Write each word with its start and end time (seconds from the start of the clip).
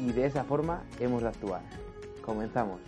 Y 0.00 0.12
de 0.12 0.26
esa 0.26 0.44
forma 0.44 0.82
hemos 0.98 1.22
de 1.22 1.28
actuar. 1.28 1.62
Comenzamos. 2.24 2.80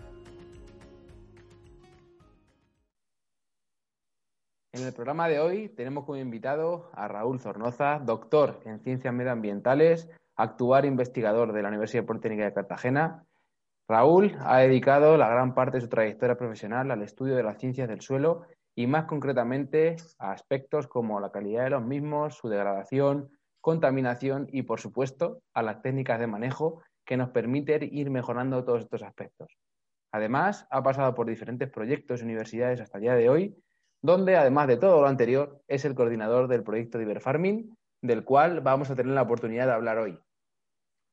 En 4.73 4.87
el 4.87 4.93
programa 4.93 5.29
de 5.29 5.39
hoy 5.39 5.69
tenemos 5.69 6.05
como 6.05 6.17
invitado 6.17 6.91
a 6.95 7.07
Raúl 7.07 7.39
Zornoza, 7.39 8.01
doctor 8.01 8.61
en 8.65 8.81
ciencias 8.81 9.13
medioambientales, 9.13 10.09
actual 10.35 10.87
investigador 10.87 11.53
de 11.53 11.63
la 11.63 11.69
Universidad 11.69 12.07
Politécnica 12.07 12.47
de 12.47 12.55
Cartagena 12.55 13.27
Raúl 13.89 14.37
ha 14.41 14.59
dedicado 14.59 15.17
la 15.17 15.29
gran 15.29 15.55
parte 15.55 15.77
de 15.77 15.83
su 15.83 15.89
trayectoria 15.89 16.37
profesional 16.37 16.91
al 16.91 17.03
estudio 17.03 17.37
de 17.37 17.43
las 17.43 17.59
ciencias 17.59 17.89
del 17.89 18.01
suelo 18.01 18.43
y 18.75 18.87
más 18.87 19.05
concretamente 19.05 19.97
a 20.19 20.33
aspectos 20.33 20.87
como 20.87 21.21
la 21.21 21.31
calidad 21.31 21.65
de 21.65 21.71
los 21.71 21.85
mismos, 21.85 22.37
su 22.37 22.49
degradación, 22.49 23.29
contaminación 23.61 24.47
y, 24.51 24.63
por 24.63 24.81
supuesto, 24.81 25.43
a 25.53 25.63
las 25.63 25.83
técnicas 25.83 26.19
de 26.21 26.27
manejo 26.27 26.83
que 27.05 27.17
nos 27.17 27.31
permiten 27.31 27.89
ir 27.93 28.11
mejorando 28.11 28.65
todos 28.65 28.83
estos 28.83 29.03
aspectos. 29.03 29.57
Además, 30.13 30.67
ha 30.71 30.83
pasado 30.83 31.15
por 31.15 31.27
diferentes 31.27 31.71
proyectos 31.71 32.21
y 32.21 32.25
universidades 32.25 32.81
hasta 32.81 32.99
el 32.99 33.03
día 33.03 33.15
de 33.15 33.29
hoy, 33.29 33.57
donde, 34.03 34.37
además 34.37 34.69
de 34.69 34.77
todo 34.77 35.01
lo 35.01 35.07
anterior, 35.07 35.63
es 35.69 35.85
el 35.85 35.95
coordinador 35.95 36.49
del 36.49 36.63
proyecto 36.63 36.99
de 36.99 37.05
Iberfarming, 37.05 37.77
del 38.03 38.25
cual 38.25 38.61
vamos 38.61 38.91
a 38.91 38.97
tener 38.97 39.15
la 39.15 39.23
oportunidad 39.23 39.67
de 39.67 39.73
hablar 39.73 39.99
hoy. 39.99 40.19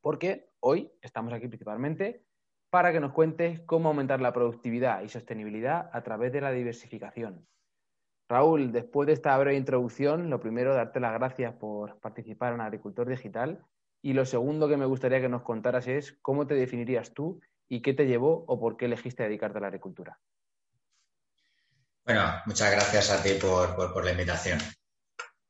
Porque 0.01 0.49
hoy 0.59 0.91
estamos 1.01 1.33
aquí 1.33 1.47
principalmente 1.47 2.23
para 2.69 2.91
que 2.91 2.99
nos 2.99 3.13
cuentes 3.13 3.61
cómo 3.61 3.89
aumentar 3.89 4.21
la 4.21 4.33
productividad 4.33 5.01
y 5.01 5.09
sostenibilidad 5.09 5.89
a 5.93 6.01
través 6.03 6.31
de 6.31 6.41
la 6.41 6.51
diversificación. 6.51 7.47
Raúl, 8.27 8.71
después 8.71 9.07
de 9.07 9.13
esta 9.13 9.37
breve 9.37 9.57
introducción, 9.57 10.29
lo 10.29 10.39
primero, 10.39 10.73
darte 10.73 10.99
las 10.99 11.13
gracias 11.13 11.53
por 11.55 11.99
participar 11.99 12.53
en 12.53 12.61
Agricultor 12.61 13.07
Digital 13.07 13.65
y 14.01 14.13
lo 14.13 14.25
segundo 14.25 14.67
que 14.67 14.77
me 14.77 14.85
gustaría 14.85 15.21
que 15.21 15.29
nos 15.29 15.43
contaras 15.43 15.87
es 15.87 16.17
cómo 16.21 16.47
te 16.47 16.55
definirías 16.55 17.13
tú 17.13 17.41
y 17.67 17.81
qué 17.81 17.93
te 17.93 18.05
llevó 18.05 18.45
o 18.47 18.59
por 18.59 18.77
qué 18.77 18.85
elegiste 18.85 19.23
dedicarte 19.23 19.57
a 19.57 19.61
la 19.61 19.67
agricultura. 19.67 20.19
Bueno, 22.05 22.41
muchas 22.45 22.71
gracias 22.71 23.11
a 23.11 23.21
ti 23.21 23.33
por, 23.33 24.03
la 24.03 24.11
invitación. 24.11 24.59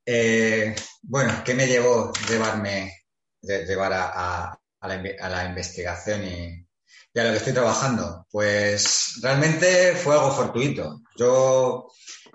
Eh, 0.05 0.75
bueno, 1.03 1.41
¿qué 1.45 1.53
me 1.53 1.67
llevó 1.67 2.11
llevarme, 2.27 3.05
llevar 3.41 3.93
a, 3.93 4.59
la, 4.81 5.45
investigación 5.45 6.23
y 6.23 7.19
a 7.19 7.23
lo 7.23 7.31
que 7.31 7.37
estoy 7.37 7.53
trabajando? 7.53 8.27
Pues 8.29 9.19
realmente 9.21 9.95
fue 9.95 10.15
algo 10.15 10.31
fortuito. 10.31 11.01
Yo 11.15 11.87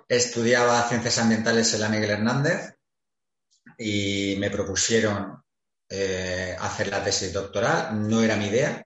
estudiaba 0.09 0.89
ciencias 0.89 1.19
ambientales 1.19 1.75
en 1.75 1.81
la 1.81 1.89
Miguel 1.91 2.11
Hernández 2.11 2.79
y 3.77 4.37
me 4.39 4.51
propusieron 4.51 5.44
eh, 5.97 6.57
hacer 6.59 6.89
la 6.89 7.05
tesis 7.05 7.33
doctoral. 7.33 8.09
No 8.09 8.21
era 8.21 8.37
mi 8.37 8.47
idea. 8.47 8.83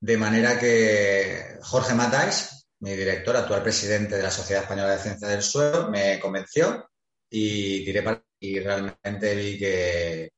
De 0.00 0.18
manera 0.18 0.58
que 0.58 1.58
Jorge 1.62 1.94
Matáis, 1.94 2.66
mi 2.80 2.94
director, 2.94 3.34
actual 3.34 3.62
presidente 3.62 4.16
de 4.16 4.22
la 4.22 4.30
Sociedad 4.30 4.64
Española 4.64 4.92
de 4.92 5.02
Ciencias 5.02 5.30
del 5.30 5.42
Suelo, 5.42 5.90
me 5.90 6.20
convenció 6.20 6.90
y, 7.30 7.88
y 7.88 8.60
realmente 8.60 9.34
vi 9.34 9.58
que, 9.58 10.30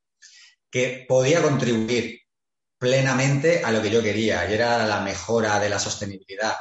podía 1.07 1.41
contribuir 1.41 2.21
plenamente 2.77 3.61
a 3.63 3.71
lo 3.71 3.81
que 3.81 3.89
yo 3.89 4.01
quería 4.01 4.49
y 4.49 4.53
era 4.53 4.85
la 4.85 5.01
mejora 5.01 5.59
de 5.59 5.69
la 5.69 5.79
sostenibilidad, 5.79 6.55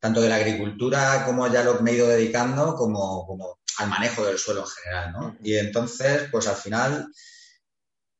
tanto 0.00 0.20
de 0.20 0.28
la 0.28 0.36
agricultura 0.36 1.24
como 1.24 1.46
ya 1.46 1.62
lo 1.62 1.76
que 1.76 1.82
me 1.84 1.90
he 1.92 1.94
ido 1.94 2.08
dedicando, 2.08 2.74
como, 2.74 3.57
al 3.78 3.88
manejo 3.88 4.24
del 4.24 4.38
suelo 4.38 4.60
en 4.60 4.66
general. 4.66 5.12
¿no? 5.12 5.36
Y 5.42 5.56
entonces, 5.56 6.28
pues 6.30 6.46
al 6.46 6.56
final, 6.56 7.06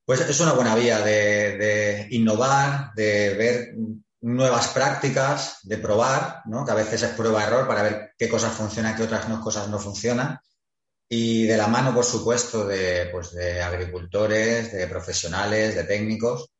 pues 0.05 0.21
es 0.21 0.41
una 0.41 0.53
buena 0.53 0.75
vía 0.75 1.01
de, 1.01 2.07
innovar, 2.11 2.93
de 2.95 3.35
ver 3.35 3.75
nuevas 4.21 4.69
prácticas, 4.69 5.59
de 5.63 5.79
probar, 5.79 6.43
¿no? 6.47 6.65
que 6.65 6.73
a 6.73 6.77
veces 6.77 7.03
es 7.03 7.11
prueba-error 7.11 7.67
para 7.67 7.83
ver 7.83 8.13
qué 8.17 8.29
cosas 8.29 8.53
funcionan, 8.53 8.97
qué 8.97 9.03
otras 9.03 9.27
cosas 9.41 9.69
no 9.69 9.79
funcionan 9.79 10.39
y 11.09 11.47
de 11.47 11.57
la 11.57 11.69
mano, 11.69 11.95
por 11.95 12.05
supuesto, 12.05 12.67
de, 12.67 13.09
pues, 13.11 13.33
de 13.33 13.63
agricultores, 13.63 14.73
de 14.73 14.87
profesionales, 14.87 15.75
de 15.75 15.85
técnicos 15.85 16.51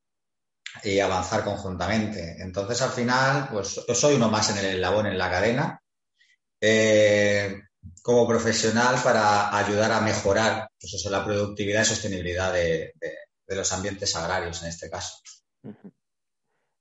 y 0.83 1.01
avanzar 1.01 1.45
conjuntamente. 1.45 2.37
Entonces, 2.39 2.81
al 2.81 2.91
final, 2.91 3.49
pues 3.53 3.85
soy 3.93 4.15
uno 4.15 4.31
más 4.31 4.49
en 4.51 4.59
el 4.59 4.77
eslabón 4.77 5.07
en 5.07 5.19
la 5.19 5.31
cadena 5.31 5.83
eh, 6.61 7.63
como 8.03 8.27
profesional 8.27 8.97
para 9.03 9.57
ayudar 9.57 9.93
a 9.93 10.01
mejorar 10.01 10.71
pues 10.81 11.07
la 11.11 11.25
productividad 11.25 11.83
y 11.83 11.85
sostenibilidad 11.85 12.53
de, 12.53 12.93
los 13.49 13.73
ambientes 13.73 14.15
agrarios 14.17 14.63
en 14.63 14.69
este 14.69 14.91
caso. 14.91 15.23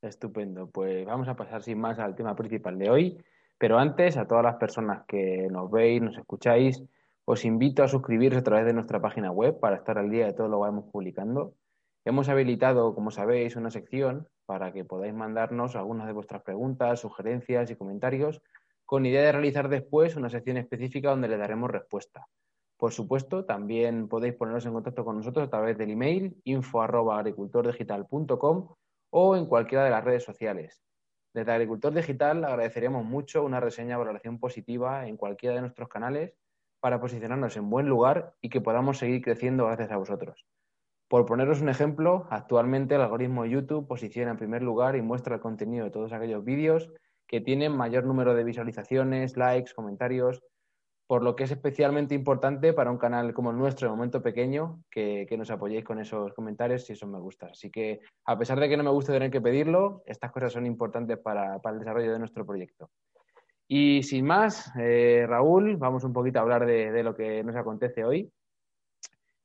Estupendo. 0.02 0.70
Pues 0.70 1.06
vamos 1.06 1.28
a 1.28 1.36
pasar 1.36 1.64
sin 1.64 1.80
más 1.80 2.00
al 2.00 2.16
tema 2.16 2.36
principal 2.36 2.78
de 2.78 2.90
hoy. 2.90 3.26
Pero 3.58 3.80
antes, 3.80 4.18
a 4.18 4.28
todas 4.28 4.44
las 4.44 4.58
personas 4.58 5.04
que 5.08 5.48
nos 5.50 5.72
veis, 5.72 6.02
nos 6.02 6.18
escucháis, 6.18 6.84
os 7.26 7.44
invito 7.44 7.84
a 7.84 7.88
suscribiros 7.88 8.40
a 8.40 8.44
través 8.44 8.66
de 8.66 8.74
nuestra 8.74 9.02
página 9.02 9.32
web 9.32 9.60
para 9.60 9.78
estar 9.78 9.98
al 9.98 10.12
día 10.12 10.28
de 10.28 10.34
todo 10.34 10.48
lo 10.48 10.58
que 10.58 10.70
vamos 10.70 10.86
publicando. 10.92 11.56
Hemos 12.06 12.30
habilitado, 12.30 12.94
como 12.94 13.12
sabéis, 13.12 13.56
una 13.56 13.72
sección 13.72 14.30
para 14.46 14.72
que 14.72 14.86
podáis 14.86 15.14
mandarnos 15.14 15.76
algunas 15.76 16.08
de 16.08 16.14
vuestras 16.14 16.42
preguntas, 16.44 17.02
sugerencias 17.02 17.70
y 17.70 17.76
comentarios 17.76 18.42
con 18.88 19.06
idea 19.06 19.22
de 19.22 19.32
realizar 19.34 19.68
después 19.68 20.16
una 20.16 20.30
sección 20.30 20.56
específica 20.56 21.10
donde 21.10 21.28
le 21.28 21.36
daremos 21.38 21.70
respuesta. 21.70 22.26
Por 22.78 22.94
supuesto, 22.94 23.44
también 23.44 24.08
podéis 24.08 24.36
poneros 24.36 24.66
en 24.66 24.72
contacto 24.72 25.04
con 25.04 25.18
nosotros 25.18 25.46
a 25.46 25.50
través 25.50 25.78
del 25.78 25.92
email 25.92 26.40
info@agricultordigital.com 26.46 28.70
o 29.10 29.36
en 29.36 29.46
cualquiera 29.46 29.84
de 29.84 29.90
las 29.90 30.06
redes 30.06 30.24
sociales. 30.24 30.82
Desde 31.34 31.52
Agricultor 31.52 31.94
Digital 31.94 32.46
agradeceríamos 32.46 33.04
mucho 33.04 33.44
una 33.44 33.60
reseña 33.60 33.98
o 33.98 34.00
valoración 34.00 34.40
positiva 34.40 35.06
en 35.06 35.18
cualquiera 35.18 35.56
de 35.56 35.62
nuestros 35.62 35.90
canales 35.90 36.34
para 36.80 37.02
posicionarnos 37.02 37.58
en 37.58 37.70
buen 37.70 37.90
lugar 37.90 38.36
y 38.40 38.48
que 38.48 38.62
podamos 38.62 39.00
seguir 39.00 39.22
creciendo 39.22 39.66
gracias 39.66 39.92
a 39.92 39.98
vosotros. 39.98 40.46
Por 41.10 41.26
poneros 41.26 41.60
un 41.60 41.68
ejemplo, 41.68 42.26
actualmente 42.30 42.96
el 42.96 43.02
algoritmo 43.02 43.46
YouTube 43.46 43.86
posiciona 43.86 44.32
en 44.32 44.38
primer 44.38 44.64
lugar 44.64 44.96
y 44.96 45.02
muestra 45.02 45.36
el 45.36 45.42
contenido 45.42 45.84
de 45.84 45.92
todos 45.92 46.14
aquellos 46.14 46.46
vídeos 46.46 46.90
que 47.28 47.42
tienen 47.42 47.76
mayor 47.76 48.06
número 48.06 48.34
de 48.34 48.44
visualizaciones, 48.44 49.38
likes, 49.38 49.74
comentarios, 49.74 50.42
por 51.06 51.24
lo 51.24 51.36
que 51.36 51.44
es 51.46 51.52
especialmente 51.52 52.16
importante 52.16 52.74
para 52.74 52.92
un 52.92 52.98
canal 52.98 53.34
como 53.34 53.52
el 53.52 53.58
nuestro, 53.58 53.88
de 53.88 53.96
momento 53.96 54.22
pequeño, 54.22 54.84
que, 54.90 55.28
nos 55.38 55.52
apoyéis 55.52 55.86
con 55.86 56.00
esos 56.00 56.34
comentarios 56.34 56.90
y 56.90 56.94
eso 56.94 57.08
me 57.08 57.20
gusta. 57.20 57.48
Así 57.48 57.70
que, 57.70 58.02
a 58.26 58.38
pesar 58.38 58.60
de 58.60 58.68
que 58.68 58.78
no 58.78 58.84
me 58.84 58.92
guste 58.92 59.14
tener 59.14 59.32
que 59.32 59.42
pedirlo, 59.42 60.04
estas 60.06 60.32
cosas 60.32 60.52
son 60.52 60.66
importantes 60.66 61.18
para 61.18 61.62
el 61.64 61.80
desarrollo 61.80 62.12
de 62.12 62.20
nuestro 62.20 62.46
proyecto. 62.46 62.90
Y 63.68 64.04
sin 64.04 64.26
más, 64.26 64.72
eh, 64.80 65.26
Raúl, 65.28 65.76
vamos 65.76 66.04
un 66.06 66.14
poquito 66.14 66.40
a 66.40 66.42
hablar 66.42 66.66
de, 66.66 67.04
lo 67.04 67.14
que 67.14 67.44
nos 67.44 67.56
acontece 67.56 68.06
hoy. 68.06 68.32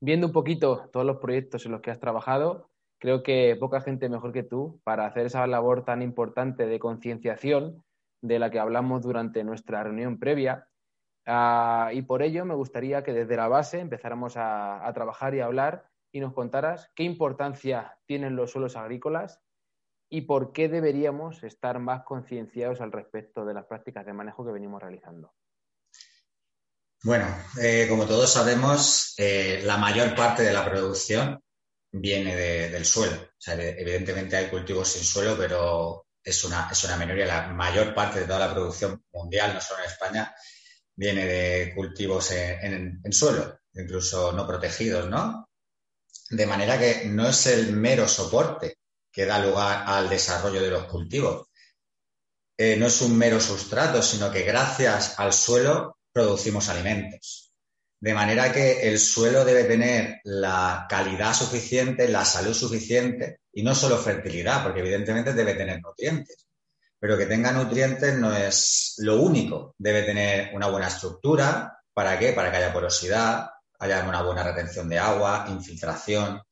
Viendo 0.01 0.29
un 0.29 0.33
poquito 0.33 0.89
todos 0.93 1.05
los 1.05 1.17
proyectos 1.17 1.67
en 1.67 1.73
los 1.73 1.81
que 1.81 1.91
has 1.91 1.99
trabajado, 1.99 2.71
creo 3.03 3.25
que 3.25 3.57
poca 3.59 3.81
gente 3.81 4.09
mejor 4.09 4.33
que 4.33 4.45
tú 4.45 4.81
para 4.85 5.07
hacer 5.07 5.27
esa 5.27 5.45
labor 5.49 5.85
tan 5.85 6.03
importante 6.03 6.67
de 6.67 6.79
concienciación 6.79 7.83
de 8.23 8.39
la 8.39 8.49
que 8.53 8.61
hablamos 8.61 9.03
durante 9.03 9.43
nuestra 9.43 9.83
reunión 9.83 10.21
previa. 10.21 10.69
Ah, 11.27 11.91
y 11.93 12.03
por 12.03 12.23
ello 12.23 12.45
me 12.45 12.55
gustaría 12.55 13.03
que 13.03 13.13
desde 13.13 13.37
la 13.37 13.49
base 13.49 13.81
empezáramos 13.81 14.35
a 14.37 14.89
trabajar 14.95 15.35
y 15.35 15.41
a 15.41 15.47
hablar 15.47 15.91
y 16.13 16.21
nos 16.21 16.33
contaras 16.33 16.93
qué 16.95 17.03
importancia 17.03 17.99
tienen 18.07 18.37
los 18.37 18.53
suelos 18.53 18.77
agrícolas 18.77 19.41
y 20.09 20.21
por 20.21 20.53
qué 20.53 20.69
deberíamos 20.69 21.43
estar 21.43 21.81
más 21.81 22.05
concienciados 22.05 22.81
al 22.81 22.93
respecto 22.93 23.45
de 23.45 23.55
las 23.55 23.65
prácticas 23.65 24.07
de 24.07 24.13
manejo 24.13 24.47
que 24.47 24.53
venimos 24.53 24.81
realizando. 24.81 25.33
Bueno, 27.03 27.27
eh, 27.61 27.87
como 27.89 28.07
todos 28.07 28.33
sabemos, 28.33 29.17
eh, 29.19 29.61
la 29.65 29.77
mayor 29.77 30.15
parte 30.15 30.45
de 30.45 30.53
la 30.53 30.65
producción 30.65 31.42
viene 31.93 32.35
del 32.35 32.85
suelo. 32.87 33.33
evidentemente 33.47 34.37
hay 34.37 34.49
cultivos 34.49 34.89
sin 34.89 35.05
suelo, 35.05 35.37
pero 35.37 36.07
es 36.25 36.45
una, 36.45 36.69
es 36.71 36.83
una 36.85 36.97
minoría. 36.97 37.27
La 37.27 37.49
mayor 37.49 37.95
parte 37.95 38.21
de 38.21 38.27
toda 38.27 38.39
la 38.39 38.53
producción 38.53 39.05
mundial, 39.13 39.55
no 39.55 39.61
solo 39.61 39.81
en 39.81 39.91
España, 39.91 40.35
viene 40.95 41.27
de 41.27 41.75
cultivos 41.75 42.31
en, 42.33 43.01
suelo, 43.13 43.61
incluso 43.75 44.33
no 44.33 44.47
protegidos, 44.47 45.09
¿no? 45.09 45.49
De 46.31 46.47
manera 46.47 46.79
que 46.79 47.07
no 47.07 47.29
es 47.29 47.47
el 47.47 47.73
mero 47.73 48.09
soporte 48.09 48.79
que 49.11 49.27
da 49.27 49.45
lugar 49.45 49.85
al 49.87 50.09
desarrollo 50.09 50.63
de 50.63 50.71
los 50.71 50.85
cultivos. 50.85 51.49
Eh, 52.57 52.77
no 52.77 52.87
es 52.87 53.03
un 53.03 53.17
mero 53.19 53.39
sustrato, 53.41 54.03
sino 54.03 54.31
que 54.31 54.43
gracias 54.43 55.19
al 55.19 55.33
suelo 55.33 55.99
producimos 56.13 56.69
alimentos. 56.69 57.52
De 58.03 58.15
manera 58.15 58.51
que 58.51 58.81
el 58.89 58.99
suelo 58.99 59.45
debe 59.45 59.63
tener 59.63 60.21
la 60.25 60.87
calidad 60.89 61.33
suficiente, 61.33 62.09
la 62.09 62.25
salud 62.25 62.53
suficiente 62.53 63.43
y 63.53 63.63
no 63.63 63.77
solo 63.77 63.97
fertilidad, 63.97 64.65
porque 64.65 64.81
evidentemente 64.81 65.33
debe 65.33 65.55
tener 65.55 65.81
nutrientes. 65.81 66.49
Pero 66.99 67.17
que 67.17 67.27
tenga 67.27 67.53
nutrientes 67.53 68.19
no 68.19 68.37
es 68.37 68.95
lo 68.99 69.23
único. 69.23 69.77
Debe 69.79 70.03
tener 70.03 70.53
una 70.53 70.67
buena 70.67 70.89
estructura. 70.89 71.79
¿Para 71.95 72.19
qué? 72.19 72.33
Para 72.33 72.51
que 72.51 72.57
haya 72.57 72.73
porosidad, 72.73 73.51
haya 73.79 74.03
una 74.03 74.23
buena 74.23 74.43
retención 74.43 74.89
de 74.89 74.99
agua, 74.99 75.47
infiltración, 75.49 76.43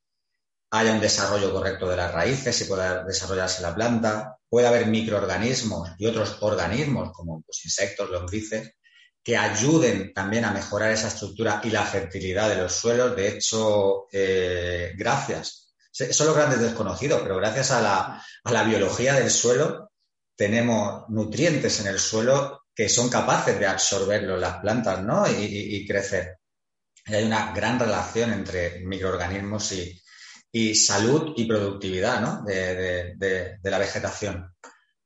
haya 0.71 0.93
un 0.93 1.01
desarrollo 1.01 1.53
correcto 1.53 1.89
de 1.89 1.97
las 1.97 2.15
raíces 2.15 2.61
y 2.61 2.67
pueda 2.67 3.03
desarrollarse 3.03 3.61
la 3.61 3.75
planta. 3.75 4.37
Puede 4.49 4.69
haber 4.69 4.87
microorganismos 4.87 5.95
y 5.99 6.07
otros 6.07 6.39
organismos 6.43 7.11
como 7.13 7.43
pues, 7.43 7.65
insectos, 7.65 8.09
lombrices, 8.09 8.73
que 9.23 9.37
ayuden 9.37 10.13
también 10.15 10.45
a 10.45 10.53
mejorar 10.53 10.91
esa 10.91 11.09
estructura 11.09 11.61
y 11.65 11.71
la 11.71 11.85
fertilidad 11.85 12.49
de 12.49 12.57
los 12.57 12.73
suelos. 12.73 13.15
De 13.15 13.29
hecho, 13.29 14.07
eh, 14.13 14.93
gracias, 14.97 15.75
son 15.93 16.27
los 16.29 16.37
grandes 16.37 16.61
desconocidos, 16.61 17.21
pero 17.23 17.37
gracias 17.37 17.71
a 17.73 18.23
la, 18.45 18.63
biología 18.65 19.15
del 19.15 19.31
suelo 19.31 19.91
tenemos 20.37 21.05
nutrientes 21.09 21.81
en 21.81 21.89
el 21.89 21.99
suelo 21.99 22.63
que 22.75 22.89
son 22.89 23.11
capaces 23.11 23.59
de 23.59 23.67
absorberlo 23.67 24.39
las 24.39 24.59
plantas 24.59 25.03
¿no? 25.03 25.27
y, 25.29 25.87
crecer. 25.87 26.39
hay 27.07 27.25
una 27.25 27.53
gran 27.53 27.79
relación 27.79 28.33
entre 28.33 28.81
microorganismos 28.81 29.73
y, 30.53 30.75
salud 30.75 31.35
y 31.37 31.45
productividad 31.45 32.41
de 32.45 33.59
la 33.63 33.79
vegetación. 33.79 34.51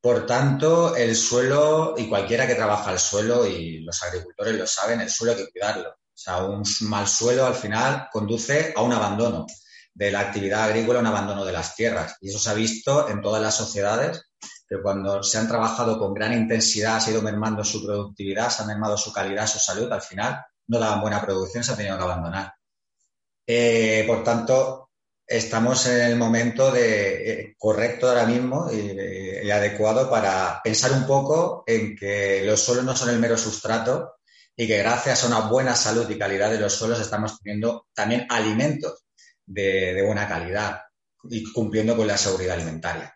Por 0.05 0.27
tanto, 0.27 0.95
el 0.95 1.15
suelo, 1.15 1.95
y 1.97 2.07
cualquiera 2.07 2.45
que 2.45 2.53
trabaja 2.53 2.91
el 2.91 2.99
suelo, 2.99 3.43
y 3.47 3.79
los 3.79 4.03
agricultores 4.03 4.53
lo 4.53 4.67
saben, 4.67 5.01
el 5.01 5.09
suelo 5.09 5.33
hay 5.33 5.39
que 5.39 5.51
cuidarlo. 5.51 5.89
O 5.89 5.95
sea, 6.13 6.43
un 6.43 6.61
mal 6.81 7.07
suelo 7.07 7.43
al 7.47 7.55
final 7.55 8.07
conduce 8.11 8.71
a 8.77 8.83
un 8.83 8.93
abandono 8.93 9.47
de 9.95 10.11
la 10.11 10.19
actividad 10.19 10.65
agrícola, 10.65 10.99
un 10.99 11.07
abandono 11.07 11.43
de 11.43 11.51
las 11.53 11.75
tierras. 11.75 12.17
Y 12.21 12.29
eso 12.29 12.37
se 12.37 12.51
ha 12.51 12.53
visto 12.53 13.09
en 13.09 13.19
todas 13.19 13.41
las 13.41 13.55
sociedades, 13.55 14.29
que 14.69 14.79
cuando 14.79 15.23
se 15.23 15.39
han 15.39 15.47
trabajado 15.47 15.97
con 15.97 16.13
gran 16.13 16.33
intensidad, 16.33 16.99
se 16.99 17.09
ha 17.09 17.13
ido 17.13 17.23
mermando 17.23 17.63
su 17.63 17.83
productividad, 17.83 18.51
se 18.51 18.61
ha 18.61 18.67
mermado 18.67 18.99
su 18.99 19.11
calidad, 19.11 19.47
su 19.47 19.57
salud, 19.57 19.91
al 19.91 20.03
final 20.03 20.39
no 20.67 20.77
daban 20.77 21.01
buena 21.01 21.19
producción, 21.19 21.63
se 21.63 21.71
ha 21.71 21.75
tenido 21.75 21.97
que 21.97 22.03
abandonar. 22.03 22.53
Eh, 23.47 24.03
por 24.05 24.23
tanto, 24.23 24.84
estamos 25.27 25.87
en 25.87 26.01
el 26.01 26.17
momento 26.17 26.71
de, 26.71 27.31
eh, 27.31 27.55
correcto 27.57 28.07
ahora 28.07 28.25
mismo 28.25 28.69
y, 28.71 29.49
adecuado 29.49 30.09
para 30.09 30.59
pensar 30.63 30.91
un 30.91 31.05
poco 31.05 31.63
en 31.67 31.95
que 31.95 32.43
los 32.43 32.59
suelos 32.59 32.83
no 32.83 32.95
son 32.95 33.09
el 33.09 33.19
mero 33.19 33.37
sustrato 33.37 34.15
y 34.55 34.67
que 34.67 34.79
gracias 34.79 35.23
a 35.23 35.27
una 35.27 35.49
buena 35.49 35.75
salud 35.75 36.09
y 36.09 36.17
calidad 36.17 36.49
de 36.49 36.59
los 36.59 36.73
suelos 36.73 36.99
estamos 36.99 37.39
teniendo 37.39 37.87
también 37.93 38.25
alimentos 38.29 39.05
de, 39.45 40.03
buena 40.05 40.27
calidad 40.27 40.81
y 41.29 41.51
cumpliendo 41.51 41.95
con 41.95 42.07
la 42.07 42.17
seguridad 42.17 42.55
alimentaria. 42.55 43.13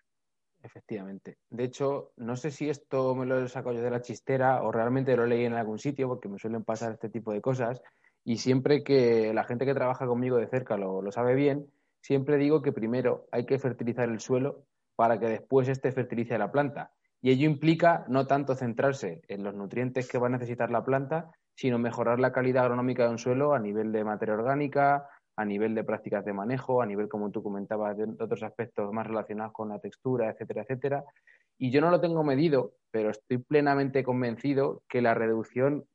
Efectivamente. 0.61 1.37
De 1.49 1.63
hecho, 1.63 2.11
no 2.17 2.35
sé 2.35 2.51
si 2.51 2.69
esto 2.69 3.15
me 3.15 3.25
lo 3.25 3.43
he 3.43 3.49
sacado 3.49 3.75
yo 3.75 3.81
de 3.81 3.89
la 3.89 4.01
chistera 4.01 4.61
o 4.61 4.71
realmente 4.71 5.15
lo 5.15 5.25
leí 5.25 5.45
en 5.45 5.53
algún 5.53 5.79
sitio, 5.79 6.07
porque 6.07 6.27
me 6.27 6.37
suelen 6.37 6.63
pasar 6.63 6.91
este 6.91 7.09
tipo 7.09 7.31
de 7.33 7.41
cosas. 7.41 7.81
Y 8.23 8.37
siempre 8.37 8.83
que 8.83 9.33
la 9.33 9.45
gente 9.45 9.65
que 9.65 9.73
trabaja 9.73 10.05
conmigo 10.05 10.37
de 10.37 10.47
cerca 10.47 10.77
lo 10.77 11.11
sabe 11.11 11.33
bien, 11.33 11.71
siempre 12.01 12.37
digo 12.37 12.61
que 12.61 12.71
primero 12.71 13.27
hay 13.31 13.45
que 13.45 13.59
fertilizar 13.59 14.09
el 14.09 14.19
suelo 14.19 14.65
para 14.95 15.19
que 15.19 15.27
después 15.27 15.67
este 15.67 15.91
fertilice 15.91 16.37
la 16.37 16.51
planta. 16.51 16.91
Y 17.21 17.31
ello 17.31 17.45
implica 17.45 18.05
no 18.07 18.27
tanto 18.27 18.55
centrarse 18.55 19.21
en 19.27 19.43
los 19.43 19.53
nutrientes 19.53 20.07
que 20.07 20.17
va 20.17 20.27
a 20.27 20.31
necesitar 20.31 20.71
la 20.71 20.85
planta, 20.85 21.31
sino 21.55 21.77
mejorar 21.77 22.19
la 22.19 22.31
calidad 22.31 22.63
agronómica 22.63 23.03
de 23.03 23.09
un 23.09 23.17
suelo 23.17 23.53
a 23.53 23.59
nivel 23.59 23.91
de 23.91 24.03
materia 24.03 24.35
orgánica, 24.35 25.09
a 25.35 25.45
nivel 25.45 25.75
de 25.75 25.83
prácticas 25.83 26.25
de 26.25 26.33
manejo, 26.33 26.81
a 26.81 26.85
nivel, 26.85 27.07
como 27.07 27.31
tú 27.31 27.41
comentabas, 27.43 27.97
de 27.97 28.05
otros 28.19 28.43
aspectos 28.43 28.91
más 28.91 29.07
relacionados 29.07 29.53
con 29.53 29.69
la 29.69 29.79
textura, 29.79 30.29
etcétera, 30.29 30.63
etcétera. 30.63 31.03
Y 31.57 31.71
yo 31.71 31.81
no 31.81 31.91
lo 31.91 32.01
tengo 32.01 32.23
medido, 32.23 32.73
pero 32.91 33.09
estoy 33.09 33.37
plenamente 33.37 34.03
convencido 34.03 34.83
que 34.87 35.01
la 35.01 35.13
reducción 35.13 35.85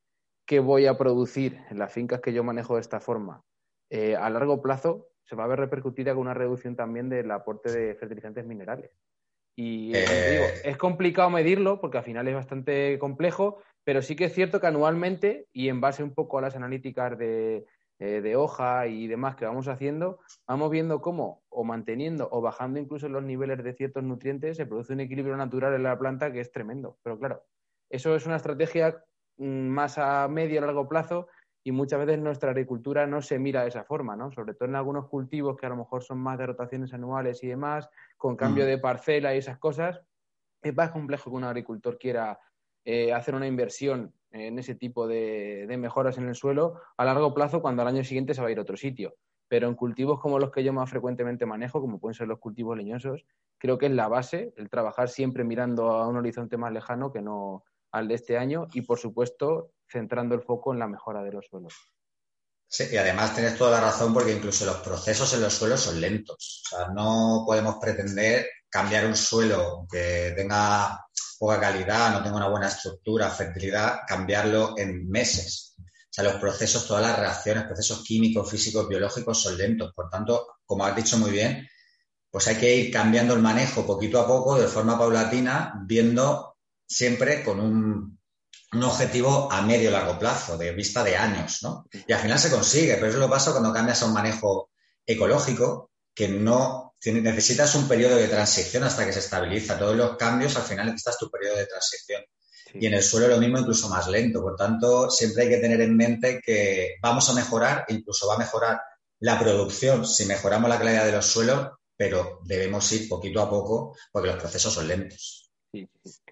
que 0.47 0.61
voy 0.61 0.87
a 0.87 0.99
producir 0.99 1.61
en 1.71 1.79
las 1.79 1.93
fincas 1.93 2.21
que 2.21 2.33
yo 2.33 2.45
manejo 2.45 2.75
de 2.75 2.81
esta 2.81 3.01
forma 3.01 3.43
eh, 3.91 4.17
a 4.17 4.29
largo 4.31 4.61
plazo 4.61 5.09
se 5.25 5.37
va 5.37 5.45
a 5.45 5.49
ver 5.49 5.59
repercutida 5.59 6.13
con 6.13 6.23
una 6.23 6.35
reducción 6.35 6.77
también 6.77 7.09
del 7.09 7.31
aporte 7.31 7.71
de 7.71 7.95
fertilizantes 7.95 8.47
minerales. 8.47 8.91
Y 9.57 9.95
eh, 9.95 10.05
digo, 10.31 10.45
es 10.65 10.77
complicado 10.77 11.31
medirlo 11.31 11.81
porque 11.81 11.99
al 11.99 12.05
final 12.05 12.27
es 12.27 12.35
bastante 12.35 12.99
complejo, 12.99 13.63
pero 13.85 14.03
sí 14.03 14.17
que 14.17 14.25
es 14.25 14.35
cierto 14.35 14.61
que 14.61 14.67
anualmente 14.67 15.47
y 15.53 15.69
en 15.69 15.81
base 15.81 16.03
un 16.03 16.13
poco 16.13 16.39
a 16.39 16.43
las 16.43 16.57
analíticas 16.57 17.17
de, 17.17 17.65
eh, 18.01 18.21
de 18.21 18.35
hoja 18.35 18.89
y 18.89 19.07
demás 19.07 19.37
que 19.37 19.45
vamos 19.45 19.69
haciendo, 19.69 20.19
vamos 20.49 20.71
viendo 20.71 21.01
cómo 21.01 21.45
o 21.49 21.63
manteniendo 21.63 22.29
o 22.33 22.41
bajando 22.41 22.81
incluso 22.81 23.09
los 23.09 23.23
niveles 23.23 23.63
de 23.63 23.73
ciertos 23.73 24.03
nutrientes 24.03 24.57
se 24.57 24.67
produce 24.67 24.93
un 24.93 25.01
equilibrio 25.01 25.37
natural 25.37 25.75
en 25.75 25.85
la 25.85 25.97
planta 25.97 26.33
que 26.33 26.41
es 26.41 26.51
tremendo. 26.51 26.99
Pero 27.05 27.19
claro, 27.21 27.45
eso 27.89 28.17
es 28.17 28.27
una 28.27 28.37
estrategia 28.37 29.05
mm, 29.37 29.69
más 29.69 29.99
a 29.99 30.27
medio 30.27 30.59
y 30.59 30.61
largo 30.61 30.89
plazo 30.89 31.29
y 31.67 31.73
muchas 31.73 31.99
veces 32.05 32.21
nuestra 32.21 32.51
agricultura 32.51 33.07
no 33.07 33.23
se 33.23 33.39
mira 33.39 33.63
de 33.63 33.69
esa 33.69 33.85
forma, 33.85 34.15
¿no? 34.15 34.31
Sobre 34.31 34.53
todo 34.53 34.69
en 34.69 34.77
algunos 34.77 35.09
cultivos 35.09 35.57
que 35.57 35.65
a 35.65 35.71
lo 35.71 35.77
mejor 35.77 36.03
son 36.03 36.19
más 36.19 36.39
de 36.39 36.47
rotaciones 36.47 36.93
anuales 36.93 37.43
y 37.43 37.49
demás, 37.49 37.89
con 38.19 38.37
cambio 38.37 38.65
mm. 38.65 38.67
de 38.69 38.79
parcela 38.79 39.35
y 39.35 39.39
esas 39.39 39.59
cosas, 39.59 40.03
es 40.63 40.77
más 40.77 40.91
complejo 40.91 41.31
que 41.31 41.37
un 41.37 41.45
agricultor 41.45 41.99
quiera 41.99 42.39
eh, 42.85 43.15
hacer 43.15 43.35
una 43.35 43.47
inversión 43.47 44.13
en 44.31 44.59
ese 44.59 44.75
tipo 44.75 45.07
de, 45.07 45.67
mejoras 45.79 46.19
en 46.19 46.29
el 46.29 46.35
suelo 46.35 46.81
a 46.99 47.05
largo 47.07 47.33
plazo 47.33 47.63
cuando 47.63 47.81
al 47.81 47.89
año 47.89 48.05
siguiente 48.05 48.35
se 48.35 48.43
va 48.43 48.49
a 48.49 48.51
ir 48.51 48.59
a 48.59 48.63
otro 48.63 48.77
sitio. 48.77 49.15
Pero 49.49 49.67
en 49.69 49.75
cultivos 49.75 50.21
como 50.21 50.39
los 50.39 50.51
que 50.51 50.65
yo 50.65 50.73
más 50.75 50.91
frecuentemente 50.91 51.47
manejo, 51.47 51.81
como 51.81 51.99
pueden 51.99 52.15
ser 52.15 52.29
los 52.29 52.41
cultivos 52.41 52.77
leñosos, 52.77 53.25
creo 53.57 53.79
que 53.79 53.87
es 53.87 53.93
la 53.93 54.09
base 54.09 54.53
el 54.57 54.69
trabajar 54.69 55.09
siempre 55.09 55.45
mirando 55.45 55.93
a 55.93 56.09
un 56.09 56.17
horizonte 56.17 56.59
más 56.59 56.73
lejano 56.73 57.11
que 57.11 57.23
no 57.23 57.65
al 57.95 58.09
de 58.09 58.15
este 58.17 58.37
año 58.37 58.67
y, 58.75 58.83
por 58.83 58.99
supuesto, 58.99 59.71
centrando 59.89 60.35
el 60.35 60.43
foco 60.43 60.73
en 60.73 60.81
la 60.81 60.89
mejora 60.89 61.23
de 61.23 61.33
los 61.33 61.47
suelos. 61.47 61.75
Sí, 62.67 62.85
y 62.91 62.97
además 62.97 63.35
tienes 63.35 63.57
toda 63.57 63.71
la 63.71 63.81
razón 63.81 64.13
porque 64.13 64.33
incluso 64.33 64.67
los 64.67 64.79
procesos 64.79 65.33
en 65.35 65.43
los 65.43 65.55
suelos 65.55 65.81
son 65.81 66.01
lentos. 66.01 66.65
O 66.67 66.77
sea, 66.77 66.89
no 66.89 67.45
podemos 67.47 67.77
pretender 67.81 68.49
cambiar 68.69 69.07
un 69.07 69.15
suelo 69.15 69.87
que 69.89 70.33
tenga 70.35 71.07
poca 71.39 71.61
calidad, 71.61 72.11
no 72.11 72.23
tenga 72.25 72.37
una 72.37 72.49
buena 72.49 72.67
estructura, 72.67 73.31
fertilidad, 73.31 74.01
cambiarlo 74.09 74.77
en 74.77 75.09
meses. 75.09 75.77
O 75.79 76.11
sea, 76.11 76.25
los 76.25 76.35
procesos, 76.37 76.89
todas 76.89 77.03
las 77.03 77.17
reacciones, 77.17 77.65
procesos 77.65 78.03
químicos, 78.03 78.51
físicos, 78.51 78.89
biológicos 78.89 79.41
son 79.41 79.57
lentos. 79.57 79.93
Por 79.95 80.11
tanto, 80.11 80.57
como 80.67 80.85
has 80.85 80.97
dicho 80.97 81.17
muy 81.17 81.31
bien, 81.31 81.69
pues 82.29 82.49
hay 82.49 82.57
que 82.57 82.75
ir 82.75 82.93
cambiando 82.93 83.35
el 83.35 83.41
manejo 83.41 83.87
poquito 83.87 84.21
a 84.21 84.27
poco, 84.27 84.59
de 84.59 84.67
forma 84.67 84.99
paulatina, 84.99 85.75
viendo 85.87 86.54
siempre 86.87 87.43
con 87.43 87.61
un 87.61 88.19
un 88.75 88.83
objetivo 88.83 89.51
a 89.51 89.63
medio 89.63 89.91
largo 89.91 90.19
plazo, 90.19 90.59
de 90.59 90.73
vista 90.73 91.05
de 91.05 91.17
años, 91.17 91.63
¿no? 91.63 91.87
Y 92.07 92.13
al 92.13 92.21
final 92.21 92.39
se 92.39 92.51
consigue, 92.51 92.95
pero 92.95 93.09
eso 93.09 93.19
lo 93.19 93.31
pasa 93.31 93.53
cuando 93.53 93.73
cambias 93.73 94.03
a 94.03 94.07
un 94.07 94.13
manejo 94.13 94.71
ecológico 95.07 95.91
que 96.15 96.29
no 96.29 96.95
necesitas 97.05 97.75
un 97.75 97.87
periodo 97.87 98.17
de 98.17 98.29
transición 98.29 98.83
hasta 98.85 99.05
que 99.05 99.13
se 99.13 99.19
estabiliza. 99.19 99.79
Todos 99.79 99.97
los 99.97 100.17
cambios 100.17 100.57
al 100.57 100.63
final 100.63 100.87
necesitas 100.87 101.19
tu 101.19 101.31
periodo 101.31 101.57
de 101.57 101.67
transición. 101.67 102.23
Y 102.75 102.87
en 102.87 102.95
el 102.95 103.03
suelo 103.03 103.29
lo 103.29 103.39
mismo, 103.39 103.59
incluso 103.59 103.89
más 103.89 104.09
lento. 104.09 104.41
Por 104.41 104.57
tanto, 104.57 105.11
siempre 105.11 105.45
hay 105.45 105.49
que 105.51 105.59
tener 105.59 105.81
en 105.81 105.97
mente 105.97 106.41
que 106.45 106.97
vamos 107.03 107.29
a 107.29 107.35
mejorar, 107.35 107.85
incluso 107.89 108.27
va 108.27 108.35
a 108.35 108.39
mejorar 108.39 108.81
la 109.21 109.39
producción 109.39 110.07
si 110.07 110.25
mejoramos 110.25 110.69
la 110.69 110.79
calidad 110.79 111.05
de 111.05 111.13
los 111.13 111.27
suelos, 111.27 111.69
pero 111.97 112.41
debemos 112.45 112.91
ir 112.93 113.09
poquito 113.09 113.41
a 113.41 113.51
poco 113.51 113.97
porque 114.11 114.29
los 114.29 114.41
procesos 114.41 114.73
son 114.73 114.89
lentos. 114.89 115.51
Sí, 115.73 115.89
sí. 116.05 116.24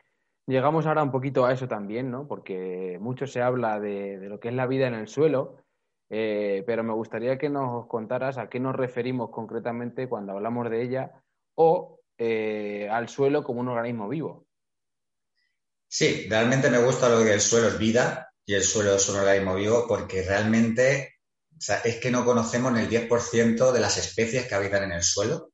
Llegamos 0.52 0.84
ahora 0.84 1.02
un 1.02 1.10
poquito 1.10 1.46
a 1.46 1.52
eso 1.54 1.66
también, 1.66 2.10
¿no? 2.10 2.28
Porque 2.28 2.98
mucho 3.00 3.26
se 3.26 3.40
habla 3.40 3.80
de, 3.80 4.18
lo 4.28 4.38
que 4.38 4.48
es 4.48 4.54
la 4.54 4.66
vida 4.66 4.86
en 4.86 4.92
el 4.92 5.08
suelo, 5.08 5.56
eh, 6.10 6.62
pero 6.66 6.84
me 6.84 6.92
gustaría 6.92 7.38
que 7.38 7.48
nos 7.48 7.86
contaras 7.86 8.36
a 8.36 8.50
qué 8.50 8.60
nos 8.60 8.76
referimos 8.76 9.30
concretamente 9.30 10.10
cuando 10.10 10.32
hablamos 10.32 10.68
de 10.68 10.82
ella 10.82 11.24
o 11.54 12.00
eh, 12.18 12.86
al 12.92 13.08
suelo 13.08 13.42
como 13.42 13.62
un 13.62 13.68
organismo 13.68 14.10
vivo. 14.10 14.44
Sí, 15.88 16.26
realmente 16.28 16.68
me 16.68 16.84
gusta 16.84 17.08
lo 17.08 17.24
que 17.24 17.32
el 17.32 17.40
suelo 17.40 17.68
es 17.68 17.78
vida 17.78 18.30
y 18.44 18.52
el 18.52 18.62
suelo 18.62 18.96
es 18.96 19.08
un 19.08 19.20
organismo 19.20 19.54
vivo 19.54 19.86
porque 19.88 20.22
realmente 20.22 21.14
es 21.82 21.96
que 21.96 22.10
no 22.10 22.26
conocemos 22.26 22.74
ni 22.74 22.80
el 22.80 22.90
10% 22.90 23.72
de 23.72 23.80
las 23.80 23.96
especies 23.96 24.46
que 24.46 24.54
habitan 24.54 24.82
en 24.82 24.92
el 24.92 25.02
suelo. 25.02 25.52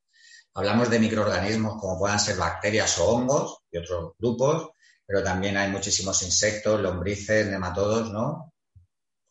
Hablamos 0.55 0.89
de 0.89 0.99
microorganismos 0.99 1.79
como 1.79 1.97
puedan 1.97 2.19
ser 2.19 2.35
bacterias 2.35 2.99
o 2.99 3.07
hongos 3.07 3.59
y 3.71 3.77
otros 3.77 4.11
grupos, 4.19 4.71
pero 5.09 5.23
también 5.23 5.57
hay 5.57 5.71
muchísimos 5.71 6.21
insectos, 6.21 6.79
lombrices, 6.79 7.47
nematodos, 7.47 8.11
¿no? 8.11 8.53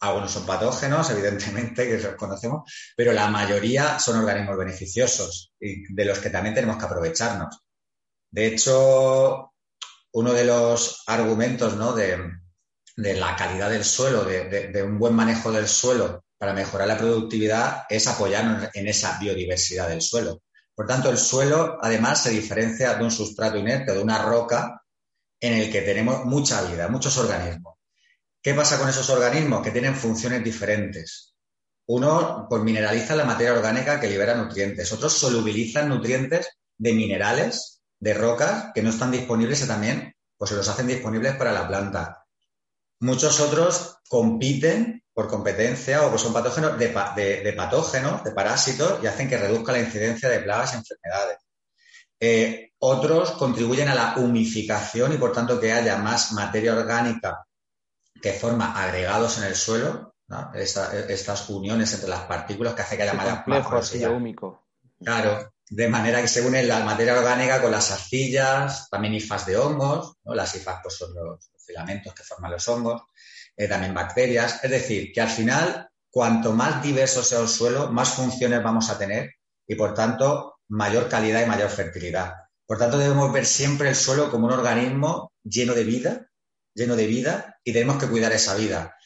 Algunos 0.00 0.32
son 0.32 0.44
patógenos, 0.44 1.08
evidentemente, 1.12 1.86
que 1.86 1.98
los 1.98 2.16
conocemos, 2.16 2.68
pero 2.96 3.12
la 3.12 3.28
mayoría 3.28 4.00
son 4.00 4.18
organismos 4.18 4.58
beneficiosos 4.58 5.52
y 5.60 5.94
de 5.94 6.04
los 6.04 6.18
que 6.18 6.30
también 6.30 6.56
tenemos 6.56 6.78
que 6.78 6.84
aprovecharnos. 6.84 7.60
De 8.28 8.46
hecho, 8.46 9.52
uno 10.14 10.32
de 10.32 10.44
los 10.44 11.04
argumentos 11.06 11.76
¿no? 11.76 11.92
de, 11.92 12.18
la 12.96 13.36
calidad 13.36 13.70
del 13.70 13.84
suelo, 13.84 14.24
de, 14.24 14.82
un 14.82 14.98
buen 14.98 15.14
manejo 15.14 15.52
del 15.52 15.68
suelo 15.68 16.24
para 16.36 16.54
mejorar 16.54 16.88
la 16.88 16.98
productividad 16.98 17.84
es 17.88 18.08
apoyarnos 18.08 18.68
en 18.74 18.88
esa 18.88 19.16
biodiversidad 19.20 19.88
del 19.88 20.02
suelo. 20.02 20.42
Por 20.74 20.88
tanto, 20.88 21.08
el 21.08 21.18
suelo 21.18 21.78
además 21.80 22.24
se 22.24 22.30
diferencia 22.30 22.94
de 22.94 23.04
un 23.04 23.12
sustrato 23.12 23.56
inerte, 23.56 23.92
de 23.92 24.02
una 24.02 24.20
roca 24.24 24.82
en 25.40 25.54
el 25.54 25.70
que 25.70 25.82
tenemos 25.82 26.24
mucha 26.24 26.62
vida, 26.62 26.88
muchos 26.88 27.16
organismos. 27.18 27.74
¿Qué 28.42 28.54
pasa 28.54 28.78
con 28.78 28.88
esos 28.88 29.08
organismos? 29.10 29.62
Que 29.62 29.70
tienen 29.70 29.94
funciones 29.94 30.42
diferentes. 30.42 31.34
Uno, 31.86 32.46
pues 32.48 32.62
mineraliza 32.62 33.16
la 33.16 33.24
materia 33.24 33.52
orgánica 33.52 33.98
que 33.98 34.08
libera 34.08 34.34
nutrientes. 34.34 34.92
Otros 34.92 35.12
solubilizan 35.12 35.88
nutrientes 35.88 36.58
de 36.76 36.92
minerales, 36.92 37.82
de 37.98 38.14
rocas, 38.14 38.72
que 38.74 38.82
no 38.82 38.90
están 38.90 39.10
disponibles 39.10 39.62
y 39.62 39.66
también 39.66 40.14
pues 40.36 40.50
se 40.50 40.56
los 40.56 40.68
hacen 40.68 40.86
disponibles 40.86 41.34
para 41.34 41.52
la 41.52 41.66
planta. 41.66 42.24
Muchos 43.00 43.40
otros 43.40 43.96
compiten 44.08 45.02
por 45.12 45.28
competencia 45.28 46.06
o 46.06 46.10
pues 46.10 46.22
son 46.22 46.32
patógenos 46.32 46.78
de, 46.78 46.88
patógenos, 47.56 48.22
de 48.22 48.30
parásitos, 48.30 49.02
y 49.02 49.08
hacen 49.08 49.28
que 49.28 49.36
reduzca 49.36 49.72
la 49.72 49.80
incidencia 49.80 50.28
de 50.28 50.40
plagas 50.40 50.74
y 50.74 50.76
enfermedades. 50.76 51.38
Eh, 52.20 52.72
otros 52.80 53.32
contribuyen 53.32 53.88
a 53.88 53.94
la 53.94 54.14
humificación 54.16 55.12
y 55.12 55.16
por 55.16 55.32
tanto 55.32 55.58
que 55.58 55.72
haya 55.72 55.98
más 55.98 56.32
materia 56.32 56.74
orgánica 56.74 57.44
que 58.20 58.32
forma 58.32 58.80
agregados 58.80 59.38
en 59.38 59.44
el 59.44 59.54
suelo, 59.54 60.14
estas 60.54 61.48
uniones 61.48 61.92
entre 61.94 62.08
las 62.08 62.22
partículas 62.22 62.74
que 62.74 62.82
hace 62.82 62.96
que 62.96 63.02
haya 63.04 63.14
más, 63.14 63.44
húmico. 64.10 64.66
Claro, 65.02 65.52
de 65.70 65.88
manera 65.88 66.20
que 66.20 66.28
se 66.28 66.44
une 66.44 66.62
la 66.64 66.80
materia 66.80 67.16
orgánica 67.16 67.62
con 67.62 67.70
las 67.70 67.90
arcillas, 67.92 68.88
también 68.90 69.14
hifas 69.14 69.46
de 69.46 69.56
hongos, 69.56 70.16
las 70.24 70.54
hifas 70.54 70.80
pues, 70.82 70.96
son 70.96 71.14
los 71.14 71.50
filamentos 71.64 72.14
que 72.14 72.24
forman 72.24 72.52
los 72.52 72.68
hongos, 72.68 73.02
eh, 73.56 73.68
también 73.68 73.94
bacterias, 73.94 74.62
es 74.64 74.70
decir, 74.70 75.12
que 75.12 75.20
al 75.20 75.28
final, 75.28 75.88
cuanto 76.10 76.52
más 76.52 76.82
diverso 76.82 77.22
sea 77.22 77.40
el 77.40 77.48
suelo, 77.48 77.90
más 77.90 78.10
funciones 78.10 78.62
vamos 78.62 78.90
a 78.90 78.98
tener 78.98 79.34
y 79.66 79.74
por 79.74 79.94
tanto 79.94 80.57
mayor 80.68 81.08
calidad 81.08 81.42
y 81.42 81.46
mayor 81.46 81.70
fertilidad. 81.70 82.34
Por 82.66 82.78
tanto, 82.78 82.98
debemos 82.98 83.32
ver 83.32 83.46
siempre 83.46 83.88
el 83.88 83.96
suelo 83.96 84.30
como 84.30 84.46
un 84.46 84.52
organismo 84.52 85.32
lleno 85.42 85.74
de 85.74 85.84
vida 85.84 86.28
lleno 86.78 86.96
de 86.96 87.06
vida 87.06 87.58
y 87.64 87.72
tenemos 87.72 87.98
que 87.98 88.08
cuidar 88.08 88.32
esa 88.32 88.54
vida. 88.54 88.96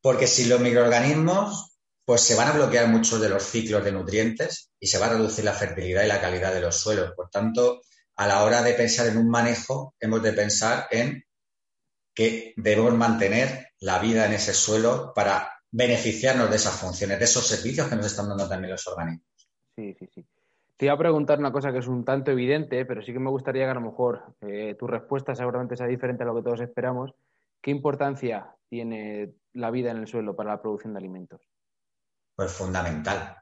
Porque 0.00 0.26
si 0.26 0.44
los 0.44 0.60
microorganismos, 0.60 1.78
pues 2.04 2.20
se 2.20 2.34
van 2.34 2.48
a 2.48 2.52
bloquear 2.52 2.88
muchos 2.88 3.20
de 3.20 3.30
los 3.30 3.42
ciclos 3.42 3.82
de 3.82 3.92
nutrientes 3.92 4.70
y 4.78 4.86
se 4.86 4.98
va 4.98 5.06
a 5.06 5.10
reducir 5.10 5.44
la 5.44 5.54
fertilidad 5.54 6.04
y 6.04 6.08
la 6.08 6.20
calidad 6.20 6.52
de 6.52 6.60
los 6.60 6.76
suelos. 6.76 7.12
Por 7.16 7.30
tanto, 7.30 7.80
a 8.16 8.26
la 8.28 8.44
hora 8.44 8.62
de 8.62 8.74
pensar 8.74 9.06
en 9.06 9.16
un 9.16 9.28
manejo, 9.28 9.94
hemos 9.98 10.22
de 10.22 10.34
pensar 10.34 10.86
en 10.90 11.24
que 12.14 12.52
debemos 12.56 12.94
mantener 12.94 13.70
la 13.80 13.98
vida 13.98 14.26
en 14.26 14.34
ese 14.34 14.52
suelo 14.52 15.12
para 15.14 15.50
beneficiarnos 15.70 16.50
de 16.50 16.56
esas 16.56 16.74
funciones, 16.74 17.18
de 17.18 17.24
esos 17.24 17.46
servicios 17.46 17.88
que 17.88 17.96
nos 17.96 18.06
están 18.06 18.28
dando 18.28 18.48
también 18.48 18.72
los 18.72 18.86
organismos. 18.86 19.26
Sí, 19.74 19.96
sí, 19.98 20.08
sí. 20.14 20.26
Te 20.76 20.86
iba 20.86 20.94
a 20.94 20.98
preguntar 20.98 21.38
una 21.38 21.52
cosa 21.52 21.72
que 21.72 21.78
es 21.78 21.86
un 21.86 22.04
tanto 22.04 22.32
evidente, 22.32 22.84
pero 22.84 23.00
sí 23.00 23.12
que 23.12 23.20
me 23.20 23.30
gustaría 23.30 23.64
que 23.64 23.70
a 23.70 23.74
lo 23.74 23.80
mejor 23.80 24.34
eh, 24.40 24.74
tu 24.78 24.86
respuesta 24.86 25.34
seguramente 25.34 25.76
sea 25.76 25.86
diferente 25.86 26.24
a 26.24 26.26
lo 26.26 26.34
que 26.34 26.42
todos 26.42 26.60
esperamos. 26.60 27.12
¿Qué 27.62 27.70
importancia 27.70 28.54
tiene 28.68 29.34
la 29.52 29.70
vida 29.70 29.92
en 29.92 29.98
el 29.98 30.08
suelo 30.08 30.34
para 30.34 30.50
la 30.50 30.62
producción 30.62 30.92
de 30.92 30.98
alimentos? 30.98 31.40
Pues 32.34 32.50
fundamental. 32.50 33.36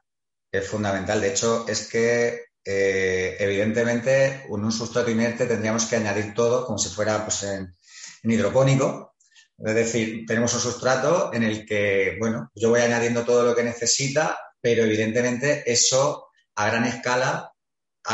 Es 0.51 0.67
fundamental. 0.67 1.19
De 1.19 1.29
hecho, 1.29 1.65
es 1.67 1.89
que 1.89 2.45
eh, 2.63 3.35
evidentemente 3.39 4.45
en 4.45 4.63
un 4.63 4.71
sustrato 4.71 5.09
inerte 5.09 5.47
tendríamos 5.47 5.87
que 5.87 5.95
añadir 5.95 6.35
todo 6.35 6.65
como 6.65 6.77
si 6.77 6.89
fuera 6.89 7.23
pues, 7.23 7.43
en, 7.43 7.73
en 8.21 8.31
hidropónico. 8.31 9.15
Es 9.57 9.73
decir, 9.73 10.25
tenemos 10.27 10.53
un 10.53 10.59
sustrato 10.59 11.33
en 11.33 11.43
el 11.43 11.65
que, 11.65 12.15
bueno, 12.19 12.51
yo 12.53 12.69
voy 12.69 12.81
añadiendo 12.81 13.23
todo 13.23 13.43
lo 13.43 13.55
que 13.55 13.63
necesita, 13.63 14.37
pero 14.61 14.83
evidentemente 14.83 15.63
eso 15.71 16.27
a 16.55 16.67
gran 16.67 16.85
escala 16.85 17.53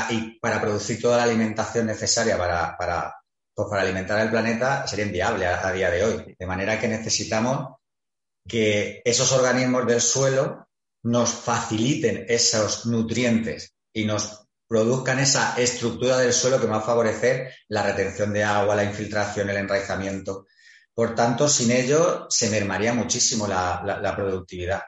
y 0.10 0.40
para 0.40 0.62
producir 0.62 1.02
toda 1.02 1.18
la 1.18 1.24
alimentación 1.24 1.88
necesaria 1.88 2.38
para, 2.38 2.78
para, 2.78 3.16
pues 3.54 3.68
alimentar 3.74 4.20
el 4.20 4.30
planeta 4.30 4.88
sería 4.88 5.06
inviable 5.06 5.48
a, 5.48 5.72
día 5.72 5.90
de 5.90 6.04
hoy. 6.04 6.36
De 6.38 6.46
manera 6.46 6.80
que 6.80 6.88
necesitamos 6.88 7.76
que 8.48 9.02
esos 9.04 9.32
organismos 9.32 9.86
del 9.86 10.02
suelo 10.02 10.68
nos 11.04 11.32
faciliten 11.32 12.26
esos 12.28 12.86
nutrientes 12.86 13.74
y 13.94 14.06
nos 14.06 14.46
produzcan 14.68 15.20
esa 15.20 15.56
estructura 15.58 16.18
del 16.18 16.34
suelo 16.34 16.60
que 16.62 16.68
va 16.68 16.78
a 16.78 16.82
favorecer 16.82 17.54
la 17.70 17.84
retención 17.84 18.32
de 18.32 18.44
agua, 18.44 18.76
la 18.76 18.84
infiltración, 18.84 19.50
el 19.50 19.58
enraizamiento. 19.58 20.46
Por 20.94 21.16
tanto, 21.16 21.48
sin 21.48 21.72
ello 21.72 22.28
se 22.30 22.50
mermaría 22.50 22.94
muchísimo 22.94 23.48
la 23.48 24.14
productividad. 24.16 24.82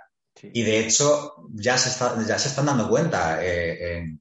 Y 0.43 0.63
de 0.63 0.79
hecho, 0.79 1.35
ya 1.53 1.77
se, 1.77 1.89
ya 2.25 2.39
se 2.39 2.49
están 2.49 2.65
dando 2.65 2.89
cuenta 2.89 3.39
eh, 3.41 4.17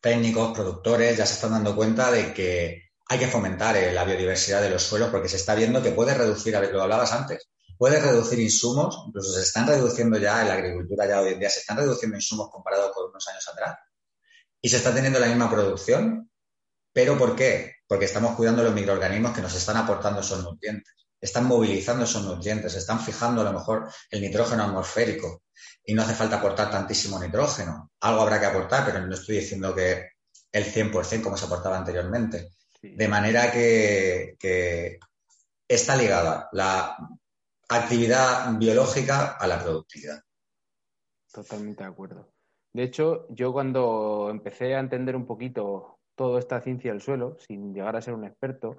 técnicos, 0.00 0.52
productores, 0.52 1.16
ya 1.16 1.26
se 1.26 1.34
están 1.34 1.52
dando 1.52 1.74
cuenta 1.74 2.10
de 2.10 2.32
que 2.32 2.90
hay 3.08 3.18
que 3.18 3.28
fomentar 3.28 3.76
eh, 3.76 3.92
la 3.92 4.04
biodiversidad 4.04 4.62
de 4.62 4.70
los 4.70 4.82
suelos 4.82 5.10
porque 5.10 5.28
se 5.28 5.36
está 5.36 5.54
viendo 5.54 5.82
que 5.82 5.92
puede 5.92 6.14
reducir, 6.14 6.54
lo 6.54 6.82
hablabas 6.82 7.12
antes, 7.12 7.48
puede 7.76 8.00
reducir 8.00 8.38
insumos, 8.38 9.04
incluso 9.06 9.32
se 9.32 9.42
están 9.42 9.66
reduciendo 9.66 10.18
ya 10.18 10.42
en 10.42 10.48
la 10.48 10.54
agricultura, 10.54 11.06
ya 11.06 11.20
hoy 11.20 11.32
en 11.32 11.40
día 11.40 11.50
se 11.50 11.60
están 11.60 11.76
reduciendo 11.76 12.16
insumos 12.16 12.50
comparados 12.50 12.92
con 12.92 13.10
unos 13.10 13.26
años 13.28 13.48
atrás. 13.48 13.76
Y 14.60 14.68
se 14.68 14.76
está 14.76 14.94
teniendo 14.94 15.18
la 15.18 15.26
misma 15.26 15.50
producción. 15.50 16.30
¿Pero 16.92 17.18
por 17.18 17.34
qué? 17.34 17.76
Porque 17.86 18.04
estamos 18.04 18.36
cuidando 18.36 18.62
los 18.62 18.74
microorganismos 18.74 19.32
que 19.32 19.40
nos 19.40 19.54
están 19.54 19.76
aportando 19.76 20.20
esos 20.20 20.44
nutrientes 20.44 21.01
están 21.22 21.46
movilizando 21.46 22.04
esos 22.04 22.24
nutrientes, 22.24 22.74
están 22.74 22.98
fijando 22.98 23.42
a 23.42 23.44
lo 23.44 23.52
mejor 23.52 23.88
el 24.10 24.20
nitrógeno 24.20 24.64
atmosférico 24.64 25.44
y 25.84 25.94
no 25.94 26.02
hace 26.02 26.14
falta 26.14 26.36
aportar 26.36 26.68
tantísimo 26.68 27.18
nitrógeno. 27.20 27.92
Algo 28.00 28.22
habrá 28.22 28.40
que 28.40 28.46
aportar, 28.46 28.84
pero 28.84 29.06
no 29.06 29.14
estoy 29.14 29.36
diciendo 29.36 29.72
que 29.72 30.10
el 30.50 30.64
100% 30.64 31.22
como 31.22 31.36
se 31.36 31.46
aportaba 31.46 31.78
anteriormente. 31.78 32.50
De 32.82 33.06
manera 33.06 33.52
que, 33.52 34.34
que 34.36 34.98
está 35.68 35.94
ligada 35.94 36.48
la 36.50 36.96
actividad 37.68 38.52
biológica 38.58 39.36
a 39.38 39.46
la 39.46 39.62
productividad. 39.62 40.20
Totalmente 41.32 41.84
de 41.84 41.88
acuerdo. 41.90 42.32
De 42.72 42.82
hecho, 42.82 43.26
yo 43.30 43.52
cuando 43.52 44.28
empecé 44.28 44.74
a 44.74 44.80
entender 44.80 45.14
un 45.14 45.26
poquito 45.26 46.00
toda 46.16 46.40
esta 46.40 46.60
ciencia 46.60 46.90
del 46.90 47.00
suelo, 47.00 47.36
sin 47.38 47.72
llegar 47.72 47.94
a 47.94 48.02
ser 48.02 48.14
un 48.14 48.24
experto, 48.24 48.76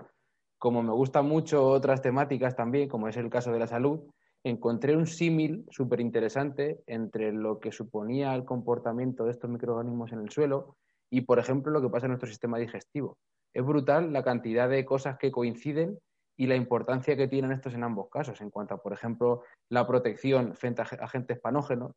como 0.64 0.82
me 0.82 0.94
gustan 0.94 1.28
mucho 1.28 1.68
otras 1.68 2.02
temáticas 2.02 2.56
también, 2.56 2.88
como 2.88 3.10
es 3.10 3.18
el 3.18 3.30
caso 3.30 3.52
de 3.52 3.60
la 3.60 3.68
salud, 3.68 4.00
encontré 4.46 4.96
un 4.96 5.08
símil 5.08 5.66
súper 5.70 6.00
interesante 6.00 6.80
entre 6.88 7.34
lo 7.34 7.60
que 7.60 7.74
suponía 7.74 8.34
el 8.34 8.46
comportamiento 8.46 9.26
de 9.26 9.32
estos 9.32 9.50
microorganismos 9.50 10.14
en 10.14 10.20
el 10.20 10.30
suelo 10.30 10.78
y, 11.10 11.20
por 11.20 11.38
ejemplo, 11.38 11.74
lo 11.74 11.82
que 11.82 11.90
pasa 11.90 12.06
en 12.06 12.12
nuestro 12.12 12.30
sistema 12.30 12.60
digestivo. 12.60 13.18
Es 13.54 13.66
brutal 13.66 14.14
la 14.14 14.24
cantidad 14.24 14.70
de 14.70 14.86
cosas 14.86 15.18
que 15.18 15.34
coinciden 15.34 16.00
y 16.38 16.48
la 16.48 16.56
importancia 16.56 17.18
que 17.18 17.28
tienen 17.28 17.52
estos 17.52 17.74
en 17.74 17.84
ambos 17.84 18.08
casos, 18.10 18.40
en 18.40 18.50
cuanto 18.50 18.76
a, 18.76 18.82
por 18.82 18.94
ejemplo, 18.94 19.44
la 19.68 19.86
protección 19.86 20.56
frente 20.56 20.82
a 20.82 20.86
agentes 20.86 21.42
patógenos, 21.42 21.92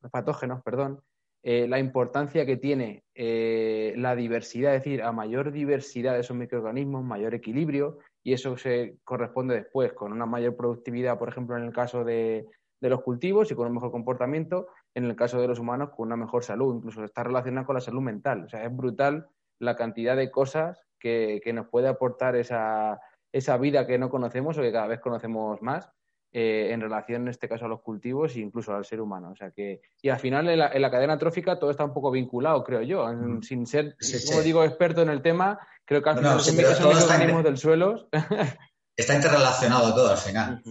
perdón, 0.65 1.03
eh, 1.45 1.69
la 1.69 1.79
importancia 1.79 2.45
que 2.45 2.57
tiene 2.57 3.05
eh, 3.15 3.95
la 3.97 4.17
diversidad, 4.17 4.75
es 4.75 4.83
decir, 4.83 5.05
a 5.05 5.13
mayor 5.13 5.53
diversidad 5.53 6.15
de 6.15 6.21
esos 6.23 6.37
microorganismos, 6.37 7.05
mayor 7.05 7.33
equilibrio, 7.33 7.99
y 8.27 8.33
eso 8.33 8.57
se 8.57 8.99
corresponde 9.05 9.55
después 9.55 9.93
con 9.93 10.11
una 10.11 10.27
mayor 10.27 10.57
productividad, 10.57 11.17
por 11.17 11.29
ejemplo, 11.29 11.57
en 11.57 11.63
el 11.63 11.73
caso 11.73 12.03
de, 12.03 12.49
los 12.81 13.03
cultivos 13.03 13.53
y 13.53 13.55
con 13.55 13.69
un 13.69 13.75
mejor 13.75 13.93
comportamiento, 13.93 14.67
en 14.97 15.05
el 15.05 15.15
caso 15.15 15.41
de 15.41 15.47
los 15.47 15.61
humanos 15.61 15.91
con 15.91 16.09
una 16.09 16.17
mejor 16.17 16.43
salud, 16.43 16.75
incluso 16.75 17.05
está 17.05 17.23
relacionado 17.23 17.67
con 17.67 17.77
la 17.77 17.81
salud 17.81 18.01
mental. 18.01 18.43
O 18.43 18.49
sea, 18.49 18.65
es 18.65 18.77
brutal 18.77 19.29
la 19.61 19.77
cantidad 19.77 20.17
de 20.17 20.33
cosas 20.33 20.89
que, 20.99 21.41
nos 21.55 21.69
puede 21.69 21.87
aportar 21.87 22.35
esa, 22.35 22.99
esa 23.31 23.59
vida 23.59 23.87
que 23.87 23.97
no 23.97 24.11
conocemos 24.11 24.59
o 24.59 24.61
que 24.61 24.73
cada 24.73 24.89
vez 24.89 24.99
conocemos 24.99 25.63
más 25.63 25.89
eh, 26.39 26.71
en 26.71 26.83
relación, 26.83 27.23
en 27.23 27.29
este 27.29 27.49
caso, 27.49 27.65
a 27.65 27.69
los 27.69 27.81
cultivos 27.81 28.37
e 28.37 28.41
incluso 28.41 28.75
al 28.75 28.85
ser 28.85 29.01
humano. 29.01 29.31
O 29.31 29.37
sea 29.37 29.53
que, 29.53 29.81
y 30.03 30.11
al 30.11 30.19
final, 30.19 30.47
en 30.51 30.59
la, 30.59 30.91
cadena 30.91 31.17
trófica 31.17 31.59
todo 31.59 31.71
está 31.71 31.87
un 31.87 31.95
poco 31.95 32.11
vinculado, 32.11 32.63
creo 32.63 32.83
yo. 32.83 33.07
Mm. 33.11 33.43
sin 33.43 33.67
ser, 33.67 33.97
como 34.29 34.43
digo, 34.43 34.63
experto 34.63 35.01
en 35.01 35.09
el 35.09 35.23
tema, 35.23 35.59
creo 35.87 36.03
que 36.03 36.11
al 36.11 36.19
final 36.19 36.37
los 36.37 36.53
microorganismos 36.53 37.43
del 37.43 37.57
suelo. 37.57 38.11
está 38.95 39.15
interrelacionado 39.15 39.95
todo 39.95 40.11
al 40.11 40.19
final. 40.19 40.63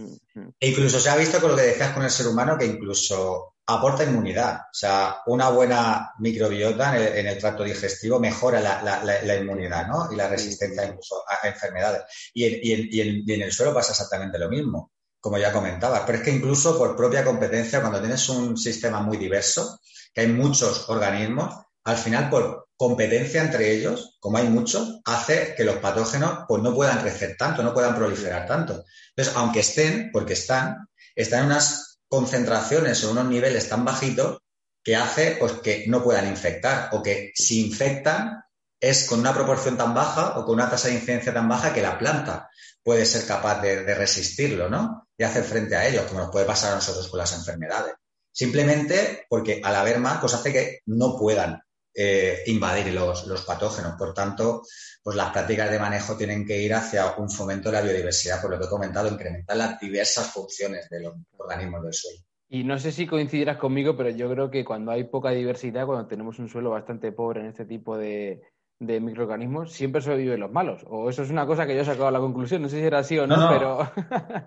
E 0.60 0.68
incluso 0.68 1.00
se 1.00 1.10
ha 1.10 1.16
visto 1.16 1.40
con 1.40 1.50
lo 1.50 1.56
que 1.56 1.62
decías 1.62 1.92
con 1.92 2.04
el 2.04 2.10
ser 2.10 2.28
humano, 2.28 2.56
que 2.56 2.66
incluso 2.66 3.56
aporta 3.66 4.04
inmunidad. 4.04 4.60
O 4.70 4.74
sea, 4.74 5.16
una 5.26 5.50
buena 5.50 6.12
microbiota 6.20 6.96
en 6.96 7.26
el, 7.26 7.38
tracto 7.38 7.64
digestivo 7.64 8.20
mejora 8.20 8.60
la, 8.60 9.36
inmunidad 9.36 9.88
¿no? 9.88 10.12
y 10.12 10.14
la 10.14 10.28
resistencia 10.28 10.84
incluso 10.84 11.24
a, 11.28 11.48
enfermedades. 11.48 12.04
Y 12.34 13.32
en, 13.32 13.42
el 13.42 13.52
suelo 13.52 13.74
pasa 13.74 13.90
exactamente 13.90 14.38
lo 14.38 14.48
mismo, 14.48 14.92
como 15.26 15.38
ya 15.38 15.52
comentaba. 15.52 16.06
Pero 16.06 16.18
es 16.18 16.24
que 16.24 16.30
incluso 16.30 16.78
por 16.78 16.94
propia 16.94 17.24
competencia, 17.24 17.80
cuando 17.80 17.98
tienes 17.98 18.28
un 18.28 18.56
sistema 18.56 19.00
muy 19.00 19.16
diverso, 19.16 19.80
que 20.14 20.20
hay 20.20 20.28
muchos 20.28 20.88
organismos, 20.88 21.52
al 21.82 21.96
final 21.96 22.30
por 22.30 22.68
competencia 22.76 23.42
entre 23.42 23.72
ellos, 23.72 24.16
como 24.20 24.38
hay 24.38 24.46
muchos, 24.46 25.00
hace 25.04 25.56
que 25.56 25.64
los 25.64 25.78
patógenos 25.78 26.44
pues, 26.46 26.62
no 26.62 26.72
puedan 26.72 27.00
crecer 27.00 27.34
tanto, 27.36 27.64
no 27.64 27.74
puedan 27.74 27.96
proliferar 27.96 28.46
tanto. 28.46 28.84
Entonces, 29.16 29.34
aunque 29.34 29.60
estén, 29.60 30.10
porque 30.12 30.34
están, 30.34 30.88
están 31.16 31.40
en 31.40 31.46
unas 31.46 31.98
concentraciones 32.06 33.02
o 33.02 33.10
unos 33.10 33.24
niveles 33.26 33.68
tan 33.68 33.84
bajitos 33.84 34.38
que 34.80 34.94
hace 34.94 35.38
pues, 35.40 35.54
que 35.54 35.86
no 35.88 36.04
puedan 36.04 36.28
infectar 36.28 36.90
o 36.92 37.02
que 37.02 37.32
si 37.34 37.66
infectan 37.66 38.44
es 38.80 39.08
con 39.08 39.20
una 39.20 39.32
proporción 39.32 39.76
tan 39.76 39.94
baja 39.94 40.38
o 40.38 40.44
con 40.44 40.54
una 40.54 40.68
tasa 40.68 40.88
de 40.88 40.94
incidencia 40.94 41.32
tan 41.32 41.48
baja 41.48 41.72
que 41.72 41.82
la 41.82 41.98
planta 41.98 42.50
puede 42.82 43.04
ser 43.04 43.26
capaz 43.26 43.60
de, 43.62 43.94
resistirlo, 43.94 44.68
¿no? 44.68 45.08
Y 45.16 45.24
hacer 45.24 45.44
frente 45.44 45.74
a 45.76 45.86
ellos, 45.86 46.04
como 46.04 46.20
nos 46.20 46.30
puede 46.30 46.46
pasar 46.46 46.72
a 46.72 46.76
nosotros 46.76 47.08
con 47.08 47.18
las 47.18 47.32
enfermedades. 47.36 47.94
Simplemente 48.30 49.26
porque 49.28 49.60
al 49.64 49.74
haber 49.74 49.98
más, 49.98 50.18
pues 50.20 50.34
hace 50.34 50.52
que 50.52 50.80
no 50.86 51.16
puedan 51.18 51.60
eh, 51.94 52.42
invadir 52.46 52.92
los, 52.92 53.26
los, 53.26 53.42
patógenos. 53.42 53.94
Por 53.96 54.12
tanto, 54.12 54.62
pues 55.02 55.16
las 55.16 55.32
prácticas 55.32 55.70
de 55.70 55.78
manejo 55.78 56.16
tienen 56.16 56.46
que 56.46 56.60
ir 56.60 56.74
hacia 56.74 57.16
un 57.16 57.30
fomento 57.30 57.70
de 57.70 57.76
la 57.76 57.82
biodiversidad, 57.82 58.42
por 58.42 58.50
lo 58.50 58.58
que 58.58 58.66
he 58.66 58.68
comentado, 58.68 59.08
incrementar 59.08 59.56
las 59.56 59.80
diversas 59.80 60.30
funciones 60.30 60.88
de 60.90 61.00
los 61.00 61.14
organismos 61.38 61.82
del 61.82 61.94
suelo. 61.94 62.18
Y 62.48 62.62
no 62.62 62.78
sé 62.78 62.92
si 62.92 63.06
coincidirás 63.06 63.56
conmigo, 63.56 63.96
pero 63.96 64.10
yo 64.10 64.30
creo 64.30 64.50
que 64.50 64.64
cuando 64.64 64.92
hay 64.92 65.04
poca 65.04 65.30
diversidad, 65.30 65.86
cuando 65.86 66.06
tenemos 66.06 66.38
un 66.38 66.48
suelo 66.48 66.70
bastante 66.70 67.10
pobre 67.10 67.40
en 67.40 67.46
este 67.46 67.64
tipo 67.64 67.96
de, 67.96 68.42
microorganismos, 68.78 69.72
siempre 69.72 70.02
sobreviven 70.02 70.40
los 70.40 70.50
malos. 70.50 70.82
O 70.86 71.08
eso 71.08 71.22
es 71.22 71.30
una 71.30 71.46
cosa 71.46 71.66
que 71.66 71.74
yo 71.74 71.82
he 71.82 71.84
sacado 71.84 72.08
a 72.08 72.10
la 72.10 72.18
conclusión, 72.18 72.62
no 72.62 72.68
sé 72.68 72.78
si 72.78 72.82
era 72.82 72.98
así 72.98 73.18
o 73.18 73.26
no, 73.26 73.48
pero... 73.48 73.90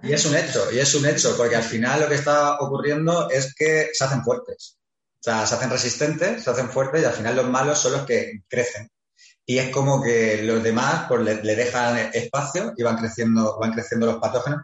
y 0.03 0.13
es 0.13 0.25
un 0.25 0.35
hecho, 0.35 0.71
y 0.71 0.79
es 0.79 0.93
un 0.95 1.05
hecho, 1.07 1.35
porque 1.35 1.55
al 1.55 1.63
final 1.63 2.01
lo 2.01 2.07
que 2.07 2.15
está 2.15 2.59
ocurriendo 2.59 3.29
es 3.29 3.53
que 3.55 3.89
se 3.93 4.03
hacen 4.03 4.23
fuertes. 4.23 4.77
O 5.19 5.23
sea, 5.23 5.45
se 5.45 5.55
hacen 5.55 5.69
resistentes, 5.69 6.43
se 6.43 6.49
hacen 6.49 6.69
fuertes 6.69 7.01
y 7.01 7.05
al 7.05 7.13
final 7.13 7.35
los 7.35 7.49
malos 7.49 7.79
son 7.79 7.93
los 7.93 8.03
que 8.03 8.41
crecen. 8.47 8.89
Y 9.45 9.57
es 9.57 9.69
como 9.71 10.01
que 10.01 10.43
los 10.43 10.61
demás 10.63 11.05
pues, 11.07 11.21
le, 11.43 11.55
dejan 11.55 11.97
espacio 12.13 12.73
y 12.77 12.83
van 12.83 12.97
creciendo, 12.97 13.57
van 13.59 13.73
creciendo 13.73 14.05
los 14.05 14.17
patógenos. 14.17 14.61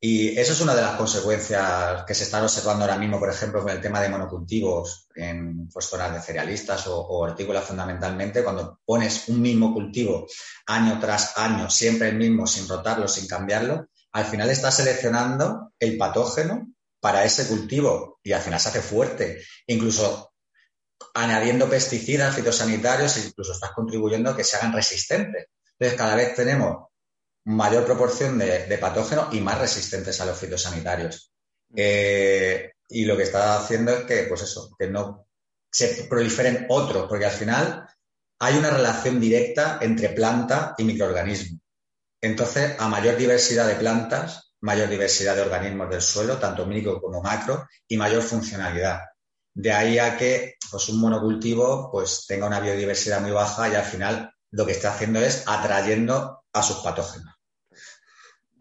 Y 0.00 0.38
eso 0.38 0.52
es 0.52 0.60
una 0.60 0.74
de 0.74 0.82
las 0.82 0.96
consecuencias 0.96 2.04
que 2.04 2.14
se 2.14 2.24
están 2.24 2.42
observando 2.42 2.84
ahora 2.84 2.98
mismo, 2.98 3.18
por 3.18 3.30
ejemplo, 3.30 3.62
con 3.62 3.70
el 3.70 3.80
tema 3.80 4.00
de 4.02 4.10
monocultivos 4.10 5.08
en 5.14 5.68
pues, 5.68 5.86
zonas 5.86 6.12
de 6.12 6.20
cerealistas 6.20 6.86
o, 6.88 7.00
o 7.00 7.22
hortícolas 7.22 7.64
fundamentalmente. 7.64 8.44
Cuando 8.44 8.80
pones 8.84 9.28
un 9.28 9.40
mismo 9.40 9.72
cultivo 9.72 10.26
año 10.66 10.98
tras 11.00 11.38
año, 11.38 11.70
siempre 11.70 12.08
el 12.08 12.16
mismo, 12.16 12.46
sin 12.46 12.68
rotarlo, 12.68 13.08
sin 13.08 13.26
cambiarlo, 13.26 13.86
al 14.12 14.26
final 14.26 14.50
estás 14.50 14.76
seleccionando 14.76 15.72
el 15.78 15.96
patógeno 15.96 16.68
para 17.00 17.24
ese 17.24 17.46
cultivo 17.46 18.20
y 18.22 18.32
al 18.32 18.40
final 18.40 18.60
se 18.60 18.68
hace 18.68 18.80
fuerte. 18.80 19.42
Incluso 19.66 20.32
añadiendo 21.14 21.68
pesticidas 21.68 22.34
fitosanitarios, 22.34 23.16
incluso 23.18 23.52
estás 23.52 23.72
contribuyendo 23.72 24.30
a 24.30 24.36
que 24.36 24.44
se 24.44 24.56
hagan 24.56 24.72
resistentes. 24.72 25.46
Entonces, 25.78 25.98
cada 25.98 26.14
vez 26.14 26.34
tenemos 26.34 26.88
mayor 27.44 27.84
proporción 27.84 28.38
de, 28.38 28.78
patógenos 28.78 29.32
y 29.32 29.40
más 29.40 29.58
resistentes 29.58 30.20
a 30.20 30.26
los 30.26 30.38
fitosanitarios. 30.38 31.32
Mm. 31.70 31.74
Eh, 31.76 32.72
y 32.88 33.04
lo 33.04 33.16
que 33.16 33.24
está 33.24 33.56
haciendo 33.56 33.92
es 33.92 34.04
que, 34.04 34.24
pues 34.24 34.42
eso, 34.42 34.74
que 34.78 34.88
no 34.88 35.26
se 35.70 36.04
proliferen 36.04 36.66
otros, 36.68 37.06
porque 37.08 37.26
al 37.26 37.32
final 37.32 37.88
hay 38.38 38.56
una 38.56 38.70
relación 38.70 39.20
directa 39.20 39.78
entre 39.80 40.10
planta 40.10 40.74
y 40.78 40.84
microorganismo. 40.84 41.58
Entonces, 42.20 42.76
a 42.78 42.88
mayor 42.88 43.16
diversidad 43.16 43.66
de 43.66 43.74
plantas, 43.74 44.54
mayor 44.60 44.88
diversidad 44.88 45.34
de 45.34 45.42
organismos 45.42 45.90
del 45.90 46.00
suelo, 46.00 46.38
tanto 46.38 46.64
micro 46.64 47.00
como 47.00 47.22
macro, 47.22 47.66
y 47.88 47.96
mayor 47.96 48.22
funcionalidad. 48.22 49.00
De 49.52 49.72
ahí 49.72 49.98
a 49.98 50.16
que 50.16 50.54
pues, 50.70 50.88
un 50.88 51.00
monocultivo 51.00 51.90
pues, 51.90 52.24
tenga 52.26 52.46
una 52.46 52.60
biodiversidad 52.60 53.20
muy 53.20 53.30
baja 53.30 53.68
y 53.68 53.74
al 53.74 53.84
final 53.84 54.32
lo 54.50 54.64
que 54.64 54.72
está 54.72 54.94
haciendo 54.94 55.20
es 55.20 55.44
atrayendo 55.46 56.44
a 56.52 56.62
sus 56.62 56.78
patógenos. 56.78 57.33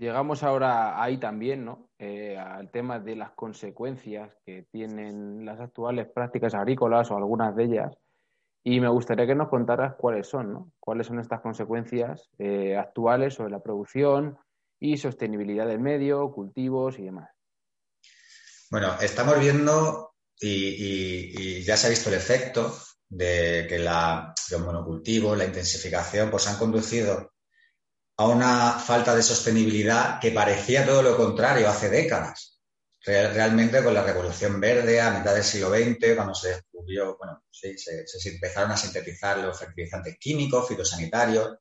Llegamos 0.04 0.44
ahora 0.44 1.02
ahí 1.02 1.18
también, 1.18 1.64
¿no? 1.64 1.90
Eh, 1.98 2.38
al 2.38 2.70
tema 2.72 3.00
de 3.00 3.16
las 3.16 3.32
consecuencias 3.32 4.36
que 4.46 4.64
tienen 4.70 5.46
las 5.46 5.62
actuales 5.62 6.08
prácticas 6.14 6.54
agrícolas 6.54 7.10
o 7.10 7.16
algunas 7.16 7.56
de 7.56 7.64
ellas. 7.64 7.98
Y 8.66 8.82
me 8.82 8.90
gustaría 8.90 9.26
que 9.26 9.34
nos 9.34 9.48
contaras 9.48 9.96
cuáles 9.96 10.28
son, 10.28 10.52
¿no? 10.52 10.72
Cuáles 10.78 11.08
son 11.08 11.20
estas 11.20 11.40
consecuencias 11.40 12.30
eh, 12.38 12.76
actuales 12.76 13.36
sobre 13.36 13.52
la 13.52 13.64
producción, 13.64 14.38
y 14.84 14.98
sostenibilidad 14.98 15.66
del 15.66 15.80
medio, 15.80 16.30
cultivos 16.34 17.00
y 17.00 17.04
demás. 17.04 17.30
Bueno, 18.70 19.00
estamos 19.00 19.40
viendo 19.40 20.16
y, 20.38 21.64
ya 21.64 21.78
se 21.78 21.88
ha 21.88 21.90
visto 21.90 22.10
el 22.10 22.16
efecto 22.16 22.78
de 23.08 23.66
que 23.70 23.80
la, 23.80 24.34
los 24.52 24.60
monocultivos, 24.60 25.38
la 25.38 25.46
intensificación, 25.46 26.30
pues 26.30 26.48
han 26.48 26.58
conducido 26.58 27.33
a 28.18 28.28
una 28.28 28.80
falta 28.80 29.16
de 29.16 29.24
sostenibilidad 29.24 30.20
que 30.20 30.32
parecía 30.32 30.86
todo 30.86 31.02
lo 31.02 31.18
contrario 31.18 31.70
hace 31.70 31.90
décadas. 31.90 32.60
realmente 33.06 33.84
con 33.84 33.94
la 33.94 34.04
revolución 34.04 34.62
verde 34.62 35.02
a 35.02 35.12
mitad 35.12 35.34
del 35.34 35.44
siglo 35.44 35.70
XX, 35.70 36.16
cuando 36.16 36.34
se 36.34 36.50
descubrió, 36.50 37.18
bueno, 37.18 37.44
sí, 37.50 37.78
se, 37.78 38.06
empezaron 38.30 38.72
a 38.72 38.78
sintetizar 38.78 39.40
los 39.40 39.58
fertilizantes 39.60 40.16
químicos, 40.18 40.68
fitosanitarios, 40.68 41.58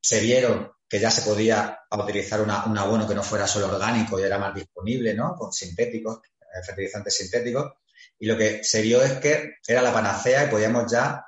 se 0.00 0.20
vieron 0.20 0.70
que 0.88 1.00
ya 1.00 1.10
se 1.10 1.22
podía 1.22 1.78
utilizar 1.90 2.42
un 2.42 2.50
abono 2.50 3.08
que 3.08 3.14
no 3.14 3.22
fuera 3.22 3.46
solo 3.46 3.68
orgánico 3.68 4.20
y 4.20 4.24
era 4.24 4.38
más 4.38 4.54
disponible, 4.54 5.14
¿no? 5.14 5.34
Con 5.36 5.52
sintéticos, 5.52 6.18
eh, 6.40 6.62
fertilizantes 6.66 7.16
sintéticos. 7.16 7.72
Y 8.18 8.26
lo 8.26 8.36
que 8.36 8.62
se 8.62 8.82
vio 8.82 9.02
es 9.02 9.12
que 9.14 9.54
era 9.66 9.80
la 9.80 9.92
panacea 9.92 10.44
y 10.44 10.50
podíamos 10.50 10.90
ya 10.92 11.24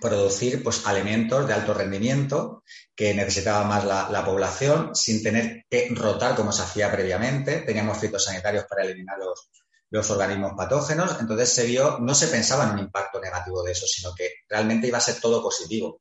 producir 0.00 0.62
pues, 0.62 0.86
alimentos 0.86 1.46
de 1.46 1.54
alto 1.54 1.74
rendimiento 1.74 2.62
que 2.94 3.14
necesitaba 3.14 3.64
más 3.64 3.84
la, 3.84 4.24
población 4.24 4.94
sin 4.94 5.22
tener 5.22 5.64
que 5.68 5.88
rotar 5.94 6.34
como 6.34 6.52
se 6.52 6.62
hacía 6.62 6.90
previamente. 6.90 7.58
Teníamos 7.62 7.98
fitosanitarios 7.98 8.64
para 8.64 8.84
eliminar 8.84 9.18
los, 9.18 9.50
los 9.90 10.10
organismos 10.10 10.52
patógenos. 10.56 11.16
Entonces 11.20 11.50
se 11.50 11.66
vio, 11.66 11.98
no 12.00 12.14
se 12.14 12.28
pensaba 12.28 12.64
en 12.64 12.70
un 12.70 12.78
impacto 12.80 13.20
negativo 13.20 13.62
de 13.62 13.72
eso, 13.72 13.86
sino 13.86 14.14
que 14.14 14.30
realmente 14.48 14.88
iba 14.88 14.98
a 14.98 15.02
ser 15.02 15.20
todo 15.20 15.42
positivo. 15.42 16.00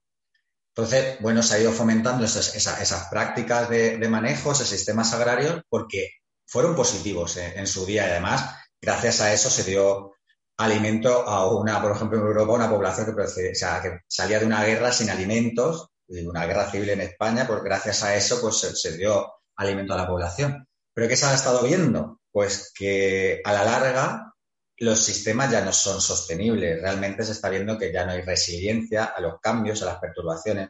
Entonces, 0.76 1.18
bueno, 1.22 1.42
se 1.42 1.56
ha 1.56 1.60
ido 1.60 1.72
fomentando 1.72 2.26
esas, 2.26 3.08
prácticas 3.10 3.70
de, 3.70 3.98
manejo, 4.10 4.52
esos 4.52 4.68
sistemas 4.68 5.14
agrarios, 5.14 5.62
porque 5.70 6.10
fueron 6.46 6.76
positivos 6.76 7.38
en, 7.38 7.66
su 7.66 7.86
día 7.86 8.06
y 8.06 8.12
además, 8.12 8.56
gracias 8.82 9.22
a 9.22 9.32
eso 9.32 9.50
se 9.50 9.64
dio 9.64 10.15
alimento 10.58 11.28
a 11.28 11.52
una, 11.54 11.82
por 11.82 11.92
ejemplo, 11.92 12.18
en 12.20 12.26
Europa, 12.26 12.54
una 12.54 12.70
población 12.70 13.16
que, 13.16 14.02
salía 14.08 14.40
de 14.40 14.46
una 14.46 14.64
guerra 14.64 14.92
sin 14.92 15.10
alimentos, 15.10 15.90
una 16.08 16.46
guerra 16.46 16.70
civil 16.70 16.90
en 16.90 17.02
España, 17.02 17.46
pues 17.48 17.64
gracias 17.64 18.04
a 18.04 18.16
eso 18.16 18.40
pues 18.42 18.58
se, 18.58 18.98
dio 18.98 19.34
alimento 19.56 19.94
a 19.94 19.98
la 19.98 20.08
población. 20.08 20.68
Pero 20.94 21.08
¿qué 21.08 21.16
se 21.16 21.26
ha 21.26 21.34
estado 21.34 21.64
viendo? 21.64 22.22
Pues 22.32 22.72
que 22.74 23.42
a 23.44 23.54
la 23.54 23.66
larga 23.66 24.34
los 24.78 25.00
sistemas 25.00 25.52
ya 25.52 25.64
no 25.64 25.72
son 25.72 26.02
sostenibles. 26.02 26.82
Realmente 26.82 27.24
se 27.24 27.32
está 27.32 27.50
viendo 27.50 27.78
que 27.78 27.92
ya 27.92 28.06
no 28.06 28.12
hay 28.12 28.22
resiliencia 28.22 29.06
a 29.06 29.22
los 29.22 29.40
cambios, 29.42 29.82
a 29.82 29.86
las 29.86 30.00
perturbaciones. 30.00 30.70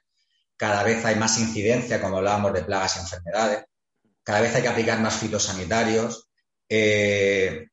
Cada 0.58 0.84
vez 0.84 1.04
hay 1.06 1.16
más 1.16 1.38
incidencia, 1.40 2.02
como 2.02 2.18
hablábamos 2.18 2.54
de 2.54 2.64
plagas 2.64 2.96
y 2.96 3.00
enfermedades. 3.00 3.66
Cada 4.24 4.42
vez 4.42 4.56
hay 4.56 4.62
que 4.62 4.70
aplicar 4.70 5.00
más 5.00 5.16
fitosanitarios, 5.16 6.30
eh, 6.70 7.68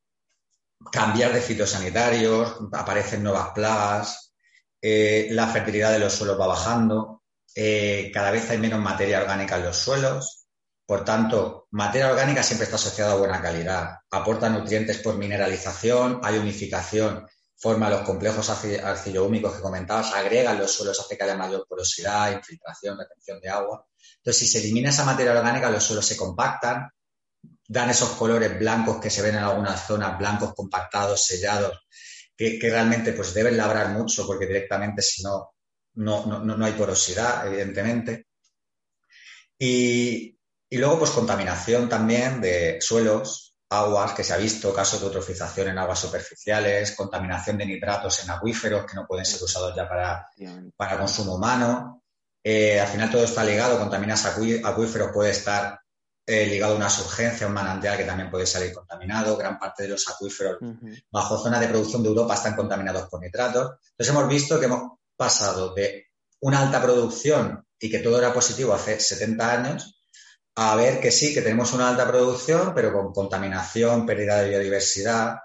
cambiar 0.91 1.33
de 1.33 1.41
fitosanitarios, 1.41 2.57
aparecen 2.73 3.23
nuevas 3.23 3.51
plagas, 3.51 4.35
eh, 4.81 5.29
la 5.31 5.47
fertilidad 5.47 5.93
de 5.93 5.99
los 5.99 6.13
suelos 6.13 6.41
va 6.41 6.47
bajando, 6.47 7.23
eh, 7.55 8.11
cada 8.13 8.31
vez 8.31 8.49
hay 8.51 8.59
menos 8.59 8.81
materia 8.81 9.21
orgánica 9.21 9.57
en 9.57 9.65
los 9.65 9.77
suelos, 9.77 10.43
por 10.87 11.05
tanto, 11.05 11.69
materia 11.71 12.11
orgánica 12.11 12.43
siempre 12.43 12.65
está 12.65 12.77
asociada 12.77 13.13
a 13.13 13.17
buena 13.17 13.41
calidad. 13.41 13.97
Aporta 14.11 14.49
nutrientes 14.49 14.99
por 14.99 15.17
mineralización, 15.17 16.21
hay 16.23 16.37
unificación, 16.37 17.27
forma 17.57 17.89
los 17.89 18.03
complejos 18.03 18.51
arcillohúmicos 18.51 19.55
que 19.55 19.63
comentabas, 19.63 20.13
agrega 20.13 20.53
los 20.53 20.71
suelos, 20.73 20.99
hace 20.99 21.17
que 21.17 21.25
haya 21.25 21.37
mayor 21.37 21.65
porosidad, 21.69 22.33
infiltración, 22.33 22.99
retención 22.99 23.41
de 23.41 23.49
agua. 23.49 23.87
Entonces, 24.17 24.41
si 24.41 24.47
se 24.49 24.59
elimina 24.59 24.91
esa 24.91 25.05
materia 25.05 25.33
orgánica, 25.33 25.71
los 25.71 25.85
suelos 25.85 26.05
se 26.05 26.17
compactan, 26.17 26.91
dan 27.73 27.89
esos 27.89 28.11
colores 28.11 28.59
blancos 28.59 29.01
que 29.01 29.09
se 29.09 29.23
ven 29.23 29.35
en 29.35 29.43
algunas 29.43 29.87
zonas, 29.87 30.19
blancos 30.19 30.53
compactados, 30.55 31.25
sellados, 31.25 31.87
que, 32.37 32.59
realmente 32.61 33.13
pues 33.13 33.33
deben 33.33 33.57
labrar 33.57 33.89
mucho 33.89 34.27
porque 34.27 34.47
directamente 34.47 35.01
si 35.01 35.23
no, 35.23 35.55
no, 35.95 36.27
no, 36.27 36.65
hay 36.65 36.73
porosidad, 36.73 37.47
evidentemente. 37.47 38.27
Y, 39.59 40.37
y 40.69 40.77
luego 40.77 40.99
pues 40.99 41.13
contaminación 41.13 41.89
también 41.89 42.43
de 42.43 42.79
suelos, 42.81 43.55
aguas, 43.71 44.13
que 44.13 44.23
se 44.23 44.35
ha 44.35 44.37
visto 44.37 44.75
casos 44.75 45.01
de 45.01 45.07
eutrofización 45.07 45.69
en 45.69 45.79
aguas 45.79 46.01
superficiales, 46.01 46.95
contaminación 46.95 47.57
de 47.57 47.65
nitratos 47.65 48.23
en 48.23 48.31
acuíferos 48.31 48.85
que 48.85 48.97
no 48.97 49.07
pueden 49.07 49.25
ser 49.25 49.43
usados 49.43 49.75
ya 49.75 49.89
para, 49.89 50.29
para 50.77 50.99
consumo 50.99 51.37
humano. 51.37 52.03
Eh, 52.45 52.79
al 52.79 52.89
final 52.89 53.11
todo 53.11 53.25
está 53.25 53.43
ligado, 53.45 53.79
contaminas 53.79 54.27
acuíferos, 54.27 55.11
puede 55.15 55.31
estar 55.31 55.82
eh, 56.27 56.47
ligado 56.47 56.75
a 56.75 56.77
una 56.77 56.91
surgencia, 56.91 57.47
un 57.47 57.53
manantial 57.53 57.97
que 57.97 58.05
también 58.05 58.31
puede 58.31 58.47
salir 58.47 58.73
contaminado. 58.73 59.37
Gran 59.37 59.59
parte 59.59 59.85
de 59.85 59.91
los 59.91 60.09
acuíferos 60.09 60.59
bajo 61.11 61.39
zona 61.39 61.59
de 61.59 61.69
producción 61.69 62.03
de 62.03 62.09
Europa 62.11 62.35
están 62.35 62.57
contaminados 62.57 63.09
por 63.09 63.21
nitratos. 63.21 63.79
Entonces 63.91 64.15
hemos 64.15 64.29
visto 64.29 64.59
que 64.59 64.67
hemos 64.67 64.99
pasado 65.17 65.75
de 65.75 66.07
una 66.41 66.61
alta 66.61 66.81
producción 66.83 67.67
y 67.79 67.91
que 67.91 67.99
todo 67.99 68.19
era 68.19 68.33
positivo 68.33 68.73
hace 68.73 68.99
70 69.01 69.53
años 69.53 70.03
a 70.55 70.77
ver 70.77 71.01
que 71.01 71.11
sí, 71.11 71.33
que 71.33 71.43
tenemos 71.43 71.73
una 71.73 71.89
alta 71.89 72.07
producción, 72.07 72.73
pero 72.75 72.93
con 72.93 73.13
contaminación, 73.13 74.05
pérdida 74.05 74.43
de 74.43 74.51
biodiversidad, 74.51 75.37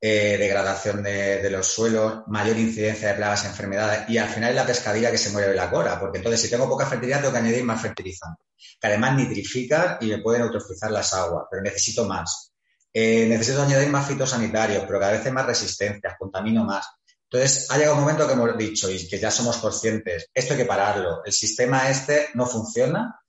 eh, 0.00 0.36
degradación 0.38 1.02
de, 1.02 1.48
los 1.50 1.66
suelos, 1.66 2.22
mayor 2.28 2.56
incidencia 2.56 3.08
de 3.08 3.14
plagas 3.14 3.44
enfermedades, 3.44 4.08
y 4.08 4.18
al 4.18 4.28
final 4.28 4.50
es 4.50 4.56
la 4.56 4.66
pescadilla 4.66 5.10
que 5.10 5.18
se 5.18 5.30
muere 5.30 5.48
de 5.48 5.56
la 5.56 5.70
cora, 5.70 5.98
porque 5.98 6.18
entonces 6.18 6.40
si 6.40 6.50
tengo 6.50 6.68
poca 6.68 6.86
fertilidad 6.86 7.20
tengo 7.20 7.32
que 7.32 7.38
añadir 7.38 7.64
más 7.64 7.80
fertilizante, 7.80 8.42
que 8.80 8.86
además 8.86 9.16
nitrifican 9.16 9.98
y 10.00 10.06
me 10.06 10.18
pueden 10.18 10.42
eutrofizar 10.42 10.90
las 10.90 11.12
aguas, 11.14 11.46
pero 11.50 11.62
necesito 11.62 12.04
más. 12.04 12.52
Eh, 12.92 13.26
necesito 13.28 13.62
añadir 13.62 13.88
más 13.88 14.06
fitosanitarios, 14.06 14.84
pero 14.86 14.98
cada 14.98 15.12
vez 15.12 15.26
hay 15.26 15.32
más 15.32 15.46
resistencias, 15.46 16.14
contamino 16.18 16.64
más. 16.64 16.86
Entonces, 17.30 17.70
ha 17.70 17.76
llegado 17.76 17.96
un 17.96 18.00
momento 18.00 18.26
que 18.26 18.32
hemos 18.32 18.56
dicho 18.56 18.90
y 18.90 19.06
que 19.06 19.18
ya 19.18 19.30
somos 19.30 19.58
conscientes, 19.58 20.30
esto 20.32 20.54
hay 20.54 20.60
que 20.60 20.64
pararlo. 20.64 21.22
El 21.24 21.32
sistema 21.32 21.90
este 21.90 22.28
no 22.34 22.46
funciona 22.46 23.20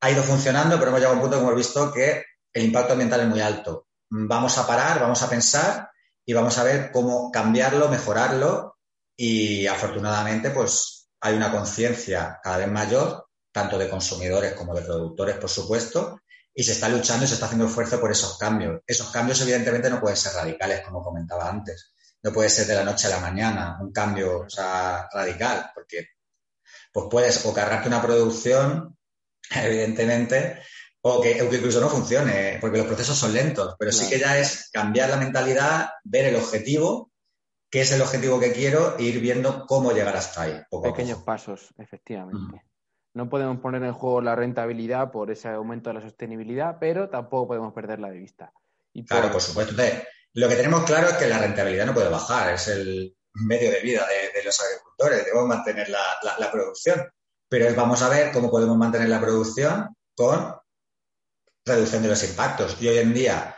ha 0.00 0.10
ido 0.10 0.22
funcionando, 0.22 0.78
pero 0.78 0.88
hemos 0.90 1.00
llegado 1.00 1.14
a 1.14 1.16
un 1.16 1.22
punto 1.22 1.36
que 1.36 1.42
hemos 1.42 1.56
visto 1.56 1.92
que 1.92 2.24
el 2.52 2.64
impacto 2.64 2.92
ambiental 2.92 3.20
es 3.20 3.28
muy 3.28 3.40
alto. 3.40 3.86
Vamos 4.10 4.58
a 4.58 4.66
parar, 4.66 5.00
vamos 5.00 5.22
a 5.22 5.28
pensar 5.28 5.90
y 6.24 6.32
vamos 6.32 6.58
a 6.58 6.64
ver 6.64 6.90
cómo 6.90 7.30
cambiarlo, 7.30 7.88
mejorarlo 7.88 8.78
y 9.16 9.66
afortunadamente 9.66 10.50
pues 10.50 11.08
hay 11.20 11.36
una 11.36 11.52
conciencia 11.52 12.40
cada 12.42 12.58
vez 12.58 12.68
mayor, 12.68 13.28
tanto 13.52 13.78
de 13.78 13.88
consumidores 13.88 14.54
como 14.54 14.74
de 14.74 14.82
productores, 14.82 15.36
por 15.36 15.50
supuesto, 15.50 16.20
y 16.52 16.64
se 16.64 16.72
está 16.72 16.88
luchando 16.88 17.24
y 17.24 17.28
se 17.28 17.34
está 17.34 17.46
haciendo 17.46 17.66
esfuerzo 17.66 18.00
por 18.00 18.10
esos 18.10 18.36
cambios. 18.38 18.80
Esos 18.86 19.10
cambios 19.10 19.40
evidentemente 19.42 19.90
no 19.90 20.00
pueden 20.00 20.16
ser 20.16 20.32
radicales, 20.32 20.80
como 20.82 21.02
comentaba 21.02 21.48
antes. 21.48 21.94
No 22.22 22.32
puede 22.32 22.50
ser 22.50 22.66
de 22.66 22.74
la 22.74 22.84
noche 22.84 23.06
a 23.06 23.10
la 23.10 23.20
mañana 23.20 23.78
un 23.80 23.92
cambio 23.92 24.46
radical, 25.12 25.70
porque 25.74 26.08
pues 26.92 27.06
puedes 27.10 27.44
o 27.46 27.50
una 27.50 28.02
producción 28.02 28.96
evidentemente, 29.50 30.62
o 31.02 31.20
que, 31.20 31.38
incluso 31.38 31.80
no 31.80 31.88
funcione, 31.88 32.58
porque 32.60 32.78
los 32.78 32.86
procesos 32.86 33.16
son 33.16 33.32
lentos, 33.32 33.74
pero 33.78 33.90
sí 33.90 34.08
que 34.08 34.18
ya 34.18 34.38
es 34.38 34.70
cambiar 34.72 35.08
la 35.10 35.16
mentalidad, 35.16 35.90
ver 36.04 36.26
el 36.26 36.36
objetivo, 36.36 37.10
qué 37.70 37.82
es 37.82 37.92
el 37.92 38.02
objetivo 38.02 38.38
que 38.38 38.52
quiero 38.52 38.98
e 38.98 39.04
ir 39.04 39.20
viendo 39.20 39.64
cómo 39.66 39.92
llegar 39.92 40.16
hasta 40.16 40.42
ahí. 40.42 40.60
Pequeños 40.82 41.22
pasos, 41.22 41.72
efectivamente. 41.78 42.62
No 43.14 43.28
podemos 43.28 43.58
poner 43.58 43.82
en 43.82 43.92
juego 43.92 44.20
la 44.20 44.36
rentabilidad 44.36 45.10
por 45.10 45.30
ese 45.30 45.48
aumento 45.48 45.90
de 45.90 45.94
la 45.94 46.00
sostenibilidad, 46.02 46.76
pero 46.78 47.08
tampoco 47.08 47.48
podemos 47.48 47.72
perderla 47.72 48.10
de 48.10 48.18
vista. 48.18 48.52
Claro, 49.06 49.32
por 49.32 49.40
supuesto. 49.40 49.74
lo 50.34 50.48
que 50.48 50.56
tenemos 50.56 50.84
claro 50.84 51.08
es 51.08 51.14
que 51.14 51.26
la 51.26 51.38
rentabilidad 51.38 51.86
no 51.86 51.94
puede 51.94 52.08
bajar, 52.08 52.54
es 52.54 52.68
el 52.68 53.16
medio 53.34 53.70
de 53.70 53.80
vida 53.80 54.06
de, 54.34 54.44
los 54.44 54.60
agricultores, 54.60 55.24
debemos 55.24 55.48
mantener 55.48 55.88
la 55.88 56.50
producción. 56.52 57.00
Pero 57.48 57.74
vamos 57.74 58.00
a 58.02 58.08
ver 58.08 58.30
cómo 58.32 58.48
podemos 58.48 58.76
mantener 58.76 59.08
la 59.08 59.20
producción 59.20 59.88
con 60.14 60.59
reducción 61.64 62.02
de 62.02 62.08
los 62.08 62.22
impactos. 62.24 62.76
Y 62.80 62.88
hoy 62.88 62.98
en 62.98 63.14
día, 63.14 63.56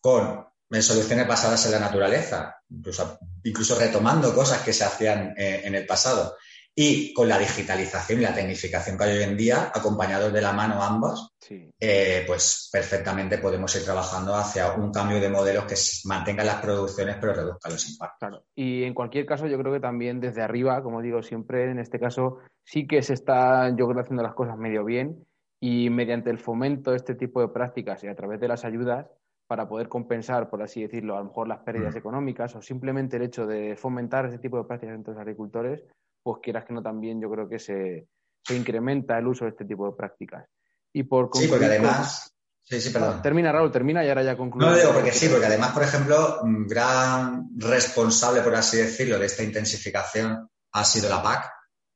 con 0.00 0.46
soluciones 0.80 1.26
basadas 1.26 1.64
en 1.66 1.72
la 1.72 1.78
naturaleza, 1.78 2.56
incluso, 2.68 3.18
incluso 3.44 3.78
retomando 3.78 4.34
cosas 4.34 4.62
que 4.62 4.72
se 4.72 4.84
hacían 4.84 5.34
eh, 5.36 5.62
en 5.64 5.74
el 5.74 5.86
pasado, 5.86 6.36
y 6.76 7.12
con 7.14 7.28
la 7.28 7.38
digitalización 7.38 8.18
y 8.18 8.22
la 8.22 8.34
tecnificación 8.34 8.98
que 8.98 9.04
hay 9.04 9.18
hoy 9.18 9.22
en 9.22 9.36
día, 9.36 9.70
acompañados 9.72 10.32
de 10.32 10.40
la 10.40 10.52
mano 10.52 10.82
ambos, 10.82 11.32
eh, 11.48 12.24
pues 12.26 12.68
perfectamente 12.72 13.38
podemos 13.38 13.74
ir 13.76 13.84
trabajando 13.84 14.34
hacia 14.34 14.72
un 14.72 14.90
cambio 14.90 15.20
de 15.20 15.28
modelos 15.28 15.66
que 15.66 15.76
mantengan 16.08 16.46
las 16.46 16.60
producciones 16.60 17.16
pero 17.20 17.32
reduzcan 17.32 17.72
los 17.72 17.88
impactos. 17.88 18.18
Claro. 18.18 18.44
Y 18.56 18.82
en 18.82 18.92
cualquier 18.92 19.24
caso, 19.24 19.46
yo 19.46 19.56
creo 19.58 19.72
que 19.72 19.80
también 19.80 20.18
desde 20.18 20.42
arriba, 20.42 20.82
como 20.82 21.00
digo 21.00 21.22
siempre, 21.22 21.70
en 21.70 21.78
este 21.78 22.00
caso 22.00 22.38
sí 22.64 22.88
que 22.88 23.02
se 23.02 23.14
está, 23.14 23.68
yo 23.76 23.86
creo, 23.86 24.00
haciendo 24.00 24.24
las 24.24 24.34
cosas 24.34 24.58
medio 24.58 24.84
bien 24.84 25.24
y 25.66 25.88
mediante 25.88 26.28
el 26.28 26.38
fomento 26.38 26.90
de 26.90 26.98
este 26.98 27.14
tipo 27.14 27.40
de 27.40 27.48
prácticas 27.48 28.04
y 28.04 28.08
a 28.08 28.14
través 28.14 28.38
de 28.38 28.48
las 28.48 28.66
ayudas 28.66 29.06
para 29.46 29.66
poder 29.66 29.88
compensar, 29.88 30.50
por 30.50 30.62
así 30.62 30.82
decirlo, 30.82 31.16
a 31.16 31.20
lo 31.20 31.24
mejor 31.24 31.48
las 31.48 31.60
pérdidas 31.60 31.94
mm. 31.94 31.98
económicas 31.98 32.54
o 32.54 32.60
simplemente 32.60 33.16
el 33.16 33.22
hecho 33.22 33.46
de 33.46 33.74
fomentar 33.74 34.26
ese 34.26 34.38
tipo 34.38 34.58
de 34.58 34.64
prácticas 34.64 34.94
entre 34.94 35.14
los 35.14 35.20
agricultores, 35.22 35.82
pues 36.22 36.40
quieras 36.42 36.66
que 36.66 36.74
no 36.74 36.82
también 36.82 37.18
yo 37.18 37.30
creo 37.30 37.48
que 37.48 37.58
se, 37.58 38.08
incrementa 38.50 39.16
el 39.18 39.26
uso 39.26 39.46
de 39.46 39.52
este 39.52 39.64
tipo 39.64 39.86
de 39.86 39.96
prácticas. 39.96 40.44
Y 40.92 41.04
por 41.04 41.30
sí, 41.32 41.48
porque 41.48 41.64
además... 41.64 42.30
Sí, 42.62 42.78
sí, 42.78 42.90
perdón. 42.90 43.22
Termina, 43.22 43.50
Raúl, 43.50 43.72
termina 43.72 44.04
y 44.04 44.08
ahora 44.10 44.22
ya 44.22 44.36
concluyo. 44.36 44.68
No, 44.68 44.76
digo 44.76 44.92
porque 44.92 45.12
sí, 45.12 45.28
porque 45.30 45.46
además, 45.46 45.72
por 45.72 45.82
ejemplo, 45.82 46.40
gran 46.68 47.48
responsable, 47.56 48.42
por 48.42 48.54
así 48.54 48.76
decirlo, 48.76 49.18
de 49.18 49.26
esta 49.26 49.42
intensificación 49.42 50.46
ha 50.72 50.84
sido 50.84 51.08
la 51.08 51.22
PAC, 51.22 51.53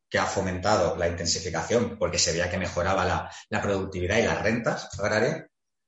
que 0.08 0.18
ha 0.18 0.26
fomentado 0.26 0.96
la 0.96 1.08
intensificación 1.08 1.98
porque 1.98 2.18
se 2.18 2.32
veía 2.32 2.50
que 2.50 2.58
mejoraba 2.58 3.04
la, 3.04 3.30
la 3.50 3.62
productividad 3.62 4.18
y 4.18 4.22
las 4.22 4.42
rentas 4.42 4.88
agrarias. 4.98 5.44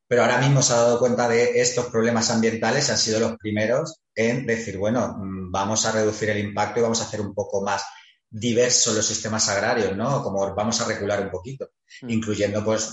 Pero 0.07 0.23
ahora 0.23 0.39
mismo 0.39 0.61
se 0.61 0.73
ha 0.73 0.77
dado 0.77 0.99
cuenta 0.99 1.29
de 1.29 1.61
estos 1.61 1.87
problemas 1.87 2.31
ambientales, 2.31 2.91
han 2.91 2.99
sido 2.99 3.21
los 3.21 3.37
primeros 3.37 4.01
en 4.15 4.45
decir, 4.45 4.77
bueno, 4.77 5.17
mm, 5.17 5.53
vamos 5.53 5.87
a 5.87 5.93
reducir 5.93 6.31
el 6.31 6.39
impacto 6.39 6.81
y 6.81 6.83
vamos 6.83 7.01
a 7.01 7.05
hacer 7.05 7.21
un 7.21 7.33
poco 7.33 7.63
más 7.63 7.85
diversos 8.29 8.95
los 8.95 9.07
sistemas 9.07 9.49
agrarios, 9.49 9.97
¿no? 9.97 10.23
Como 10.23 10.55
vamos 10.55 10.81
a 10.81 10.87
regular 10.87 11.21
un 11.21 11.31
poquito, 11.31 11.71
mm. 12.03 12.11
incluyendo 12.11 12.65
pues 12.65 12.93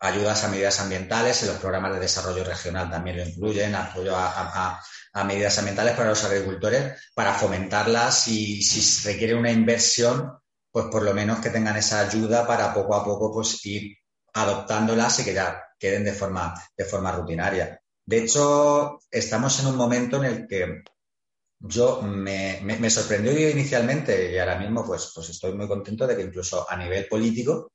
ayudas 0.00 0.44
a 0.44 0.48
medidas 0.48 0.80
ambientales, 0.80 1.42
en 1.42 1.48
los 1.48 1.58
programas 1.58 1.94
de 1.94 2.00
desarrollo 2.00 2.44
regional 2.44 2.90
también 2.90 3.16
lo 3.16 3.26
incluyen, 3.26 3.74
apoyo 3.74 4.14
a, 4.14 4.80
medidas 5.24 5.56
ambientales 5.58 5.94
para 5.94 6.10
los 6.10 6.22
agricultores, 6.24 7.10
para 7.14 7.32
fomentarlas 7.32 8.28
y 8.28 8.62
si 8.62 9.08
requiere 9.08 9.34
una 9.34 9.50
inversión, 9.50 10.30
pues 10.76 10.88
por 10.88 11.04
lo 11.04 11.14
menos 11.14 11.40
que 11.40 11.48
tengan 11.48 11.78
esa 11.78 12.00
ayuda 12.00 12.46
para 12.46 12.74
poco 12.74 12.94
a 12.94 13.02
poco 13.02 13.32
pues 13.32 13.64
ir 13.64 13.96
adoptándolas 14.34 15.20
y 15.20 15.24
que 15.24 15.32
ya 15.32 15.64
queden 15.78 16.04
de 16.04 16.12
forma, 16.12 16.52
de 16.76 16.84
forma 16.84 17.12
rutinaria. 17.12 17.80
De 18.04 18.18
hecho, 18.18 18.98
estamos 19.10 19.58
en 19.60 19.68
un 19.68 19.76
momento 19.76 20.18
en 20.18 20.24
el 20.24 20.46
que 20.46 20.82
yo 21.60 22.02
me, 22.02 22.60
me, 22.62 22.90
sorprendió 22.90 23.32
inicialmente 23.48 24.30
y 24.30 24.38
ahora 24.38 24.58
mismo 24.58 24.84
pues, 24.84 25.12
pues 25.14 25.30
estoy 25.30 25.54
muy 25.54 25.66
contento 25.66 26.06
de 26.06 26.14
que 26.14 26.24
incluso 26.24 26.70
a 26.70 26.76
nivel 26.76 27.08
político 27.08 27.72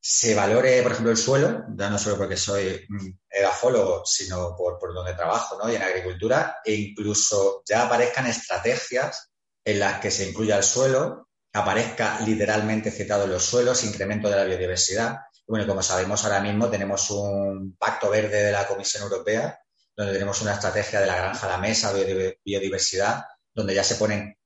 se 0.00 0.36
valore, 0.36 0.80
por 0.84 0.92
ejemplo, 0.92 1.10
el 1.10 1.18
suelo, 1.18 1.64
ya 1.76 1.90
no 1.90 1.98
solo 1.98 2.18
porque 2.18 2.36
soy 2.36 2.86
edafólogo, 3.28 4.06
sino 4.06 4.54
por, 4.56 4.78
por 4.78 4.94
donde 4.94 5.14
trabajo, 5.14 5.58
¿no? 5.58 5.68
Y 5.68 5.74
en 5.74 5.82
agricultura, 5.82 6.58
e 6.64 6.72
incluso 6.72 7.64
ya 7.68 7.86
aparezcan 7.86 8.28
estrategias 8.28 9.32
en 9.64 9.80
las 9.80 9.98
que 9.98 10.12
se 10.12 10.28
incluya 10.28 10.58
el 10.58 10.62
suelo, 10.62 11.26
aparezca 11.52 12.20
literalmente 12.20 12.90
citado 12.90 13.24
en 13.24 13.30
los 13.30 13.44
suelos, 13.44 13.84
incremento 13.84 14.28
de 14.28 14.36
la 14.36 14.44
biodiversidad. 14.44 15.18
Bueno, 15.46 15.66
como 15.66 15.82
sabemos, 15.82 16.24
ahora 16.24 16.40
mismo 16.40 16.68
tenemos 16.70 17.10
un 17.10 17.76
pacto 17.76 18.08
verde 18.10 18.44
de 18.44 18.52
la 18.52 18.66
Comisión 18.66 19.02
Europea 19.02 19.58
donde 19.94 20.14
tenemos 20.14 20.40
una 20.40 20.54
estrategia 20.54 21.00
de 21.00 21.06
la 21.06 21.16
granja 21.16 21.46
a 21.46 21.50
la 21.50 21.58
mesa, 21.58 21.92
biodiversidad, 21.92 23.24
donde 23.52 23.74
ya 23.74 23.84
se 23.84 23.96
ponen 23.96 24.36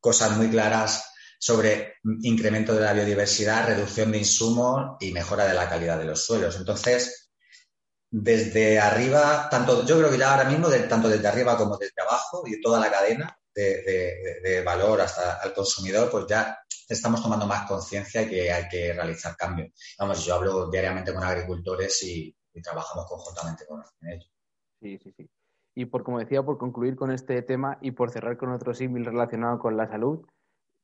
cosas 0.00 0.32
muy 0.36 0.48
claras 0.48 1.12
sobre 1.38 1.96
incremento 2.22 2.74
de 2.74 2.80
la 2.80 2.94
biodiversidad, 2.94 3.66
reducción 3.66 4.10
de 4.12 4.18
insumos 4.18 4.96
y 5.00 5.12
mejora 5.12 5.44
de 5.46 5.54
la 5.54 5.68
calidad 5.68 5.98
de 5.98 6.06
los 6.06 6.24
suelos. 6.24 6.56
Entonces, 6.56 7.30
desde 8.10 8.80
arriba, 8.80 9.48
tanto, 9.50 9.84
yo 9.84 9.98
creo 9.98 10.10
que 10.10 10.18
ya 10.18 10.32
ahora 10.32 10.48
mismo, 10.48 10.68
tanto 10.88 11.08
desde 11.08 11.28
arriba 11.28 11.58
como 11.58 11.76
desde 11.76 12.00
abajo 12.00 12.44
y 12.46 12.60
toda 12.62 12.80
la 12.80 12.90
cadena 12.90 13.38
de, 13.56 14.62
valor 14.64 15.00
hasta 15.00 15.40
al 15.42 15.54
consumidor, 15.54 16.10
pues 16.10 16.26
ya 16.28 16.58
estamos 16.88 17.22
tomando 17.22 17.46
más 17.46 17.66
conciencia 17.66 18.22
y 18.22 18.28
que 18.28 18.52
hay 18.52 18.68
que 18.68 18.92
realizar 18.92 19.36
cambios. 19.36 19.72
Vamos, 19.98 20.24
yo 20.24 20.34
hablo 20.34 20.70
diariamente 20.70 21.12
con 21.12 21.24
agricultores 21.24 22.02
y, 22.04 22.34
trabajamos 22.62 23.04
conjuntamente 23.06 23.66
con 23.66 23.82
ellos. 24.08 24.32
Sí, 24.80 24.98
sí, 24.98 25.12
sí. 25.14 25.28
Y 25.74 25.84
por, 25.84 26.04
como 26.04 26.18
decía, 26.18 26.42
por 26.42 26.56
concluir 26.56 26.96
con 26.96 27.10
este 27.10 27.42
tema 27.42 27.76
y 27.82 27.90
por 27.90 28.10
cerrar 28.10 28.38
con 28.38 28.50
otro 28.50 28.72
símil 28.72 29.04
relacionado 29.04 29.58
con 29.58 29.76
la 29.76 29.86
salud, 29.86 30.24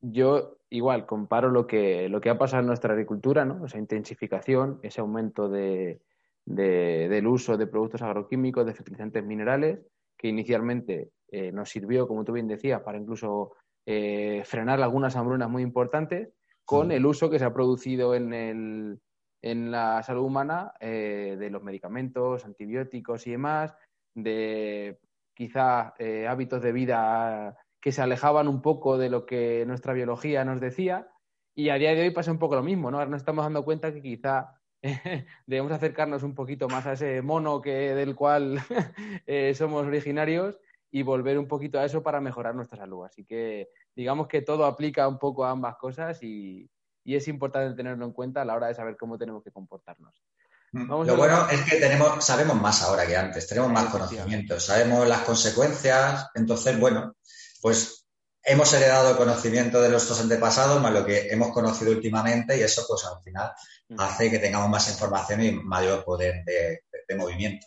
yo 0.02 0.58
igual 0.68 1.06
comparo 1.06 1.50
lo 1.50 1.66
que, 1.66 2.11
lo 2.11 2.20
que 2.20 2.28
ha 2.28 2.37
pasado 2.37 2.61
en 2.61 2.66
nuestra 2.66 2.92
agricultura, 2.92 3.46
¿no? 3.46 3.64
Esa 3.64 3.78
intensificación, 3.78 4.80
ese 4.82 5.00
aumento 5.00 5.48
de, 5.48 6.02
del 6.44 7.26
uso 7.26 7.56
de 7.56 7.66
productos 7.66 8.02
agroquímicos, 8.02 8.66
de 8.66 8.74
fertilizantes 8.74 9.24
minerales, 9.24 9.78
que 10.22 10.28
inicialmente 10.28 11.11
eh, 11.32 11.50
nos 11.50 11.68
sirvió, 11.68 12.06
como 12.06 12.24
tú 12.24 12.32
bien 12.32 12.46
decías, 12.46 12.80
para 12.82 12.96
incluso 12.96 13.54
eh, 13.85 14.42
frenar 14.44 14.80
algunas 14.80 15.16
hambrunas 15.16 15.50
muy 15.50 15.64
importantes, 15.64 16.32
con 16.64 16.92
el 16.92 17.04
uso 17.04 17.28
que 17.28 17.40
se 17.40 17.44
ha 17.44 17.52
producido 17.52 18.14
en, 18.14 18.32
el, 18.32 19.00
en 19.42 19.72
la 19.72 20.00
salud 20.04 20.22
humana 20.22 20.72
eh, 20.78 21.37
de 21.38 21.50
los 21.50 21.62
medicamentos, 21.62 22.44
antibióticos 22.44 23.26
y 23.26 23.32
demás, 23.32 23.74
de 24.14 25.00
quizá 25.35 25.94
hábitos 26.28 26.62
de 26.62 26.72
vida 26.72 27.58
que 27.80 27.90
se 27.90 28.00
alejaban 28.00 28.46
un 28.46 28.62
poco 28.62 28.96
de 28.96 29.11
lo 29.11 29.26
que 29.26 29.64
nuestra 29.66 29.92
biología 29.92 30.44
nos 30.44 30.61
decía. 30.61 31.08
Y 31.54 31.70
a 31.70 31.74
día 31.74 31.94
de 31.94 32.02
hoy 32.02 32.11
pasa 32.11 32.30
un 32.30 32.38
poco 32.38 32.54
lo 32.54 32.62
mismo, 32.62 32.90
¿no? 32.90 32.98
Ahora 32.98 33.11
nos 33.11 33.22
estamos 33.22 33.44
dando 33.44 33.64
cuenta 33.64 33.92
que 33.92 34.00
quizá 34.00 34.62
debemos 35.47 35.73
acercarnos 35.73 36.23
un 36.23 36.35
poquito 36.35 36.68
más 36.68 36.87
a 36.87 36.92
ese 36.95 37.23
mono 37.23 37.61
que, 37.61 37.95
del 37.95 38.14
cual 38.14 38.61
eh, 39.27 39.55
somos 39.55 39.87
originarios 39.87 40.59
y 40.90 41.03
volver 41.03 41.38
un 41.38 41.49
poquito 41.49 41.79
a 41.79 41.85
eso 41.85 42.03
para 42.03 42.21
mejorar 42.21 42.55
nuestra 42.55 42.79
salud. 42.79 43.05
Así 43.05 43.25
que 43.25 43.71
digamos 43.95 44.29
que 44.29 44.42
todo 44.42 44.66
aplica 44.66 45.09
un 45.09 45.18
poco 45.18 45.45
a 45.45 45.51
ambas 45.51 45.77
cosas 45.77 46.23
y, 46.23 46.68
es 47.05 47.27
importante 47.27 47.77
tenerlo 47.77 48.05
en 48.05 48.12
cuenta 48.12 48.42
a 48.42 48.45
la 48.45 48.55
hora 48.55 48.68
de 48.68 48.77
saber 48.77 48.97
cómo 48.97 49.18
tenemos 49.18 49.42
que 49.42 49.51
comportarnos. 49.51 50.23
Mm. 50.71 50.88
Lo 50.88 51.16
bueno 51.16 51.49
es 51.51 51.61
que 51.62 51.77
tenemos, 51.77 52.25
sabemos 52.25 52.61
más 52.61 52.81
ahora 52.83 53.07
que 53.07 53.16
antes, 53.16 53.49
tenemos 53.49 53.73
más 53.73 53.87
conocimientos, 53.87 54.64
sabemos 54.64 55.09
las 55.09 55.23
consecuencias, 55.23 56.31
entonces, 56.35 56.79
bueno, 56.79 57.16
pues 57.61 58.01
hemos 58.44 58.72
heredado 58.74 59.16
conocimiento 59.16 59.81
de 59.81 59.88
nuestros 59.88 60.20
antepasados 60.20 60.81
más 60.83 60.92
lo 60.92 61.05
que 61.05 61.28
hemos 61.28 61.52
conocido 61.52 61.92
últimamente 61.92 62.57
y 62.57 62.62
eso 62.62 62.83
pues 62.88 63.05
al 63.05 63.22
final 63.22 63.52
mm. 63.88 64.00
hace 64.00 64.31
que 64.31 64.38
tengamos 64.38 64.68
más 64.68 64.90
información 64.90 65.42
y 65.42 65.52
mayor 65.52 66.05
poder 66.05 66.44
de, 66.44 66.83
movimiento. 67.16 67.66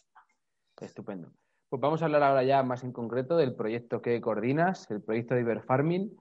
Estupendo. 0.82 1.32
Pues 1.70 1.80
vamos 1.80 2.02
a 2.02 2.06
hablar 2.06 2.24
ahora 2.24 2.44
ya 2.44 2.64
más 2.64 2.84
en 2.84 2.92
concreto 2.92 3.38
del 3.38 3.56
proyecto 3.56 4.02
que 4.02 4.20
coordinas, 4.20 4.90
el 4.90 5.04
proyecto 5.04 5.36
de 5.36 5.42
Iberfarming. 5.42 6.18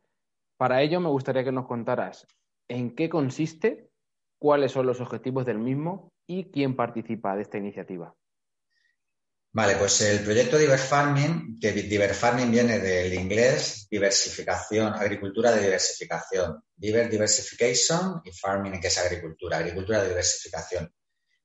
Para 0.59 0.83
ello 0.83 1.01
me 1.01 1.09
gustaría 1.09 1.43
que 1.43 1.53
nos 1.53 1.67
contaras 1.67 2.27
en 2.69 2.95
qué 2.95 3.09
consiste, 3.09 3.89
cuáles 4.39 4.73
son 4.73 4.85
los 4.85 5.01
objetivos 5.01 5.47
del 5.47 5.59
mismo 5.59 6.13
y 6.27 6.51
quién 6.51 6.77
participa 6.77 7.35
de 7.35 7.43
esta 7.43 7.57
iniciativa. 7.57 8.15
Vale, 9.55 9.77
pues 9.77 10.01
el 10.01 10.25
proyecto 10.25 10.59
Farming, 10.77 11.61
que 11.61 12.09
Farming 12.13 12.51
viene 12.51 12.81
del 12.81 13.15
inglés 13.15 13.87
diversificación, 13.89 14.93
agricultura 14.95 15.53
de 15.53 15.63
diversificación. 15.63 16.61
Diver 16.75 17.09
Diversification 17.09 18.21
y 18.25 18.33
Farming, 18.33 18.81
que 18.81 18.89
es 18.89 18.99
agricultura, 18.99 19.59
agricultura 19.59 20.03
de 20.03 20.09
diversificación. 20.09 20.93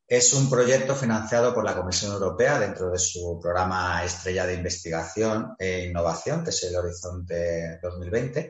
Es 0.07 0.33
un 0.33 0.49
proyecto 0.49 0.95
financiado 0.95 1.53
por 1.53 1.63
la 1.63 1.75
Comisión 1.75 2.11
Europea 2.11 2.59
dentro 2.59 2.89
de 2.89 2.97
su 2.97 3.39
programa 3.39 4.03
estrella 4.03 4.47
de 4.47 4.55
investigación 4.55 5.53
e 5.59 5.85
innovación, 5.85 6.43
que 6.43 6.49
es 6.49 6.63
el 6.63 6.75
Horizonte 6.75 7.77
2020, 7.79 8.49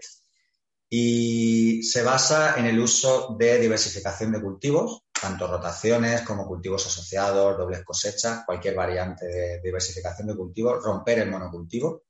y 0.88 1.84
se 1.84 2.02
basa 2.02 2.56
en 2.58 2.66
el 2.66 2.80
uso 2.80 3.36
de 3.38 3.60
diversificación 3.60 4.32
de 4.32 4.42
cultivos 4.42 5.04
tanto 5.22 5.48
rotaciones 5.48 6.22
como 6.22 6.48
cultivos 6.48 6.86
asociados, 6.88 7.58
dobles 7.58 7.84
cosechas, 7.84 8.44
cualquier 8.46 8.76
variante 8.76 9.26
de 9.26 9.62
diversificación 9.62 10.28
de 10.28 10.36
cultivos, 10.36 10.84
romper 10.84 11.20
el 11.20 11.30
monocultivo, 11.30 12.04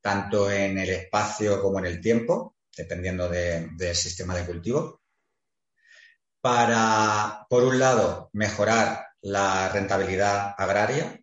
tanto 0.00 0.50
en 0.50 0.78
el 0.78 0.90
espacio 0.90 1.60
como 1.60 1.78
en 1.78 1.86
el 1.86 2.00
tiempo, 2.00 2.56
dependiendo 2.76 3.28
del 3.28 3.94
sistema 3.94 4.34
de 4.34 4.46
cultivo, 4.46 5.00
para, 6.40 7.46
por 7.48 7.64
un 7.64 7.78
lado, 7.78 8.28
mejorar 8.34 9.06
la 9.22 9.70
rentabilidad 9.70 10.54
agraria 10.58 11.18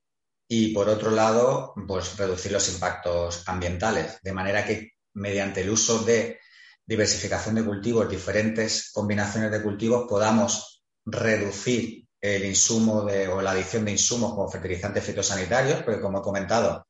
y, 0.47 0.73
por 0.73 0.89
otro 0.89 1.11
lado, 1.11 1.75
pues, 1.87 2.17
reducir 2.17 2.51
los 2.51 2.67
impactos 2.69 3.43
ambientales, 3.47 4.19
de 4.23 4.33
manera 4.33 4.65
que 4.65 4.93
mediante 5.13 5.61
el 5.61 5.69
uso 5.69 5.99
de 5.99 6.39
diversificación 6.85 7.55
de 7.55 7.63
cultivos, 7.63 8.09
diferentes 8.09 8.91
combinaciones 8.91 9.51
de 9.51 9.61
cultivos, 9.61 10.07
podamos 10.09 10.70
reducir 11.05 12.05
el 12.21 12.45
insumo 12.45 13.03
de, 13.03 13.27
o 13.27 13.41
la 13.41 13.51
adición 13.51 13.85
de 13.85 13.91
insumos 13.91 14.33
como 14.33 14.49
fertilizantes 14.49 15.03
fitosanitarios, 15.03 15.81
porque 15.83 16.01
como 16.01 16.19
he 16.19 16.21
comentado, 16.21 16.87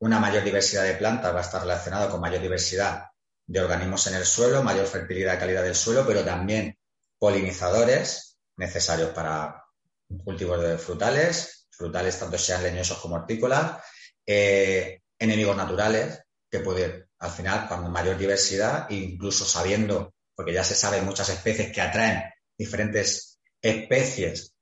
una 0.00 0.18
mayor 0.18 0.42
diversidad 0.42 0.84
de 0.84 0.94
plantas 0.94 1.32
va 1.32 1.38
a 1.38 1.42
estar 1.42 1.62
relacionada 1.62 2.10
con 2.10 2.20
mayor 2.20 2.42
diversidad 2.42 3.06
de 3.46 3.60
organismos 3.60 4.06
en 4.08 4.14
el 4.14 4.24
suelo, 4.24 4.62
mayor 4.62 4.86
fertilidad 4.86 5.34
y 5.34 5.38
calidad 5.38 5.62
del 5.62 5.76
suelo, 5.76 6.04
pero 6.06 6.24
también 6.24 6.76
polinizadores 7.18 8.38
necesarios 8.56 9.10
para 9.10 9.64
cultivos 10.24 10.60
de 10.60 10.78
frutales, 10.78 11.68
frutales 11.70 12.18
tanto 12.18 12.36
sean 12.38 12.62
leñosos 12.62 12.98
como 12.98 13.16
hortícolas, 13.16 13.80
eh, 14.26 15.02
enemigos 15.18 15.56
naturales, 15.56 16.20
que 16.50 16.60
puede, 16.60 17.06
al 17.18 17.30
final, 17.30 17.68
cuando 17.68 17.88
mayor 17.88 18.18
diversidad, 18.18 18.90
incluso 18.90 19.44
sabiendo, 19.44 20.14
porque 20.34 20.52
ya 20.52 20.64
se 20.64 20.74
sabe 20.74 21.00
muchas 21.00 21.28
especies 21.28 21.72
que 21.72 21.80
atraen 21.80 22.24
diferentes 22.58 23.31
especies 23.62 24.54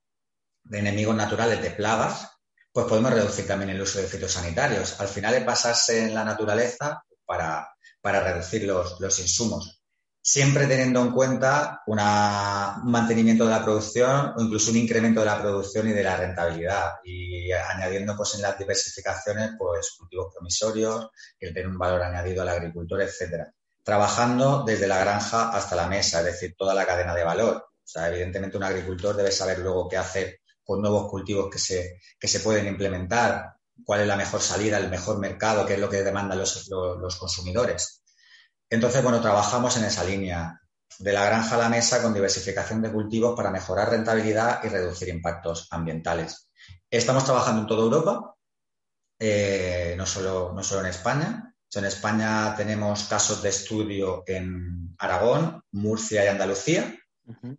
de 0.63 0.79
enemigos 0.79 1.17
naturales 1.17 1.63
de 1.63 1.71
plagas, 1.71 2.29
pues 2.73 2.87
podemos 2.87 3.13
reducir 3.13 3.47
también 3.47 3.71
el 3.71 3.81
uso 3.81 3.99
de 3.99 4.07
fitosanitarios. 4.07 5.01
Al 5.01 5.09
final 5.09 5.35
es 5.35 5.45
basarse 5.45 6.05
en 6.07 6.15
la 6.15 6.25
naturaleza 6.25 7.03
para, 7.25 7.75
reducir 8.03 8.65
los, 8.65 9.19
insumos. 9.19 9.83
Siempre 10.23 10.67
teniendo 10.67 11.01
en 11.01 11.13
cuenta 11.13 11.83
un 11.87 11.97
mantenimiento 11.97 13.45
de 13.45 13.51
la 13.51 13.65
producción 13.65 14.35
o 14.37 14.43
incluso 14.43 14.71
un 14.71 14.77
incremento 14.77 15.21
de 15.21 15.27
la 15.27 15.41
producción 15.41 15.89
y 15.89 15.93
de 15.93 16.05
la 16.05 16.17
rentabilidad 16.17 16.97
y 17.03 17.51
añadiendo 17.51 18.15
pues 18.17 18.35
en 18.35 18.43
las 18.43 18.59
diversificaciones 18.59 19.53
pues 19.59 19.95
cultivos 19.99 20.33
promisorios 20.35 21.09
que 21.39 21.53
tienen 21.53 21.73
un 21.73 21.79
valor 21.79 22.03
añadido 22.03 22.43
al 22.43 22.51
agricultor, 22.51 23.01
etcétera. 23.01 23.51
Trabajando 23.83 24.63
desde 24.65 24.87
la 24.87 24.99
granja 24.99 25.49
hasta 25.51 25.75
la 25.75 25.89
mesa, 25.89 26.19
es 26.21 26.27
decir, 26.27 26.55
toda 26.57 26.75
la 26.75 26.85
cadena 26.85 27.15
de 27.15 27.25
valor 27.25 27.70
evidentemente 27.97 28.57
un 28.57 28.65
agricultor 28.65 29.17
debe 29.17 29.33
saber 29.33 29.59
luego 29.59 29.89
qué 29.89 29.97
hacer 29.97 30.41
con 30.63 30.81
nuevos 30.81 31.11
cultivos 31.11 31.51
que 31.51 31.59
se, 31.59 32.01
se 32.21 32.41
pueden 32.41 32.67
implementar, 32.67 33.55
cuál 33.85 34.03
es 34.03 34.07
la 34.07 34.17
mejor 34.17 34.41
salida, 34.41 34.79
el 34.79 34.89
mejor 34.89 35.19
mercado, 35.19 35.67
qué 35.67 35.75
es 35.75 35.81
lo 35.81 35.89
que 35.91 36.03
demandan 36.03 36.39
los, 36.39 37.17
consumidores. 37.19 38.03
Entonces, 38.69 39.03
bueno, 39.03 39.21
trabajamos 39.21 39.77
en 39.77 39.85
esa 39.85 40.05
línea, 40.05 40.61
de 40.99 41.13
la 41.13 41.25
granja 41.25 41.55
a 41.55 41.59
la 41.59 41.69
mesa 41.69 42.03
con 42.03 42.13
diversificación 42.13 42.83
de 42.83 42.93
cultivos 42.93 43.35
para 43.37 43.51
mejorar 43.51 43.91
rentabilidad 43.91 44.63
y 44.65 44.69
reducir 44.69 45.09
impactos 45.09 45.67
ambientales. 45.71 46.51
Estamos 46.91 47.25
trabajando 47.25 47.63
en 47.63 47.67
toda 47.67 47.83
Europa, 47.85 48.35
eh, 49.19 49.95
no, 49.97 50.07
solo, 50.07 50.53
no 50.55 50.63
solo 50.63 50.81
en 50.81 50.87
España. 50.87 51.55
En 51.73 51.85
España 51.85 52.55
tenemos 52.57 53.05
casos 53.05 53.43
de 53.43 53.51
estudio 53.51 54.25
en 54.27 54.95
Aragón, 54.99 55.63
Murcia 55.73 56.25
y 56.25 56.29
Andalucía. 56.29 56.99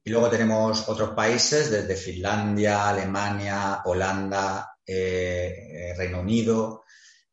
Y 0.04 0.10
luego 0.10 0.30
tenemos 0.30 0.88
otros 0.90 1.12
países 1.12 1.72
desde 1.72 1.96
Finlandia, 1.96 2.90
Alemania, 2.90 3.82
Holanda, 3.86 4.72
eh, 4.86 5.92
eh, 5.92 5.94
Reino 5.96 6.20
Unido, 6.20 6.84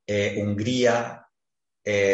eh, 0.06 0.36
Hungría, 0.38 1.24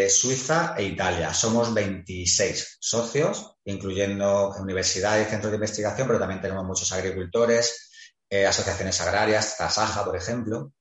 Suiza 0.09 0.75
e 0.79 0.85
Italia. 0.85 1.35
Somos 1.35 1.75
26 1.75 2.79
socios, 2.81 3.57
incluyendo 3.65 4.55
universidades 4.61 5.27
y 5.27 5.31
centros 5.31 5.51
de 5.51 5.57
investigación, 5.57 6.07
pero 6.07 6.21
también 6.21 6.41
tenemos 6.41 6.65
muchos 6.65 6.93
agricultores, 6.93 7.91
asociaciones 8.31 9.01
agrarias, 9.01 9.57
Tasaja, 9.59 10.05
por 10.05 10.15
ejemplo. 10.15 10.73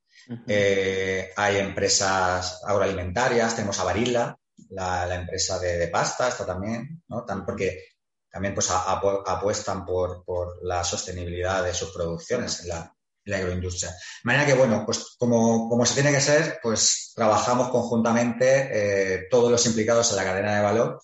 hay 0.48 1.58
empresas 1.58 2.62
agroalimentarias, 2.64 3.56
tenemos 3.56 3.80
a 3.80 3.84
Barilla, 3.84 4.38
la, 4.70 5.16
empresa 5.16 5.58
de, 5.58 5.88
pasta, 5.88 6.28
está 6.28 6.46
también, 6.46 7.02
¿no? 7.08 7.26
porque 7.48 7.93
también 8.34 8.56
pues 8.56 8.72
apuestan 8.72 9.86
por, 9.86 10.24
la 10.64 10.84
sostenibilidad 10.84 11.64
de 11.64 11.72
sus 11.72 11.92
producciones 11.92 12.62
en 12.62 12.70
la, 12.70 12.96
agroindustria. 13.32 13.92
De 13.92 13.98
manera 14.24 14.46
que, 14.46 14.56
bueno, 14.56 14.84
pues 14.86 15.16
como, 15.20 15.86
se 15.86 15.94
tiene 15.94 16.12
que 16.12 16.20
ser, 16.20 16.60
pues 16.62 17.14
trabajamos 17.16 17.70
conjuntamente 17.70 18.70
eh, 18.72 19.28
todos 19.30 19.52
los 19.52 19.64
implicados 19.68 20.10
en 20.10 20.18
la 20.18 20.24
cadena 20.24 20.56
de 20.56 20.64
valor 20.64 21.00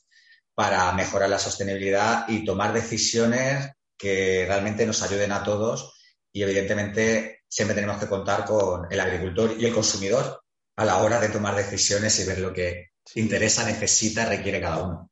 para 0.56 0.92
mejorar 0.94 1.30
la 1.30 1.38
sostenibilidad 1.38 2.28
y 2.28 2.44
tomar 2.44 2.74
decisiones 2.74 3.74
que 3.96 4.46
realmente 4.48 4.88
nos 4.88 5.04
ayuden 5.04 5.32
a 5.32 5.44
todos 5.44 5.94
y 6.34 6.42
evidentemente 6.42 7.44
siempre 7.48 7.76
tenemos 7.76 7.98
que 8.00 8.10
contar 8.10 8.44
con 8.44 8.92
el 8.92 9.00
agricultor 9.00 9.54
y 9.58 9.66
el 9.66 9.74
consumidor 9.74 10.42
a 10.78 10.84
la 10.84 10.98
hora 10.98 11.20
de 11.20 11.30
tomar 11.30 11.56
decisiones 11.56 12.20
y 12.20 12.26
ver 12.26 12.40
lo 12.40 12.52
que 12.52 12.90
interesa, 13.14 13.66
necesita, 13.66 14.26
requiere 14.26 14.60
cada 14.60 14.84
uno 14.84 15.12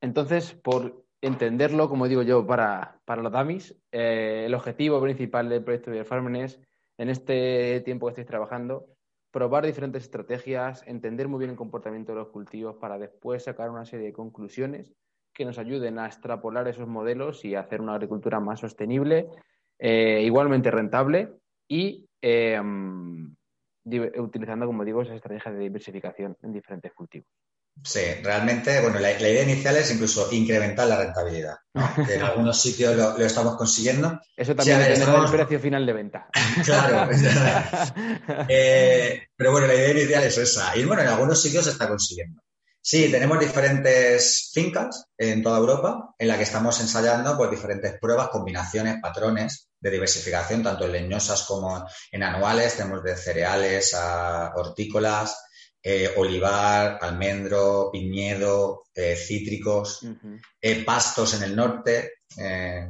entonces, 0.00 0.54
por 0.54 1.04
entenderlo, 1.20 1.88
como 1.88 2.08
digo 2.08 2.22
yo, 2.22 2.46
para, 2.46 3.00
los 3.06 3.32
DAMIs, 3.32 3.76
eh, 3.92 4.44
el 4.46 4.54
objetivo 4.54 5.00
principal 5.00 5.48
del 5.48 5.64
proyecto 5.64 5.90
de 5.90 6.04
Farming 6.04 6.36
es, 6.36 6.60
en 6.98 7.08
este 7.08 7.80
tiempo 7.80 8.06
que 8.06 8.12
estáis 8.12 8.26
trabajando, 8.26 8.86
probar 9.30 9.66
diferentes 9.66 10.04
estrategias, 10.04 10.82
entender 10.86 11.28
muy 11.28 11.38
bien 11.38 11.50
el 11.50 11.56
comportamiento 11.56 12.12
de 12.12 12.18
los 12.18 12.28
cultivos 12.28 12.76
para 12.76 12.98
después 12.98 13.44
sacar 13.44 13.70
una 13.70 13.84
serie 13.84 14.06
de 14.06 14.12
conclusiones 14.12 14.92
que 15.34 15.44
nos 15.44 15.58
ayuden 15.58 15.98
a 15.98 16.06
extrapolar 16.06 16.66
esos 16.66 16.88
modelos 16.88 17.44
y 17.44 17.54
hacer 17.54 17.80
una 17.80 17.94
agricultura 17.94 18.40
más 18.40 18.60
sostenible 18.60 19.28
eh, 19.78 20.22
igualmente 20.24 20.70
rentable 20.70 21.34
y 21.68 22.08
em, 22.20 23.34
utilizando, 23.84 24.66
como 24.66 24.84
digo, 24.84 25.02
esas 25.02 25.16
estrategias 25.16 25.54
de 25.54 25.60
diversificación 25.60 26.36
en 26.42 26.52
diferentes 26.52 26.92
cultivos. 26.92 27.28
Sí, 27.82 28.00
realmente, 28.22 28.80
bueno, 28.80 28.98
la, 28.98 29.12
idea 29.12 29.42
inicial 29.42 29.76
es 29.76 29.90
incluso 29.90 30.28
incrementar 30.32 30.88
la 30.88 30.98
rentabilidad. 30.98 31.56
en 32.08 32.22
algunos 32.22 32.60
sitios 32.60 32.96
lo, 32.96 33.16
estamos 33.18 33.56
consiguiendo. 33.56 34.20
Eso 34.36 34.54
también 34.54 34.78
depende 34.80 35.06
del 35.06 35.30
precio 35.30 35.60
final 35.60 35.86
de 35.86 35.92
venta. 35.92 36.28
Claro. 36.64 37.10
Eh, 38.48 39.28
pero 39.36 39.52
bueno, 39.52 39.66
la 39.66 39.74
idea 39.74 39.90
inicial 39.90 40.24
es 40.24 40.38
esa. 40.38 40.76
Y 40.76 40.84
bueno, 40.84 41.02
en 41.02 41.08
algunos 41.08 41.40
sitios 41.40 41.64
se 41.64 41.70
está 41.70 41.88
consiguiendo. 41.88 42.40
Sí, 42.80 43.10
tenemos 43.10 43.38
diferentes 43.38 44.50
fincas 44.52 45.04
en 45.16 45.42
toda 45.42 45.58
Europa 45.58 46.14
en 46.18 46.28
la 46.28 46.36
que 46.36 46.44
estamos 46.44 46.80
ensayando 46.80 47.36
pues, 47.36 47.50
diferentes 47.50 47.98
pruebas, 48.00 48.28
combinaciones, 48.28 48.96
patrones 49.02 49.68
de 49.80 49.90
diversificación, 49.90 50.62
tanto 50.62 50.86
en 50.86 50.92
leñosas 50.92 51.42
como 51.42 51.86
en 52.10 52.22
anuales. 52.22 52.76
Tenemos 52.76 53.02
de 53.02 53.16
cereales 53.16 53.94
a 53.94 54.52
hortícolas, 54.56 55.36
eh, 55.80 56.12
olivar, 56.16 56.98
almendro, 57.00 57.90
piñedo, 57.92 58.82
eh, 58.92 59.14
cítricos, 59.14 60.00
eh, 60.60 60.84
pastos 60.84 61.34
en 61.34 61.44
el 61.44 61.54
norte 61.54 62.14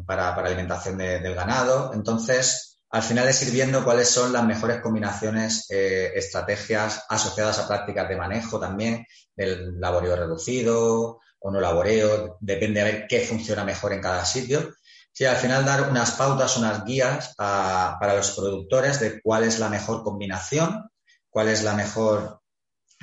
para, 0.06 0.34
alimentación 0.34 0.96
del 0.98 1.34
ganado. 1.34 1.92
Entonces, 1.92 2.80
al 2.90 3.02
final 3.02 3.28
es 3.28 3.42
ir 3.42 3.52
viendo 3.52 3.84
cuáles 3.84 4.08
son 4.08 4.32
las 4.32 4.44
mejores 4.44 4.80
combinaciones, 4.80 5.66
estrategias 5.70 7.04
asociadas 7.08 7.58
a 7.58 7.68
prácticas 7.68 8.08
de 8.08 8.16
manejo 8.16 8.58
también, 8.58 9.06
del 9.36 9.78
laboreo 9.78 10.16
reducido 10.16 11.20
o 11.40 11.50
no 11.50 11.60
laboreo, 11.60 12.38
depende 12.40 12.82
de 12.82 12.92
ver 12.92 13.06
qué 13.06 13.20
funciona 13.20 13.64
mejor 13.64 13.92
en 13.92 14.00
cada 14.00 14.24
sitio. 14.24 14.74
Sí, 15.12 15.24
al 15.24 15.36
final 15.36 15.64
dar 15.64 15.90
unas 15.90 16.12
pautas, 16.12 16.56
unas 16.56 16.84
guías 16.84 17.34
para 17.36 18.16
los 18.16 18.32
productores 18.32 18.98
de 18.98 19.20
cuál 19.20 19.44
es 19.44 19.58
la 19.58 19.68
mejor 19.68 20.02
combinación, 20.02 20.90
cuál 21.30 21.48
es 21.48 21.62
la 21.62 21.74
mejor 21.74 22.40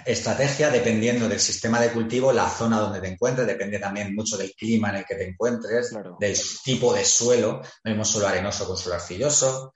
estrategia 0.04 0.70
dependiendo 0.70 1.30
del 1.30 1.40
sistema 1.40 1.80
de 1.80 1.92
cultivo, 1.92 2.34
la 2.34 2.50
zona 2.50 2.80
donde 2.80 3.02
te 3.02 3.08
encuentres, 3.08 3.48
depende 3.48 3.80
también 3.80 4.14
mucho 4.14 4.38
del 4.38 4.54
clima 4.54 4.90
en 4.90 4.96
el 4.98 5.06
que 5.06 5.16
te 5.16 5.30
encuentres, 5.30 5.96
del 6.20 6.38
tipo 6.64 6.94
de 6.94 7.06
suelo, 7.06 7.62
no 7.84 7.92
mismo 7.92 8.06
suelo 8.06 8.28
arenoso 8.28 8.68
con 8.68 8.78
suelo 8.78 8.96
arcilloso, 8.96 9.74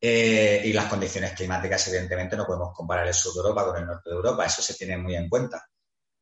eh, 0.00 0.62
y 0.64 0.72
las 0.72 0.86
condiciones 0.86 1.32
climáticas, 1.32 1.86
evidentemente, 1.88 2.36
no 2.36 2.44
podemos 2.44 2.70
comparar 2.74 3.06
el 3.06 3.14
sur 3.14 3.32
de 3.34 3.38
Europa 3.38 3.66
con 3.66 3.76
el 3.76 3.86
norte 3.86 4.10
de 4.10 4.16
Europa, 4.16 4.44
eso 4.44 4.60
se 4.60 4.74
tiene 4.74 4.96
muy 4.98 5.14
en 5.14 5.28
cuenta. 5.28 5.64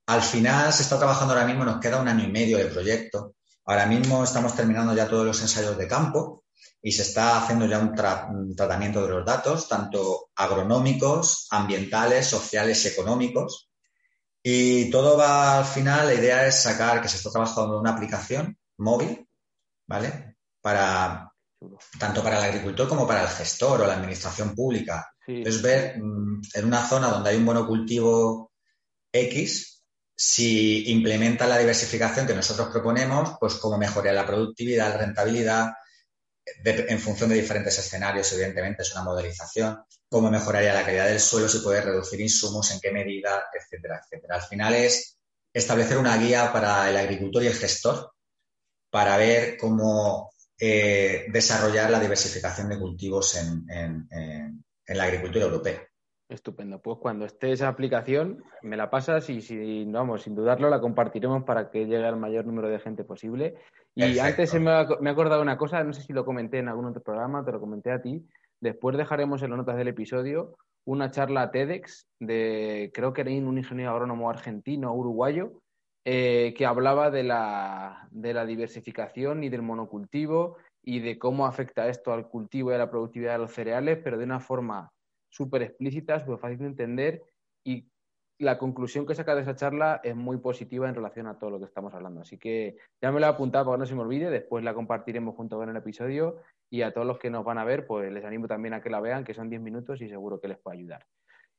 Al 0.06 0.22
final 0.22 0.72
se 0.72 0.82
está 0.82 0.98
trabajando 0.98 1.34
ahora 1.34 1.46
mismo, 1.46 1.64
nos 1.64 1.80
queda 1.80 2.00
un 2.00 2.08
año 2.08 2.24
y 2.24 2.30
medio 2.30 2.58
de 2.58 2.66
proyecto. 2.66 3.36
Ahora 3.64 3.86
mismo 3.86 4.24
estamos 4.24 4.54
terminando 4.54 4.94
ya 4.94 5.08
todos 5.08 5.24
los 5.24 5.40
ensayos 5.40 5.78
de 5.78 5.88
campo 5.88 6.39
y 6.82 6.92
se 6.92 7.02
está 7.02 7.38
haciendo 7.38 7.66
ya 7.66 7.78
un, 7.78 7.94
tratamiento 8.54 9.02
de 9.02 9.08
los 9.08 9.24
datos, 9.24 9.68
tanto 9.68 10.30
agronómicos, 10.34 11.46
ambientales, 11.50 12.26
sociales 12.26 12.84
y 12.84 12.88
económicos. 12.88 13.70
Y 14.42 14.90
todo 14.90 15.18
va 15.18 15.58
al 15.58 15.66
final, 15.66 16.06
la 16.06 16.14
idea 16.14 16.46
es 16.46 16.62
sacar 16.62 17.02
que 17.02 17.08
se 17.08 17.18
está 17.18 17.30
trabajando 17.30 17.74
en 17.74 17.80
una 17.80 17.92
aplicación 17.92 18.58
móvil, 18.78 19.28
¿vale? 19.86 20.36
Para, 20.62 21.30
tanto 21.98 22.22
para 22.22 22.38
el 22.38 22.44
agricultor 22.44 22.88
como 22.88 23.06
para 23.06 23.22
el 23.22 23.28
gestor 23.28 23.82
o 23.82 23.86
la 23.86 23.94
administración 23.94 24.54
pública. 24.54 25.12
Es 25.26 25.60
ver 25.62 26.00
mm, 26.00 26.40
en 26.54 26.64
una 26.64 26.86
zona 26.88 27.08
donde 27.08 27.30
hay 27.30 27.36
un 27.36 27.44
monocultivo 27.44 28.52
X, 29.12 29.84
si 30.16 30.90
implementa 30.90 31.46
la 31.46 31.58
diversificación 31.58 32.26
que 32.26 32.34
nosotros 32.34 32.68
proponemos, 32.68 33.36
pues 33.38 33.54
cómo 33.54 33.78
mejorar 33.78 34.14
la 34.14 34.26
productividad, 34.26 34.90
la 34.90 34.98
rentabilidad, 34.98 35.70
en 36.64 36.98
función 36.98 37.30
de 37.30 37.36
diferentes 37.36 37.78
escenarios, 37.78 38.32
evidentemente, 38.32 38.82
es 38.82 38.92
una 38.92 39.04
modelización, 39.04 39.82
cómo 40.08 40.30
mejoraría 40.30 40.74
la 40.74 40.84
calidad 40.84 41.06
del 41.06 41.20
suelo, 41.20 41.48
si 41.48 41.58
puede 41.58 41.80
reducir 41.80 42.20
insumos, 42.20 42.70
en 42.70 42.80
qué 42.80 42.90
medida, 42.90 43.44
etcétera, 43.52 44.00
etcétera. 44.02 44.36
Al 44.36 44.42
final 44.42 44.74
es 44.74 45.18
establecer 45.52 45.98
una 45.98 46.16
guía 46.16 46.52
para 46.52 46.88
el 46.88 46.96
agricultor 46.96 47.42
y 47.42 47.48
el 47.48 47.54
gestor 47.54 48.12
para 48.90 49.16
ver 49.16 49.56
cómo 49.56 50.30
eh, 50.58 51.26
desarrollar 51.28 51.90
la 51.90 52.00
diversificación 52.00 52.68
de 52.68 52.78
cultivos 52.78 53.36
en 53.36 53.66
la 54.86 55.04
agricultura 55.04 55.44
europea. 55.44 55.89
Estupendo. 56.30 56.80
Pues 56.80 56.98
cuando 56.98 57.24
esté 57.24 57.50
esa 57.50 57.66
aplicación, 57.66 58.44
me 58.62 58.76
la 58.76 58.88
pasas 58.88 59.28
y 59.30 59.40
si 59.42 59.84
vamos, 59.84 60.22
sin 60.22 60.36
dudarlo, 60.36 60.70
la 60.70 60.80
compartiremos 60.80 61.42
para 61.42 61.70
que 61.70 61.86
llegue 61.86 62.06
al 62.06 62.16
mayor 62.16 62.46
número 62.46 62.68
de 62.68 62.78
gente 62.78 63.02
posible. 63.02 63.56
Y 63.96 64.20
antes 64.20 64.54
me 64.54 64.70
ha, 64.70 64.86
me 65.00 65.10
acordado 65.10 65.42
una 65.42 65.58
cosa, 65.58 65.82
no 65.82 65.92
sé 65.92 66.02
si 66.02 66.12
lo 66.12 66.24
comenté 66.24 66.58
en 66.58 66.68
algún 66.68 66.86
otro 66.86 67.02
programa, 67.02 67.44
te 67.44 67.50
lo 67.50 67.58
comenté 67.58 67.90
a 67.90 68.00
ti. 68.00 68.24
Después 68.60 68.96
dejaremos 68.96 69.42
en 69.42 69.50
las 69.50 69.58
notas 69.58 69.76
del 69.76 69.88
episodio 69.88 70.56
una 70.84 71.10
charla 71.10 71.50
TEDx 71.50 72.06
de, 72.20 72.92
creo 72.94 73.12
que 73.12 73.22
era 73.22 73.30
un 73.30 73.58
ingeniero 73.58 73.90
agrónomo 73.90 74.30
argentino, 74.30 74.94
uruguayo, 74.94 75.60
eh, 76.04 76.54
que 76.56 76.64
hablaba 76.64 77.10
de 77.10 77.24
la, 77.24 78.08
de 78.12 78.34
la 78.34 78.46
diversificación 78.46 79.42
y 79.42 79.48
del 79.48 79.62
monocultivo 79.62 80.58
y 80.82 81.00
de 81.00 81.18
cómo 81.18 81.44
afecta 81.44 81.88
esto 81.88 82.12
al 82.12 82.28
cultivo 82.28 82.70
y 82.70 82.74
a 82.74 82.78
la 82.78 82.90
productividad 82.90 83.32
de 83.32 83.38
los 83.38 83.52
cereales, 83.52 83.98
pero 84.02 84.16
de 84.16 84.24
una 84.24 84.40
forma 84.40 84.92
súper 85.30 85.62
explícitas, 85.62 86.22
súper 86.22 86.38
fácil 86.38 86.58
de 86.58 86.66
entender 86.66 87.22
y 87.64 87.88
la 88.40 88.56
conclusión 88.56 89.06
que 89.06 89.14
saca 89.14 89.34
de 89.34 89.42
esa 89.42 89.54
charla 89.54 90.00
es 90.02 90.16
muy 90.16 90.38
positiva 90.38 90.88
en 90.88 90.94
relación 90.94 91.26
a 91.26 91.38
todo 91.38 91.50
lo 91.50 91.58
que 91.58 91.66
estamos 91.66 91.92
hablando. 91.92 92.22
Así 92.22 92.38
que 92.38 92.76
ya 93.00 93.12
me 93.12 93.20
lo 93.20 93.26
he 93.26 93.28
apuntado 93.28 93.66
para 93.66 93.76
que 93.76 93.80
no 93.80 93.86
se 93.86 93.94
me 93.94 94.00
olvide, 94.00 94.30
después 94.30 94.64
la 94.64 94.72
compartiremos 94.72 95.36
junto 95.36 95.58
con 95.58 95.68
el 95.68 95.76
episodio 95.76 96.38
y 96.70 96.80
a 96.80 96.92
todos 96.92 97.06
los 97.06 97.18
que 97.18 97.28
nos 97.28 97.44
van 97.44 97.58
a 97.58 97.64
ver, 97.64 97.86
pues 97.86 98.10
les 98.10 98.24
animo 98.24 98.48
también 98.48 98.72
a 98.72 98.80
que 98.80 98.88
la 98.88 99.00
vean, 99.00 99.24
que 99.24 99.34
son 99.34 99.50
10 99.50 99.60
minutos 99.60 100.00
y 100.00 100.08
seguro 100.08 100.40
que 100.40 100.48
les 100.48 100.58
puede 100.58 100.78
ayudar. 100.78 101.06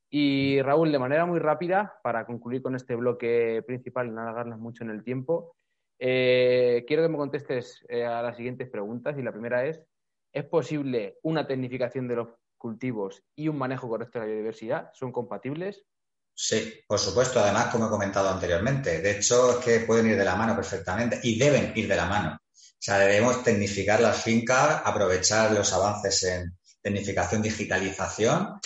Y 0.09 0.61
Raúl, 0.63 0.91
de 0.91 0.99
manera 0.99 1.25
muy 1.27 1.39
rápida, 1.39 1.99
para 2.01 2.25
concluir 2.25 2.63
con 2.63 2.75
este 2.75 2.95
bloque 2.95 3.63
principal 3.65 4.07
y 4.07 4.11
no 4.11 4.21
alargarnos 4.21 4.59
mucho 4.59 4.83
en 4.83 4.89
el 4.89 5.03
tiempo, 5.03 5.55
eh, 5.99 6.83
quiero 6.87 7.03
que 7.03 7.09
me 7.09 7.17
contestes 7.17 7.85
eh, 7.89 8.05
a 8.05 8.23
las 8.23 8.35
siguientes 8.35 8.67
preguntas 8.69 9.17
y 9.19 9.21
la 9.21 9.31
primera 9.31 9.65
es, 9.65 9.83
¿es 10.33 10.45
posible 10.45 11.19
una 11.21 11.45
tecnificación 11.45 12.07
de 12.07 12.15
los 12.15 12.27
cultivos 12.61 13.23
y 13.35 13.47
un 13.47 13.57
manejo 13.57 13.89
correcto 13.89 14.19
de 14.19 14.25
la 14.25 14.31
biodiversidad 14.31 14.91
son 14.93 15.11
compatibles? 15.11 15.83
Sí, 16.33 16.73
por 16.87 16.99
supuesto. 16.99 17.39
Además, 17.39 17.67
como 17.67 17.87
he 17.87 17.89
comentado 17.89 18.29
anteriormente, 18.29 19.01
de 19.01 19.17
hecho 19.17 19.57
es 19.59 19.65
que 19.65 19.79
pueden 19.81 20.07
ir 20.07 20.17
de 20.17 20.23
la 20.23 20.35
mano 20.35 20.55
perfectamente 20.55 21.19
y 21.23 21.37
deben 21.37 21.73
ir 21.75 21.87
de 21.87 21.95
la 21.95 22.05
mano. 22.05 22.39
O 22.43 22.83
sea, 22.83 22.99
debemos 22.99 23.43
tecnificar 23.43 23.99
las 23.99 24.23
fincas, 24.23 24.81
aprovechar 24.85 25.51
los 25.51 25.71
avances 25.73 26.23
en 26.23 26.57
tecnificación, 26.81 27.41
digitalización 27.41 28.59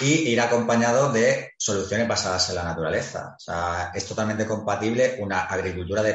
y 0.00 0.30
ir 0.30 0.40
acompañado 0.40 1.12
de 1.12 1.52
soluciones 1.58 2.08
basadas 2.08 2.48
en 2.48 2.56
la 2.56 2.64
naturaleza. 2.64 3.34
O 3.36 3.40
sea, 3.40 3.92
es 3.94 4.06
totalmente 4.06 4.46
compatible 4.46 5.18
una 5.20 5.42
agricultura 5.42 6.02
de 6.02 6.14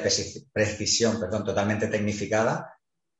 precisión, 0.52 1.20
perdón, 1.20 1.46
totalmente 1.46 1.88
tecnificada 1.88 2.74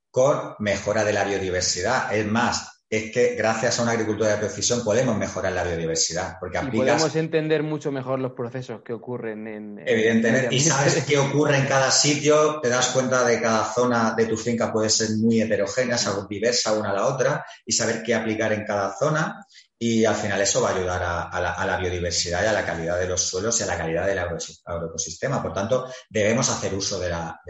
con 0.10 0.56
mejora 0.60 1.04
de 1.04 1.14
la 1.14 1.24
biodiversidad. 1.24 2.14
Es 2.14 2.26
más, 2.26 2.75
es 2.88 3.12
que 3.12 3.36
gracias 3.36 3.80
a 3.80 3.84
una 3.84 3.94
agricultura 3.94 4.30
de 4.30 4.38
precisión 4.38 4.84
podemos 4.84 5.18
mejorar 5.18 5.52
la 5.54 5.64
biodiversidad. 5.64 6.38
Porque 6.40 6.60
y 6.60 6.78
podemos 6.78 7.16
entender 7.16 7.64
mucho 7.64 7.92
mejor 7.92 8.20
los 8.20 8.34
procesos 8.34 8.82
que 8.84 8.94
ocurren 8.94 9.48
en... 9.48 9.84
Evidentemente, 9.86 10.54
y 10.54 10.60
sabes 10.60 11.04
qué 11.04 11.18
ocurre 11.18 11.58
en 11.58 11.66
cada 11.66 11.90
sitio, 11.90 12.60
te 12.62 12.70
das 12.70 12.90
cuenta 12.90 13.26
de 13.26 13.38
que 13.38 13.42
cada 13.42 13.66
zona 13.66 14.14
de 14.16 14.28
tu 14.28 14.38
finca 14.38 14.72
puede 14.72 14.90
ser 14.90 15.10
muy 15.18 15.42
heterogénea, 15.42 15.98
diversa 16.30 16.74
una 16.74 16.92
a 16.92 16.94
la 16.94 17.08
otra, 17.08 17.46
y 17.66 17.74
saber 17.74 18.04
qué 18.04 18.14
aplicar 18.14 18.54
en 18.54 18.66
cada 18.66 18.96
zona. 18.96 19.44
Y 19.78 20.06
al 20.06 20.16
final 20.16 20.40
eso 20.40 20.62
va 20.62 20.70
a 20.70 20.76
ayudar 20.76 21.02
a, 21.04 21.66
la, 21.66 21.78
biodiversidad 21.78 22.44
y 22.44 22.48
a 22.48 22.54
la 22.54 22.66
calidad 22.66 23.00
de 23.00 23.08
los 23.08 23.22
suelos 23.22 23.60
y 23.60 23.64
a 23.64 23.66
la 23.66 23.78
calidad 23.78 24.06
del 24.06 24.20
agroecosistema. 24.20 25.42
Por 25.42 25.54
tanto, 25.54 25.92
debemos 26.10 26.50
hacer 26.50 26.74
uso 26.74 27.00
de 27.00 27.10
la, 27.10 27.42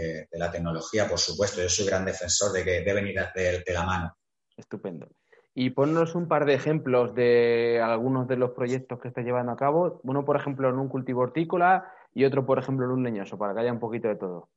tecnología, 0.51 1.07
por 1.07 1.19
supuesto. 1.19 1.61
Yo 1.61 1.69
soy 1.69 1.85
gran 1.85 2.05
defensor 2.05 2.51
de 2.53 2.63
que 2.63 2.81
deben 2.81 3.07
ir 3.07 3.19
de 3.35 3.73
la 3.73 3.83
mano. 3.83 4.17
Estupendo 4.57 5.07
y 5.57 5.69
ponnos 5.69 6.15
un 6.15 6.27
par 6.27 6.45
de 6.45 6.53
ejemplos 6.53 7.15
de 7.15 7.81
algunos 7.81 8.27
de 8.27 8.35
los 8.35 8.51
proyectos 8.51 8.99
que 8.99 9.07
estás 9.07 9.23
llevando 9.23 9.53
a 9.53 9.55
cabo. 9.55 10.01
Uno, 10.03 10.25
por 10.25 10.35
ejemplo, 10.35 10.69
en 10.69 10.77
un 10.77 10.89
cultivo 10.89 11.21
hortícola 11.21 11.89
y 12.13 12.25
otro, 12.25 12.45
por 12.45 12.59
ejemplo, 12.59 12.85
en 12.85 12.91
un 12.91 13.03
leñoso, 13.03 13.37
para 13.37 13.53
que 13.53 13.61
haya 13.61 13.71
un 13.71 13.79
poquito 13.79 14.09
de 14.09 14.17
todo. 14.17 14.49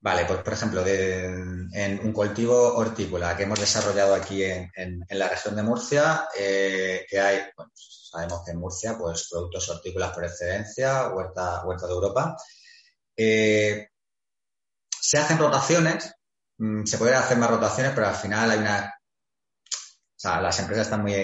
Vale, 0.00 0.24
pues 0.24 0.38
por 0.40 0.52
ejemplo, 0.52 0.86
en 0.86 2.00
un 2.00 2.12
cultivo 2.12 2.76
hortícola 2.76 3.36
que 3.36 3.42
hemos 3.42 3.58
desarrollado 3.58 4.14
aquí 4.14 4.44
en, 4.44 5.04
la 5.10 5.28
región 5.28 5.56
de 5.56 5.64
Murcia, 5.64 6.28
eh, 6.38 7.04
que 7.10 7.18
hay, 7.18 7.40
bueno, 7.56 7.72
sabemos 7.74 8.44
que 8.44 8.52
en 8.52 8.60
Murcia, 8.60 8.96
pues 8.96 9.28
productos 9.28 9.68
hortícolas 9.68 10.12
por 10.12 10.24
excelencia, 10.24 11.08
huerta, 11.08 11.64
huerta 11.64 11.88
de 11.88 11.92
Europa. 11.92 12.36
Eh, 13.16 13.88
se 14.88 15.18
hacen 15.18 15.38
rotaciones, 15.38 16.14
mm, 16.58 16.84
se 16.84 16.98
pueden 16.98 17.16
hacer 17.16 17.36
más 17.36 17.50
rotaciones, 17.50 17.92
pero 17.92 18.06
al 18.06 18.14
final 18.14 18.50
hay 18.52 18.58
una 18.58 18.95
sea, 20.18 20.40
las 20.40 20.58
empresas 20.60 20.86
están 20.86 21.02
muy 21.02 21.14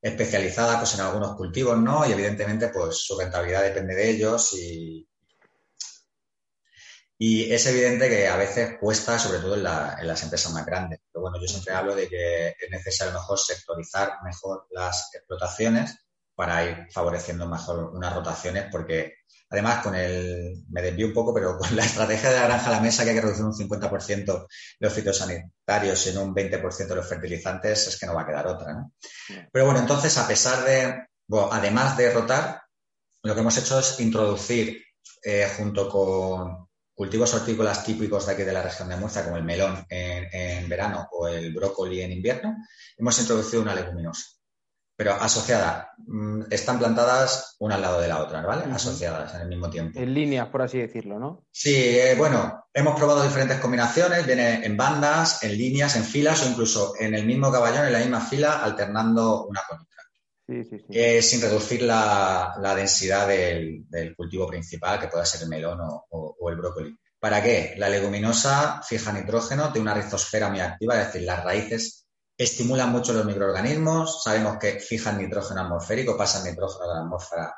especializadas 0.00 0.78
pues, 0.78 0.94
en 0.94 1.00
algunos 1.00 1.36
cultivos, 1.36 1.78
¿no? 1.78 2.08
Y 2.08 2.12
evidentemente, 2.12 2.68
pues 2.68 2.98
su 2.98 3.18
rentabilidad 3.18 3.62
depende 3.62 3.94
de 3.94 4.10
ellos 4.10 4.52
y, 4.54 5.08
Y 7.20 7.52
es 7.52 7.66
evidente 7.66 8.08
que 8.08 8.28
a 8.28 8.36
veces 8.36 8.78
cuesta, 8.80 9.18
sobre 9.18 9.40
todo 9.40 9.56
en, 9.56 9.64
las 9.64 10.22
empresas 10.22 10.52
más 10.52 10.64
grandes. 10.64 11.00
Pero 11.12 11.22
bueno, 11.22 11.40
yo 11.40 11.48
siempre 11.48 11.74
hablo 11.74 11.96
de 11.96 12.08
que 12.08 12.48
es 12.48 12.70
necesario 12.70 13.12
mejor 13.12 13.38
sectorizar 13.38 14.22
mejor 14.22 14.66
las 14.70 15.12
explotaciones 15.14 15.96
para 16.38 16.64
ir 16.64 16.86
favoreciendo 16.92 17.48
mejor 17.48 17.90
unas 17.96 18.14
rotaciones, 18.14 18.66
porque 18.70 19.14
además 19.50 19.82
con 19.82 19.96
el, 19.96 20.62
me 20.70 20.82
desvío 20.82 21.08
un 21.08 21.12
poco, 21.12 21.34
pero 21.34 21.58
con 21.58 21.74
la 21.74 21.84
estrategia 21.84 22.30
de 22.30 22.36
la 22.36 22.44
granja 22.44 22.68
a 22.68 22.76
la 22.76 22.80
mesa 22.80 23.02
que 23.02 23.10
hay 23.10 23.16
que 23.16 23.22
reducir 23.22 23.44
un 23.44 23.52
50% 23.52 24.46
los 24.78 24.92
fitosanitarios 24.92 26.06
y 26.06 26.10
en 26.10 26.18
un 26.18 26.32
20% 26.32 26.94
los 26.94 27.08
fertilizantes, 27.08 27.88
es 27.88 27.98
que 27.98 28.06
no 28.06 28.14
va 28.14 28.22
a 28.22 28.26
quedar 28.26 28.46
otra. 28.46 28.72
¿no? 28.72 28.92
Pero 29.50 29.64
bueno, 29.64 29.80
entonces 29.80 30.16
a 30.16 30.28
pesar 30.28 30.64
de, 30.64 31.08
bueno, 31.26 31.48
además 31.50 31.96
de 31.96 32.12
rotar, 32.12 32.62
lo 33.24 33.34
que 33.34 33.40
hemos 33.40 33.58
hecho 33.58 33.80
es 33.80 33.98
introducir 33.98 34.80
eh, 35.24 35.50
junto 35.56 35.88
con 35.88 36.68
cultivos 36.94 37.34
hortícolas 37.34 37.84
típicos 37.84 38.26
de 38.26 38.34
aquí 38.34 38.44
de 38.44 38.52
la 38.52 38.62
región 38.62 38.88
de 38.88 38.96
Murcia, 38.96 39.24
como 39.24 39.38
el 39.38 39.42
melón 39.42 39.84
en, 39.88 40.68
verano 40.68 41.08
o 41.10 41.26
el 41.26 41.52
brócoli 41.52 42.00
en 42.00 42.12
invierno, 42.12 42.56
hemos 42.96 43.18
introducido 43.18 43.60
una 43.60 43.74
leguminosa. 43.74 44.37
Pero 44.98 45.12
asociada, 45.12 45.92
mm, 45.96 46.46
están 46.50 46.76
plantadas 46.76 47.54
una 47.60 47.76
al 47.76 47.82
lado 47.82 48.00
de 48.00 48.08
la 48.08 48.20
otra, 48.20 48.42
¿vale? 48.42 48.64
Asociadas 48.64 49.32
en 49.36 49.42
el 49.42 49.48
mismo 49.48 49.70
tiempo. 49.70 49.96
En 49.96 50.12
líneas, 50.12 50.48
por 50.48 50.62
así 50.62 50.78
decirlo, 50.78 51.20
¿no? 51.20 51.46
Sí, 51.52 51.72
eh, 51.76 52.16
bueno, 52.18 52.64
hemos 52.74 52.98
probado 52.98 53.22
diferentes 53.22 53.60
combinaciones, 53.60 54.26
viene 54.26 54.66
en 54.66 54.76
bandas, 54.76 55.44
en 55.44 55.56
líneas, 55.56 55.94
en 55.94 56.02
filas 56.02 56.44
o 56.44 56.50
incluso 56.50 56.94
en 56.98 57.14
el 57.14 57.24
mismo 57.24 57.52
caballón, 57.52 57.86
en 57.86 57.92
la 57.92 58.00
misma 58.00 58.20
fila, 58.20 58.60
alternando 58.60 59.46
una 59.46 59.60
con 59.68 59.78
otra. 59.78 60.02
Sí, 60.48 60.64
sí, 60.64 60.78
sí. 60.80 60.86
Eh, 60.90 61.22
sin 61.22 61.42
reducir 61.42 61.82
la, 61.82 62.74
densidad 62.74 63.28
del, 63.28 64.16
cultivo 64.16 64.48
principal, 64.48 64.98
que 64.98 65.06
pueda 65.06 65.24
ser 65.24 65.42
el 65.42 65.48
melón 65.48 65.78
o, 65.80 66.50
el 66.50 66.56
brócoli. 66.56 66.98
¿Para 67.20 67.40
qué? 67.40 67.74
La 67.76 67.88
leguminosa 67.88 68.82
fija 68.82 69.12
nitrógeno, 69.12 69.70
tiene 69.70 69.92
una 69.92 69.94
rizosfera 69.94 70.48
muy 70.48 70.58
activa, 70.58 71.00
es 71.00 71.06
decir, 71.06 71.22
las 71.22 71.44
raíces 71.44 71.97
estimulan 72.38 72.90
mucho 72.90 73.12
los 73.12 73.26
microorganismos, 73.26 74.22
sabemos 74.22 74.56
que 74.58 74.80
fijan 74.80 75.18
nitrógeno 75.18 75.60
atmosférico, 75.60 76.16
pasan 76.16 76.44
nitrógeno 76.44 76.88
de 76.88 76.94
la 76.94 77.00
atmósfera 77.00 77.54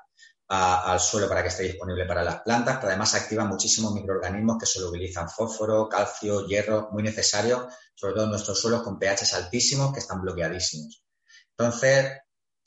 al 0.49 0.99
suelo 0.99 1.29
para 1.29 1.43
que 1.43 1.49
esté 1.49 1.63
disponible 1.63 2.07
para 2.07 2.25
las 2.25 2.41
plantas, 2.41 2.79
pero 2.79 2.89
además 2.89 3.15
activan 3.15 3.47
muchísimos 3.47 3.93
microorganismos 3.93 4.59
que 4.59 4.67
solubilizan 4.67 5.29
fósforo, 5.29 5.89
calcio, 5.89 6.45
hierro, 6.45 6.89
muy 6.91 7.05
necesario, 7.05 7.69
sobre 7.95 8.15
todo 8.15 8.25
en 8.25 8.31
nuestros 8.31 8.61
suelos 8.61 8.83
con 8.83 8.99
pHs 8.99 9.35
altísimos 9.35 9.93
que 9.93 10.01
están 10.01 10.21
bloqueadísimos. 10.23 11.05
Entonces, 11.57 12.11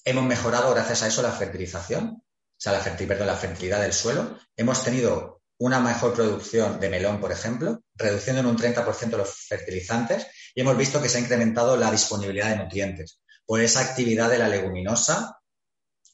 Hemos 0.05 0.25
mejorado 0.25 0.73
gracias 0.73 1.01
a 1.03 1.07
eso 1.07 1.21
la 1.21 1.31
fertilización, 1.31 2.21
o 2.21 2.55
sea, 2.57 2.73
la, 2.73 3.25
la 3.25 3.35
fertilidad 3.35 3.81
del 3.81 3.93
suelo. 3.93 4.37
Hemos 4.57 4.83
tenido 4.83 5.41
una 5.59 5.79
mejor 5.79 6.13
producción 6.13 6.77
de 6.81 6.89
melón, 6.89 7.21
por 7.21 7.31
ejemplo, 7.31 7.81
reduciendo 7.95 8.41
en 8.41 8.47
un 8.47 8.57
30% 8.57 9.15
los 9.15 9.33
fertilizantes 9.47 10.27
y 10.55 10.61
hemos 10.61 10.77
visto 10.77 11.01
que 11.01 11.09
se 11.09 11.17
ha 11.17 11.21
incrementado 11.21 11.77
la 11.77 11.91
disponibilidad 11.91 12.49
de 12.49 12.57
nutrientes 12.57 13.19
por 13.45 13.59
esa 13.59 13.81
actividad 13.81 14.29
de 14.29 14.39
la 14.39 14.47
leguminosa 14.47 15.39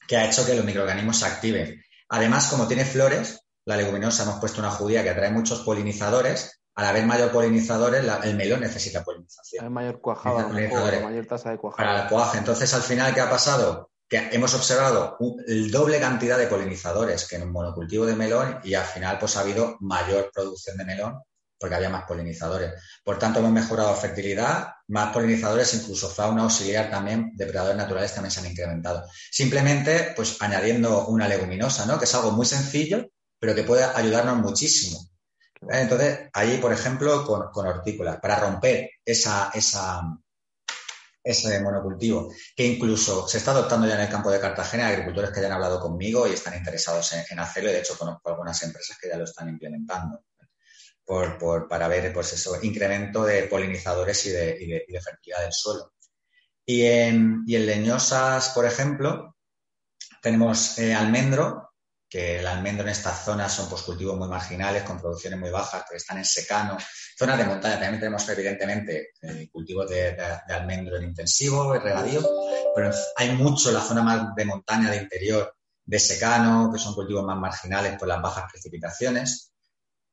que 0.06 0.16
ha 0.16 0.26
hecho 0.26 0.44
que 0.44 0.54
los 0.54 0.64
microorganismos 0.64 1.18
se 1.18 1.26
activen. 1.26 1.82
Además, 2.08 2.48
como 2.48 2.66
tiene 2.66 2.84
flores, 2.84 3.40
la 3.64 3.76
leguminosa 3.76 4.24
hemos 4.24 4.40
puesto 4.40 4.60
una 4.60 4.70
judía 4.70 5.02
que 5.02 5.10
atrae 5.10 5.30
muchos 5.30 5.60
polinizadores 5.60 6.60
al 6.74 6.86
haber 6.86 7.04
mayor 7.04 7.30
polinizadores, 7.30 8.04
el 8.24 8.36
melón 8.36 8.60
necesita 8.60 9.04
polinización. 9.04 9.64
Hay 9.64 9.70
mayor 9.70 10.00
cuajada, 10.00 10.48
mayor 10.48 11.26
tasa 11.26 11.50
de 11.50 11.58
cuajada. 11.58 11.88
Para 11.88 12.02
el 12.02 12.08
cuaje. 12.08 12.38
Entonces, 12.38 12.72
al 12.72 12.82
final, 12.82 13.12
¿qué 13.12 13.20
ha 13.20 13.28
pasado? 13.28 13.90
Que 14.08 14.30
hemos 14.32 14.54
observado 14.54 15.18
el 15.46 15.70
doble 15.70 16.00
cantidad 16.00 16.38
de 16.38 16.46
polinizadores 16.46 17.28
que 17.28 17.36
en 17.36 17.42
un 17.42 17.52
monocultivo 17.52 18.06
de 18.06 18.16
melón 18.16 18.60
y 18.64 18.74
al 18.74 18.86
final, 18.86 19.18
pues 19.18 19.36
ha 19.36 19.40
habido 19.40 19.76
mayor 19.80 20.30
producción 20.32 20.76
de 20.78 20.84
melón 20.84 21.20
porque 21.60 21.76
había 21.76 21.90
más 21.90 22.04
polinizadores. 22.04 22.72
Por 23.04 23.18
tanto, 23.18 23.38
hemos 23.38 23.52
mejorado 23.52 23.94
fertilidad, 23.94 24.68
más 24.88 25.12
polinizadores, 25.12 25.74
incluso 25.74 26.08
fauna 26.08 26.42
auxiliar 26.42 26.90
también, 26.90 27.32
depredadores 27.36 27.76
naturales 27.76 28.14
también 28.14 28.32
se 28.32 28.40
han 28.40 28.46
incrementado. 28.46 29.06
Simplemente, 29.30 30.14
pues 30.16 30.40
añadiendo 30.40 31.06
una 31.08 31.28
leguminosa, 31.28 31.84
¿no? 31.86 31.98
Que 31.98 32.06
es 32.06 32.14
algo 32.14 32.32
muy 32.32 32.46
sencillo, 32.46 33.10
pero 33.38 33.54
que 33.54 33.62
puede 33.62 33.84
ayudarnos 33.84 34.38
muchísimo 34.38 35.10
entonces, 35.68 36.30
ahí, 36.32 36.58
por 36.58 36.72
ejemplo, 36.72 37.24
con, 37.24 37.66
hortícolas, 37.66 38.18
para 38.20 38.40
romper 38.40 38.90
esa, 39.04 39.50
ese 41.22 41.60
monocultivo, 41.60 42.32
que 42.56 42.66
incluso 42.66 43.28
se 43.28 43.38
está 43.38 43.50
adoptando 43.50 43.86
ya 43.86 43.94
en 43.94 44.00
el 44.00 44.08
campo 44.08 44.30
de 44.30 44.40
Cartagena, 44.40 44.88
agricultores 44.88 45.30
que 45.30 45.40
ya 45.40 45.48
han 45.48 45.52
hablado 45.52 45.78
conmigo 45.78 46.26
y 46.26 46.32
están 46.32 46.56
interesados 46.56 47.12
en, 47.12 47.38
hacerlo, 47.38 47.70
y 47.70 47.74
de 47.74 47.80
hecho 47.80 47.98
conozco 47.98 48.30
algunas 48.30 48.62
empresas 48.62 48.96
que 48.98 49.08
ya 49.08 49.18
lo 49.18 49.24
están 49.24 49.48
implementando. 49.50 50.24
Para 51.68 51.88
ver 51.88 52.12
pues 52.12 52.32
eso, 52.32 52.56
incremento 52.62 53.24
de 53.24 53.44
polinizadores 53.44 54.26
y 54.26 54.30
de, 54.30 55.00
fertilidad 55.02 55.42
del 55.42 55.52
suelo. 55.52 55.92
Y 56.64 56.84
en, 56.84 57.44
leñosas, 57.46 58.50
por 58.50 58.64
ejemplo, 58.64 59.36
tenemos 60.22 60.78
eh, 60.78 60.94
almendro, 60.94 61.70
que 62.08 62.40
el 62.40 62.46
almendro 62.46 62.84
en 62.84 62.90
estas 62.90 63.24
zonas 63.24 63.52
son 63.52 63.68
pues, 63.68 63.82
cultivos 63.82 64.16
muy 64.16 64.28
marginales, 64.28 64.82
con 64.82 65.00
producciones 65.00 65.38
muy 65.38 65.50
bajas, 65.50 65.84
que 65.88 65.96
están 65.96 66.18
en 66.18 66.24
secano. 66.24 66.76
Zonas 67.18 67.38
de 67.38 67.44
montaña 67.44 67.80
también 67.80 68.00
tenemos, 68.00 68.28
evidentemente, 68.28 69.10
eh, 69.22 69.48
cultivos 69.50 69.88
de, 69.88 70.16
almendro 70.48 70.96
en 70.96 71.04
intensivo, 71.04 71.74
en 71.74 71.82
regadío, 71.82 72.20
pero 72.74 72.90
hay 73.16 73.32
mucho 73.32 73.68
en 73.68 73.74
la 73.74 73.82
zona 73.82 74.02
más 74.02 74.34
de 74.34 74.44
montaña, 74.44 74.90
de 74.90 74.96
interior, 74.96 75.56
de 75.84 75.98
secano, 75.98 76.70
que 76.72 76.78
son 76.78 76.94
cultivos 76.94 77.24
más 77.24 77.36
marginales 77.36 77.98
por 77.98 78.06
las 78.06 78.22
bajas 78.22 78.44
precipitaciones. 78.50 79.49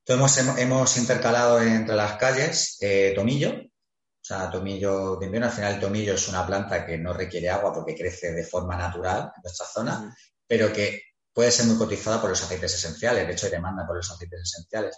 Entonces 0.07 0.45
hemos, 0.45 0.57
hemos 0.57 0.97
intercalado 0.97 1.61
entre 1.61 1.93
las 1.95 2.13
calles 2.13 2.77
eh, 2.79 3.11
tomillo, 3.13 3.49
o 3.49 4.23
sea, 4.23 4.49
tomillo 4.49 5.17
de 5.17 5.25
invierno. 5.25 5.47
Al 5.47 5.53
final, 5.53 5.73
el 5.73 5.79
tomillo 5.81 6.13
es 6.13 6.27
una 6.29 6.47
planta 6.47 6.85
que 6.85 6.97
no 6.97 7.11
requiere 7.11 7.49
agua 7.49 7.73
porque 7.73 7.93
crece 7.93 8.31
de 8.31 8.45
forma 8.45 8.77
natural 8.77 9.31
en 9.35 9.41
nuestra 9.43 9.65
zona, 9.65 10.15
pero 10.47 10.71
que 10.71 11.01
puede 11.33 11.51
ser 11.51 11.65
muy 11.65 11.77
cotizada 11.77 12.21
por 12.21 12.29
los 12.29 12.41
aceites 12.41 12.73
esenciales, 12.73 13.27
de 13.27 13.33
hecho 13.33 13.47
hay 13.47 13.51
demanda 13.51 13.85
por 13.85 13.97
los 13.97 14.09
aceites 14.09 14.41
esenciales. 14.41 14.97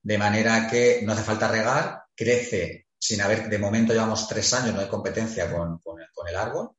De 0.00 0.18
manera 0.18 0.68
que 0.70 1.00
no 1.02 1.12
hace 1.12 1.22
falta 1.22 1.48
regar, 1.48 2.04
crece 2.14 2.86
sin 2.96 3.20
haber, 3.22 3.48
de 3.48 3.58
momento 3.58 3.92
llevamos 3.92 4.28
tres 4.28 4.52
años, 4.54 4.74
no 4.74 4.80
hay 4.80 4.88
competencia 4.88 5.50
con, 5.50 5.80
el, 6.28 6.36
árbol. 6.36 6.70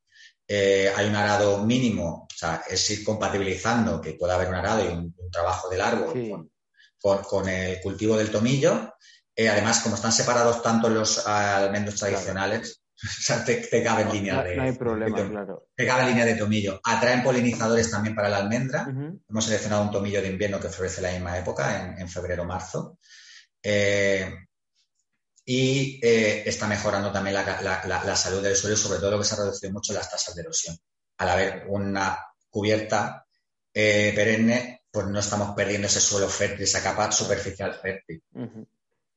Eh, 0.48 0.90
hay 0.96 1.08
un 1.08 1.14
arado 1.14 1.62
mínimo, 1.64 2.26
o 2.30 2.36
sea, 2.36 2.62
es 2.68 2.90
ir 2.90 3.04
compatibilizando 3.04 4.00
que 4.00 4.14
pueda 4.14 4.34
haber 4.34 4.48
un 4.48 4.54
arado 4.54 4.84
y 4.84 4.88
un, 4.88 5.14
trabajo 5.30 5.68
del 5.68 5.82
árbol 5.82 6.30
con, 6.30 6.50
el 7.14 7.80
cultivo 7.80 8.16
del 8.16 8.30
tomillo. 8.30 8.94
Eh, 9.34 9.48
además, 9.48 9.80
como 9.80 9.96
están 9.96 10.12
separados 10.12 10.62
tanto 10.62 10.88
los 10.88 11.26
almendros 11.26 11.96
tradicionales, 11.96 12.82
o 13.02 13.22
sea, 13.22 13.44
te, 13.44 13.82
cabe 13.82 14.02
en 14.02 14.12
línea 14.12 14.42
de. 14.42 14.56
No 14.56 14.62
hay 14.62 14.72
problema, 14.72 15.28
claro. 15.28 15.68
Te 15.74 15.86
cabe 15.86 16.06
línea 16.06 16.24
de 16.24 16.34
tomillo. 16.34 16.80
Atraen 16.82 17.22
polinizadores 17.22 17.90
también 17.90 18.14
para 18.14 18.28
la 18.28 18.38
almendra. 18.38 18.86
Hemos 19.28 19.44
seleccionado 19.44 19.82
un 19.82 19.90
tomillo 19.90 20.22
de 20.22 20.28
invierno 20.28 20.58
que 20.58 20.70
florece 20.70 20.98
en 20.98 21.02
la 21.02 21.12
misma 21.12 21.38
época, 21.38 21.94
en, 21.98 22.08
febrero-marzo. 22.08 22.98
Eh, 23.62 24.34
y 25.48 26.00
eh, 26.02 26.42
está 26.44 26.66
mejorando 26.66 27.12
también 27.12 27.34
la, 27.34 28.16
salud 28.16 28.42
del 28.42 28.56
suelo, 28.56 28.76
sobre 28.76 28.98
todo 28.98 29.12
lo 29.12 29.18
que 29.18 29.24
se 29.24 29.34
ha 29.34 29.38
reducido 29.38 29.72
mucho 29.72 29.92
las 29.92 30.10
tasas 30.10 30.34
de 30.34 30.42
erosión. 30.42 30.76
Al 31.18 31.28
haber 31.28 31.66
una 31.68 32.18
cubierta 32.50 33.24
eh, 33.72 34.12
perenne, 34.14 34.85
pues 34.96 35.08
no 35.08 35.18
estamos 35.18 35.54
perdiendo 35.54 35.88
ese 35.88 36.00
suelo 36.00 36.26
fértil, 36.26 36.62
esa 36.62 36.82
capa 36.82 37.12
superficial 37.12 37.74
fértil. 37.74 38.22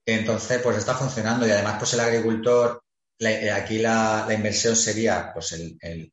Entonces, 0.06 0.62
pues 0.62 0.78
está 0.78 0.94
funcionando 0.94 1.48
y 1.48 1.52
además, 1.52 1.76
pues 1.78 1.94
el 1.94 2.02
agricultor 2.02 2.84
eh, 3.18 3.50
aquí 3.50 3.78
la, 3.78 4.28
inversión 4.30 4.76
sería 4.76 5.32
pues 5.34 5.54
el, 5.54 6.12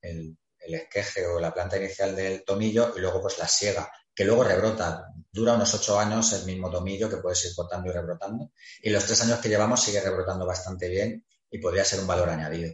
esqueje 0.60 1.26
o 1.26 1.40
la 1.40 1.52
planta 1.52 1.78
inicial 1.78 2.14
del 2.14 2.44
tomillo 2.44 2.92
y 2.96 3.00
luego 3.00 3.20
pues 3.20 3.40
la 3.40 3.48
siega, 3.48 3.90
que 4.14 4.24
luego 4.24 4.44
rebrota. 4.44 5.08
Dura 5.32 5.54
unos 5.54 5.74
ocho 5.74 5.98
años 5.98 6.32
el 6.32 6.46
mismo 6.46 6.70
tomillo 6.70 7.10
que 7.10 7.16
puedes 7.16 7.44
ir 7.46 7.56
cortando 7.56 7.90
y 7.90 7.92
rebrotando. 7.92 8.52
Y 8.82 8.90
los 8.90 9.04
tres 9.04 9.20
años 9.24 9.40
que 9.40 9.48
llevamos 9.48 9.82
sigue 9.82 10.00
rebrotando 10.00 10.46
bastante 10.46 10.88
bien 10.88 11.24
y 11.50 11.58
podría 11.58 11.82
ser 11.84 11.98
un 11.98 12.06
valor 12.06 12.28
añadido. 12.28 12.72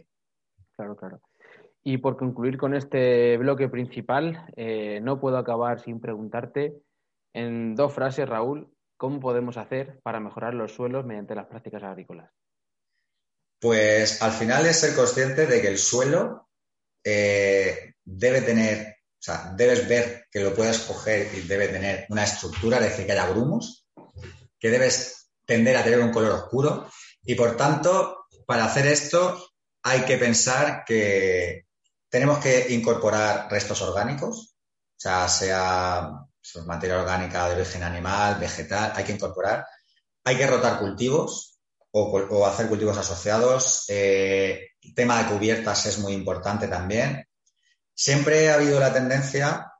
Claro, 0.75 0.95
claro. 0.95 1.21
Y 1.83 1.97
por 1.97 2.17
concluir 2.17 2.57
con 2.57 2.75
este 2.75 3.35
bloque 3.37 3.67
principal, 3.67 4.45
eh, 4.55 4.99
no 5.01 5.19
puedo 5.19 5.37
acabar 5.37 5.81
sin 5.81 5.99
preguntarte 5.99 6.82
en 7.33 7.75
dos 7.75 7.93
frases, 7.93 8.27
Raúl, 8.27 8.73
¿cómo 8.97 9.19
podemos 9.19 9.57
hacer 9.57 9.99
para 10.03 10.19
mejorar 10.19 10.53
los 10.53 10.73
suelos 10.73 11.05
mediante 11.05 11.35
las 11.35 11.47
prácticas 11.47 11.83
agrícolas? 11.83 12.31
Pues 13.59 14.21
al 14.21 14.31
final 14.31 14.65
es 14.65 14.79
ser 14.79 14.95
consciente 14.95 15.47
de 15.47 15.61
que 15.61 15.67
el 15.67 15.77
suelo 15.77 16.49
eh, 17.03 17.95
debe 18.03 18.41
tener, 18.41 18.87
o 18.87 19.21
sea, 19.21 19.53
debes 19.55 19.87
ver 19.87 20.25
que 20.29 20.41
lo 20.41 20.53
puedes 20.53 20.79
coger 20.79 21.33
y 21.33 21.41
debe 21.41 21.69
tener 21.69 22.05
una 22.09 22.23
estructura, 22.23 22.77
es 22.77 22.83
decir, 22.83 23.05
que 23.05 23.13
haya 23.13 23.29
grumos, 23.29 23.87
que 24.59 24.69
debes 24.69 25.31
tender 25.45 25.77
a 25.77 25.83
tener 25.83 25.99
un 25.99 26.11
color 26.11 26.31
oscuro 26.31 26.87
y 27.23 27.35
por 27.35 27.55
tanto, 27.55 28.25
para 28.45 28.65
hacer 28.65 28.87
esto 28.87 29.41
hay 29.83 30.01
que 30.01 30.17
pensar 30.17 30.83
que 30.85 31.67
tenemos 32.09 32.39
que 32.39 32.73
incorporar 32.73 33.49
restos 33.49 33.81
orgánicos, 33.81 34.55
o 34.55 34.99
sea, 34.99 35.27
sea 35.27 36.11
materia 36.65 36.99
orgánica 36.99 37.47
de 37.47 37.55
origen 37.55 37.83
animal, 37.83 38.39
vegetal, 38.39 38.93
hay 38.95 39.03
que 39.03 39.13
incorporar 39.13 39.65
hay 40.23 40.37
que 40.37 40.47
rotar 40.47 40.79
cultivos 40.79 41.59
o, 41.91 42.45
hacer 42.45 42.67
cultivos 42.67 42.97
asociados. 42.97 43.85
Eh, 43.89 44.69
el 44.81 44.95
tema 44.95 45.21
de 45.21 45.29
cubiertas 45.29 45.85
es 45.85 45.99
muy 45.99 46.13
importante 46.13 46.67
también. 46.67 47.25
Siempre 47.93 48.49
ha 48.49 48.55
habido 48.55 48.79
la 48.79 48.93
tendencia 48.93 49.71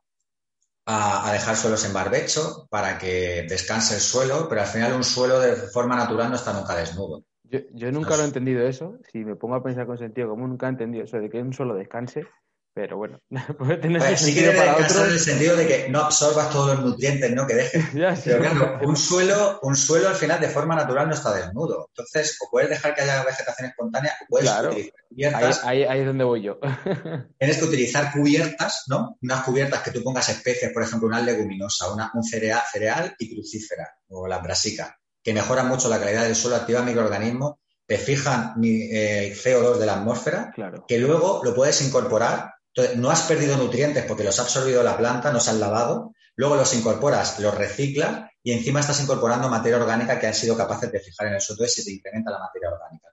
a, 0.85 1.31
dejar 1.31 1.55
suelos 1.55 1.85
en 1.85 1.93
barbecho 1.93 2.67
para 2.69 2.97
que 2.97 3.45
descanse 3.49 3.95
el 3.95 4.01
suelo, 4.01 4.47
pero 4.47 4.61
al 4.61 4.67
final 4.67 4.93
un 4.93 5.03
suelo 5.03 5.39
de 5.39 5.55
forma 5.55 5.95
natural 5.95 6.29
no 6.29 6.35
está 6.35 6.53
nunca 6.53 6.75
desnudo. 6.75 7.23
Yo, 7.43 7.91
nunca 7.91 8.17
lo 8.17 8.23
he 8.23 8.25
entendido 8.25 8.65
eso. 8.65 8.97
Si 9.11 9.23
me 9.23 9.35
pongo 9.35 9.55
a 9.55 9.63
pensar 9.63 9.85
con 9.85 9.97
sentido 9.97 10.29
como 10.29 10.47
nunca 10.47 10.67
he 10.67 10.69
entendido 10.69 11.05
eso 11.05 11.17
de 11.17 11.29
que 11.29 11.41
un 11.41 11.53
suelo 11.53 11.75
descanse, 11.75 12.25
pero 12.73 12.97
bueno, 12.97 13.21
puede 13.57 13.77
tener 13.77 14.01
pues 14.01 14.19
sí 14.19 14.33
sentido 14.33 14.53
para 14.53 14.73
otros. 14.73 14.95
en 14.95 15.11
el 15.11 15.19
sentido 15.19 15.55
de 15.55 15.67
que 15.67 15.89
no 15.89 15.99
absorbas 15.99 16.49
todos 16.49 16.75
los 16.75 16.85
nutrientes 16.85 17.31
¿no? 17.31 17.45
que 17.45 17.55
dejes. 17.55 17.85
Pero 18.23 18.39
claro, 18.39 18.79
un 18.81 18.97
suelo, 18.97 19.59
un 19.61 19.75
suelo 19.75 20.09
al 20.09 20.15
final 20.15 20.39
de 20.41 20.49
forma 20.49 20.75
natural 20.75 21.07
no 21.07 21.13
está 21.13 21.33
desnudo. 21.33 21.89
Entonces, 21.89 22.37
o 22.41 22.49
puedes 22.49 22.69
dejar 22.69 22.95
que 22.95 23.01
haya 23.01 23.23
vegetación 23.23 23.69
espontánea, 23.69 24.13
o 24.23 24.25
puedes 24.27 24.49
utilizar 24.49 24.93
cubiertas. 25.07 25.63
Ahí, 25.63 25.83
ahí, 25.83 25.99
es 25.99 26.05
donde 26.07 26.23
voy 26.23 26.41
yo. 26.41 26.59
Tienes 27.39 27.57
que 27.57 27.65
utilizar 27.65 28.11
cubiertas, 28.11 28.85
¿no? 28.87 29.17
Unas 29.21 29.43
cubiertas 29.43 29.81
que 29.81 29.91
tú 29.91 30.03
pongas 30.03 30.29
especies, 30.29 30.71
por 30.73 30.81
ejemplo, 30.81 31.07
una 31.07 31.21
leguminosa, 31.21 31.93
una, 31.93 32.11
un 32.15 32.23
cereal, 32.23 32.61
cereal 32.71 33.15
y 33.19 33.35
crucífera, 33.35 33.87
o 34.09 34.27
la 34.27 34.39
brasica, 34.39 34.97
que 35.21 35.33
mejoran 35.33 35.67
mucho 35.67 35.89
la 35.89 35.99
calidad 35.99 36.23
del 36.23 36.35
suelo, 36.35 36.55
activan 36.55 36.85
microorganismos, 36.85 37.55
te 37.85 37.97
fijan 37.97 38.53
el 38.63 38.65
eh, 38.91 39.35
CO2 39.35 39.77
de 39.77 39.85
la 39.85 39.95
atmósfera, 39.95 40.53
que 40.87 40.97
luego 40.97 41.41
lo 41.43 41.53
puedes 41.53 41.81
incorporar 41.81 42.53
entonces, 42.75 42.97
no 42.97 43.11
has 43.11 43.21
perdido 43.23 43.55
nutrientes 43.55 44.03
porque 44.05 44.23
los 44.23 44.39
ha 44.39 44.43
absorbido 44.43 44.81
la 44.81 44.97
planta, 44.97 45.31
no 45.31 45.39
se 45.39 45.51
han 45.51 45.59
lavado, 45.59 46.13
luego 46.35 46.55
los 46.55 46.73
incorporas, 46.73 47.39
los 47.39 47.55
reciclas 47.55 48.31
y 48.41 48.51
encima 48.51 48.79
estás 48.79 48.99
incorporando 49.01 49.47
materia 49.47 49.77
orgánica 49.77 50.19
que 50.19 50.25
han 50.25 50.33
sido 50.33 50.57
capaces 50.57 50.91
de 50.91 50.99
fijar 50.99 51.27
en 51.27 51.35
el 51.35 51.41
suelo 51.41 51.65
y 51.65 51.69
se 51.69 51.83
te 51.83 51.91
incrementa 51.91 52.31
la 52.31 52.39
materia 52.39 52.69
orgánica. 52.69 53.09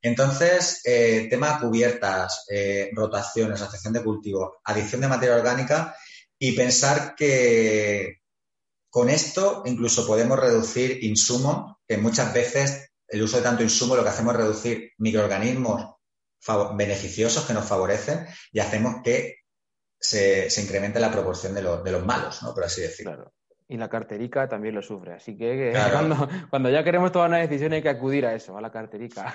Entonces, 0.00 0.80
eh, 0.84 1.26
tema 1.28 1.58
cubiertas, 1.60 2.46
eh, 2.48 2.90
rotación, 2.94 3.52
asociación 3.52 3.92
de 3.92 4.04
cultivo, 4.04 4.60
adición 4.64 5.00
de 5.00 5.08
materia 5.08 5.36
orgánica 5.36 5.96
y 6.38 6.52
pensar 6.52 7.16
que 7.16 8.20
con 8.88 9.10
esto 9.10 9.64
incluso 9.66 10.06
podemos 10.06 10.38
reducir 10.38 11.02
insumos, 11.02 11.78
que 11.86 11.96
muchas 11.96 12.32
veces 12.32 12.92
el 13.08 13.22
uso 13.22 13.38
de 13.38 13.42
tanto 13.42 13.64
insumo 13.64 13.96
lo 13.96 14.04
que 14.04 14.10
hacemos 14.10 14.34
es 14.34 14.40
reducir 14.40 14.92
microorganismos 14.98 15.93
beneficiosos 16.76 17.46
que 17.46 17.54
nos 17.54 17.66
favorecen 17.66 18.26
y 18.52 18.60
hacemos 18.60 19.02
que 19.02 19.44
se, 19.98 20.48
incremente 20.60 21.00
la 21.00 21.10
proporción 21.10 21.54
de, 21.54 21.62
los 21.62 22.04
malos, 22.04 22.42
¿no? 22.42 22.54
Por 22.54 22.64
así 22.64 22.82
decirlo. 22.82 23.32
Y 23.66 23.78
la 23.78 23.88
carterica 23.88 24.46
también 24.48 24.74
lo 24.74 24.82
sufre. 24.82 25.14
Así 25.14 25.36
que, 25.36 25.72
cuando, 26.50 26.70
ya 26.70 26.84
queremos 26.84 27.12
tomar 27.12 27.28
una 27.28 27.38
decisión 27.38 27.72
hay 27.72 27.82
que 27.82 27.88
acudir 27.88 28.26
a 28.26 28.34
eso, 28.34 28.56
a 28.56 28.60
la 28.60 28.70
carterica. 28.70 29.34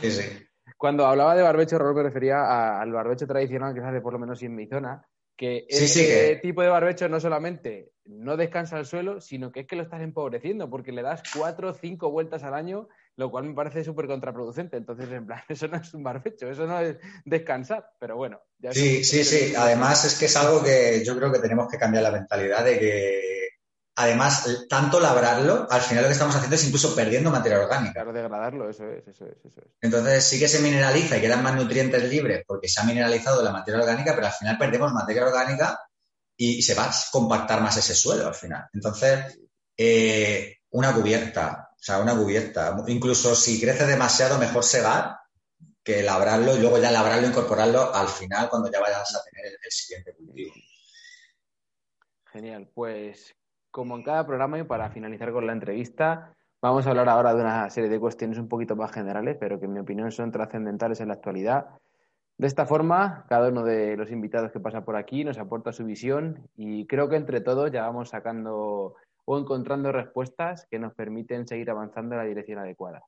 Sí, 0.00 0.10
sí. 0.10 0.22
Cuando 0.76 1.04
hablaba 1.04 1.34
de 1.34 1.42
barbecho, 1.42 1.78
Raúl 1.78 1.96
me 1.96 2.04
refería 2.04 2.80
al 2.80 2.92
barbecho 2.92 3.26
tradicional 3.26 3.74
que 3.74 3.80
se 3.80 3.86
hace 3.86 4.00
por 4.00 4.12
lo 4.12 4.18
menos 4.18 4.40
en 4.42 4.54
mi 4.54 4.66
zona, 4.66 5.04
que 5.36 5.66
ese 5.68 6.36
tipo 6.36 6.62
de 6.62 6.68
barbecho 6.68 7.08
no 7.08 7.18
solamente 7.18 7.90
no 8.04 8.36
descansa 8.36 8.78
el 8.78 8.86
suelo, 8.86 9.20
sino 9.20 9.52
que 9.52 9.60
es 9.60 9.66
que 9.66 9.76
lo 9.76 9.82
estás 9.82 10.00
empobreciendo, 10.00 10.70
porque 10.70 10.92
le 10.92 11.02
das 11.02 11.22
cuatro 11.36 11.70
o 11.70 11.74
cinco 11.74 12.10
vueltas 12.10 12.44
al 12.44 12.54
año 12.54 12.88
lo 13.16 13.30
cual 13.30 13.44
me 13.44 13.54
parece 13.54 13.84
súper 13.84 14.06
contraproducente. 14.06 14.76
Entonces, 14.76 15.10
en 15.10 15.26
plan, 15.26 15.42
eso 15.48 15.68
no 15.68 15.76
es 15.76 15.92
un 15.94 16.02
barbecho, 16.02 16.48
eso 16.48 16.66
no 16.66 16.80
es 16.80 16.96
descansar, 17.24 17.92
pero 17.98 18.16
bueno. 18.16 18.40
sí, 18.72 19.04
sí, 19.04 19.24
sí. 19.24 19.54
Además, 19.56 20.04
es 20.04 20.18
que 20.18 20.26
es 20.26 20.36
algo 20.36 20.62
que 20.62 21.02
yo 21.04 21.16
creo 21.16 21.32
que 21.32 21.38
tenemos 21.38 21.68
que 21.70 21.78
cambiar 21.78 22.02
la 22.02 22.12
mentalidad 22.12 22.64
de 22.64 22.78
que, 22.78 23.48
además, 23.96 24.66
tanto 24.68 25.00
labrarlo, 25.00 25.66
al 25.70 25.80
final 25.80 26.04
lo 26.04 26.08
que 26.08 26.14
estamos 26.14 26.34
haciendo 26.34 26.56
es 26.56 26.64
incluso 26.64 26.94
perdiendo 26.94 27.30
materia 27.30 27.60
orgánica. 27.60 27.92
Claro, 27.92 28.12
degradarlo, 28.12 28.70
eso 28.70 28.88
es, 28.90 29.06
eso 29.06 29.26
es, 29.26 29.36
eso 29.44 29.60
es. 29.60 29.72
Entonces, 29.80 30.24
sí 30.24 30.38
que 30.38 30.48
se 30.48 30.60
mineraliza 30.60 31.18
y 31.18 31.20
quedan 31.20 31.42
más 31.42 31.54
nutrientes 31.54 32.02
libres 32.08 32.44
porque 32.46 32.68
se 32.68 32.80
ha 32.80 32.84
mineralizado 32.84 33.42
la 33.42 33.52
materia 33.52 33.80
orgánica, 33.80 34.14
pero 34.14 34.26
al 34.26 34.32
final 34.32 34.58
perdemos 34.58 34.92
materia 34.92 35.26
orgánica 35.26 35.78
y 36.36 36.62
se 36.62 36.74
va 36.74 36.84
a 36.84 36.94
compactar 37.12 37.60
más 37.60 37.76
ese 37.76 37.94
suelo 37.94 38.26
al 38.26 38.34
final. 38.34 38.64
Entonces, 38.72 39.38
eh, 39.76 40.56
una 40.70 40.94
cubierta, 40.94 41.69
o 41.80 41.82
sea, 41.82 41.98
una 41.98 42.14
cubierta. 42.14 42.76
Incluso 42.88 43.34
si 43.34 43.58
crece 43.58 43.86
demasiado, 43.86 44.38
mejor 44.38 44.64
segar 44.64 45.16
que 45.82 46.02
labrarlo 46.02 46.54
y 46.54 46.60
luego 46.60 46.76
ya 46.76 46.90
labrarlo 46.90 47.26
incorporarlo 47.26 47.94
al 47.94 48.08
final 48.08 48.50
cuando 48.50 48.70
ya 48.70 48.80
vayas 48.80 49.14
a 49.14 49.24
tener 49.30 49.46
el, 49.46 49.70
siguiente 49.70 50.14
cultivo. 50.14 50.52
Genial. 52.26 52.68
Pues 52.74 53.34
como 53.70 53.96
en 53.96 54.02
cada 54.02 54.26
programa 54.26 54.58
y 54.58 54.64
para 54.64 54.90
finalizar 54.90 55.32
con 55.32 55.46
la 55.46 55.54
entrevista, 55.54 56.36
vamos 56.60 56.86
a 56.86 56.90
hablar 56.90 57.08
ahora 57.08 57.32
de 57.32 57.40
una 57.40 57.70
serie 57.70 57.88
de 57.88 57.98
cuestiones 57.98 58.36
un 58.36 58.48
poquito 58.48 58.76
más 58.76 58.92
generales, 58.92 59.38
pero 59.40 59.58
que 59.58 59.64
en 59.64 59.72
mi 59.72 59.80
opinión 59.80 60.12
son 60.12 60.30
trascendentales 60.30 61.00
en 61.00 61.08
la 61.08 61.14
actualidad. 61.14 61.68
De 62.36 62.46
esta 62.46 62.66
forma, 62.66 63.24
cada 63.26 63.48
uno 63.48 63.64
de 63.64 63.96
los 63.96 64.10
invitados 64.10 64.52
que 64.52 64.60
pasa 64.60 64.84
por 64.84 64.96
aquí 64.96 65.24
nos 65.24 65.38
aporta 65.38 65.72
su 65.72 65.86
visión 65.86 66.46
y 66.56 66.86
creo 66.86 67.08
que 67.08 67.16
entre 67.16 67.40
todos 67.40 67.70
ya 67.70 67.82
vamos 67.82 68.10
sacando 68.10 68.96
o 69.24 69.38
encontrando 69.38 69.92
respuestas 69.92 70.66
que 70.70 70.78
nos 70.78 70.94
permiten 70.94 71.46
seguir 71.46 71.70
avanzando 71.70 72.14
en 72.14 72.20
la 72.20 72.26
dirección 72.26 72.58
adecuada. 72.58 73.02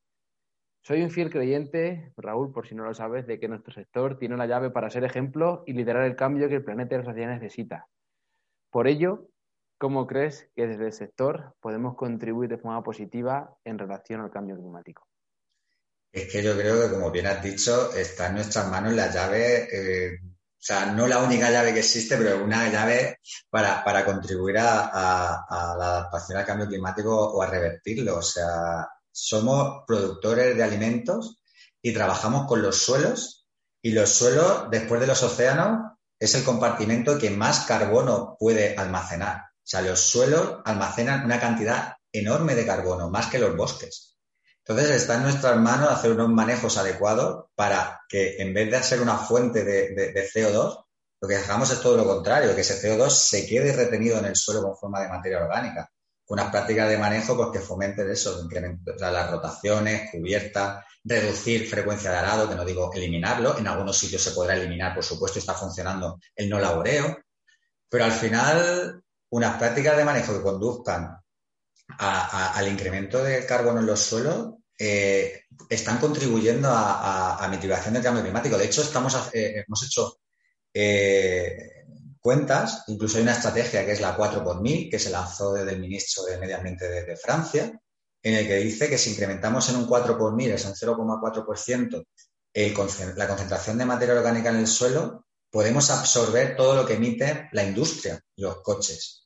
Soy 0.85 1.03
un 1.03 1.11
fiel 1.11 1.31
creyente, 1.31 2.13
Raúl, 2.17 2.53
por 2.53 2.67
si 2.67 2.75
no 2.75 2.85
lo 2.85 2.93
sabes, 2.93 3.27
de 3.27 3.39
que 3.39 3.47
nuestro 3.47 3.73
sector 3.73 4.19
tiene 4.19 4.35
una 4.35 4.47
llave 4.47 4.71
para 4.71 4.91
ser 4.91 5.05
ejemplo 5.05 5.63
y 5.65 5.75
liderar 5.75 6.05
el 6.05 6.17
cambio 6.17 6.49
que 6.49 6.57
el 6.57 6.65
planeta 6.65 6.97
y 6.97 6.99
la 6.99 7.05
sociedad 7.05 7.31
necesita. 7.31 7.87
Por 8.71 8.89
ello, 8.89 9.29
¿cómo 9.79 10.09
crees 10.09 10.51
que 10.57 10.67
desde 10.67 10.87
el 10.87 10.93
sector 10.93 11.55
podemos 11.61 11.95
contribuir 11.95 12.51
de 12.51 12.59
forma 12.59 12.83
positiva 12.83 13.55
en 13.65 13.79
relación 13.79 14.23
al 14.23 14.31
cambio 14.31 14.57
climático? 14.57 15.07
Es 16.11 16.31
que 16.31 16.43
yo 16.43 16.57
creo 16.57 16.83
que, 16.83 16.95
como 16.95 17.11
bien 17.11 17.27
has 17.27 17.43
dicho, 17.43 17.95
está 17.95 18.29
en 18.29 18.35
nuestras 18.35 18.69
manos 18.69 18.93
la 18.93 19.11
llave 19.11 19.69
eh, 19.73 20.19
o 20.63 20.65
sea, 20.65 20.87
no 20.87 21.09
la 21.09 21.19
única 21.19 21.51
llave 21.51 21.75
que 21.75 21.81
existe, 21.81 22.17
pero 22.17 22.45
una 22.45 22.71
llave 22.71 23.19
para, 23.51 24.05
contribuir 24.05 24.59
a, 24.59 25.45
la 25.77 25.97
adaptación 25.97 26.39
al 26.39 26.47
cambio 26.47 26.69
climático 26.69 27.13
o 27.13 27.43
a 27.43 27.49
revertirlo. 27.49 28.19
O 28.19 28.23
sea, 28.23 28.87
somos 29.11 29.83
productores 29.89 30.57
de 30.57 30.63
alimentos 30.63 31.41
y 31.83 31.93
trabajamos 31.93 32.47
con 32.47 32.63
los 32.63 32.79
suelos 32.79 33.49
y 33.83 33.91
los 33.91 34.11
suelos, 34.11 34.71
después 34.71 35.01
de 35.01 35.09
los 35.09 35.21
océanos, 35.25 35.95
es 36.17 36.33
el 36.37 36.45
compartimento 36.45 37.19
que 37.19 37.31
más 37.31 37.67
carbono 37.67 38.37
puede 38.39 38.77
almacenar. 38.77 39.39
O 39.39 39.65
sea, 39.65 39.83
los 39.83 39.99
suelos 39.99 40.59
almacenan 40.65 41.25
una 41.25 41.41
cantidad 41.41 41.95
enorme 42.13 42.55
de 42.55 42.67
carbono, 42.67 43.11
más 43.11 43.27
que 43.27 43.41
los 43.41 43.57
bosques. 43.57 44.12
Entonces 44.65 44.91
está 44.91 45.17
en 45.17 45.23
nuestras 45.23 45.57
manos 45.59 45.91
hacer 45.91 46.13
unos 46.13 46.29
manejos 46.29 46.79
adecuados 46.79 47.47
para 47.55 48.01
que 48.09 48.37
en 48.39 48.55
vez 48.55 48.71
de 48.71 48.83
ser 48.83 49.01
una 49.01 49.19
fuente 49.19 49.65
de, 49.65 50.31
CO2, 50.33 50.85
lo 51.21 51.29
que 51.29 51.37
hagamos 51.37 51.71
es 51.71 51.81
todo 51.81 51.97
lo 51.97 52.05
contrario, 52.05 52.55
que 52.55 52.61
ese 52.61 52.81
CO2 52.81 53.11
se 53.11 53.47
quede 53.47 53.73
retenido 53.73 54.19
en 54.19 54.27
el 54.27 54.37
suelo 54.37 54.63
con 54.63 54.77
forma 54.77 55.01
de 55.01 55.09
materia 55.09 55.43
orgánica. 55.43 55.91
Unas 56.29 56.51
prácticas 56.51 56.89
de 56.89 56.97
manejo 56.97 57.37
pues, 57.37 57.49
que 57.53 57.59
fomenten 57.59 58.09
eso, 58.09 58.41
incrementar 58.43 59.13
las 59.13 59.31
rotaciones, 59.31 60.11
cubiertas, 60.13 60.85
reducir 61.05 61.69
frecuencia 61.69 62.13
de 62.13 62.19
arado, 62.19 62.49
que 62.49 62.55
no 62.55 62.65
digo 62.65 62.93
eliminarlo, 62.95 63.59
en 63.59 63.67
algunos 63.67 63.99
sitios 63.99 64.23
se 64.23 64.31
podrá 64.31 64.55
eliminar, 64.55 64.95
por 64.95 65.05
supuesto, 65.05 65.41
está 65.41 65.55
funcionando 65.55 66.21
el 66.37 66.49
no 66.49 66.61
laboreo, 66.61 67.19
pero 67.89 68.05
al 68.05 68.13
final 68.13 69.03
unas 69.31 69.57
prácticas 69.59 69.97
de 69.97 70.05
manejo 70.05 70.35
que 70.35 70.43
conduzcan 70.43 71.22
al 71.99 72.69
incremento 72.69 73.23
de 73.23 73.45
carbono 73.47 73.81
en 73.81 73.87
los 73.87 74.01
suelos 74.01 74.55
eh, 74.79 75.45
están 75.69 75.99
contribuyendo 75.99 76.69
a, 76.71 77.47
mitigación 77.51 77.95
del 77.95 78.03
cambio 78.03 78.23
climático. 78.23 78.59
De 78.59 78.65
hecho, 78.65 78.83
estamos, 78.83 79.15
eh, 79.33 79.65
hemos 79.67 79.85
hecho 79.85 80.19
eh, 80.75 81.85
cuentas, 82.19 82.85
incluso 82.89 83.17
hay 83.17 83.23
una 83.23 83.35
estrategia 83.35 83.85
que 83.85 83.93
es 83.93 84.01
la 84.01 84.17
4 84.17 84.43
por 84.43 84.61
1000, 84.61 84.91
que 84.91 84.99
se 84.99 85.11
lanzó 85.11 85.53
desde 85.53 85.73
el 85.73 85.81
ministro 85.81 86.25
de 86.25 86.39
Medio 86.39 86.57
Ambiente 86.57 86.89
de, 86.89 87.17
Francia, 87.17 87.79
en 88.23 88.35
el 88.35 88.47
que 88.47 88.57
dice 88.57 88.89
que 88.89 88.99
si 88.99 89.11
incrementamos 89.11 89.69
en 89.69 89.77
un 89.77 89.87
4 89.87 90.19
por 90.19 90.35
1000, 90.35 90.53
es 90.53 90.65
un 90.65 90.73
0,4%, 90.73 92.07
la 93.17 93.29
concentración 93.29 93.79
de 93.79 93.85
materia 93.85 94.15
orgánica 94.15 94.51
en 94.51 94.57
el 94.57 94.67
suelo, 94.67 95.27
podemos 95.51 95.91
absorber 95.91 96.57
todo 96.57 96.75
lo 96.75 96.87
que 96.87 96.95
emite 96.95 97.49
la 97.53 97.63
industria, 97.63 98.21
los 98.37 98.63
coches. 98.63 99.22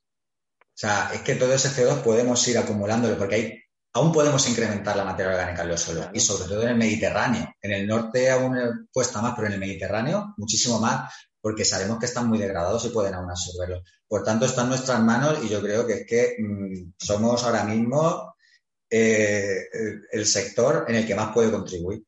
O 0.76 0.78
sea, 0.78 1.10
es 1.14 1.22
que 1.22 1.36
todo 1.36 1.54
ese 1.54 1.70
CO2 1.70 2.02
podemos 2.02 2.46
ir 2.48 2.58
acumulándolo 2.58 3.16
porque 3.16 3.34
ahí 3.34 3.62
aún 3.94 4.12
podemos 4.12 4.46
incrementar 4.46 4.94
la 4.94 5.04
materia 5.04 5.32
orgánica 5.32 5.62
en 5.62 5.68
los 5.68 5.80
suelos 5.80 6.08
y 6.12 6.20
sobre 6.20 6.46
todo 6.50 6.62
en 6.64 6.68
el 6.68 6.76
Mediterráneo. 6.76 7.48
En 7.62 7.72
el 7.72 7.86
norte 7.86 8.30
aún 8.30 8.86
cuesta 8.92 9.22
más, 9.22 9.32
pero 9.34 9.46
en 9.46 9.54
el 9.54 9.58
Mediterráneo 9.58 10.34
muchísimo 10.36 10.78
más 10.78 11.10
porque 11.40 11.64
sabemos 11.64 11.98
que 11.98 12.04
están 12.04 12.28
muy 12.28 12.36
degradados 12.36 12.84
y 12.84 12.90
pueden 12.90 13.14
aún 13.14 13.30
absorberlo. 13.30 13.82
Por 14.06 14.22
tanto, 14.22 14.44
está 14.44 14.64
en 14.64 14.68
nuestras 14.68 15.00
manos 15.00 15.42
y 15.42 15.48
yo 15.48 15.62
creo 15.62 15.86
que 15.86 15.92
es 15.94 16.06
que 16.06 16.36
mm, 16.42 16.92
somos 16.98 17.42
ahora 17.44 17.64
mismo 17.64 18.34
eh, 18.90 19.62
el 20.12 20.26
sector 20.26 20.84
en 20.88 20.96
el 20.96 21.06
que 21.06 21.14
más 21.14 21.32
puede 21.32 21.50
contribuir. 21.50 22.04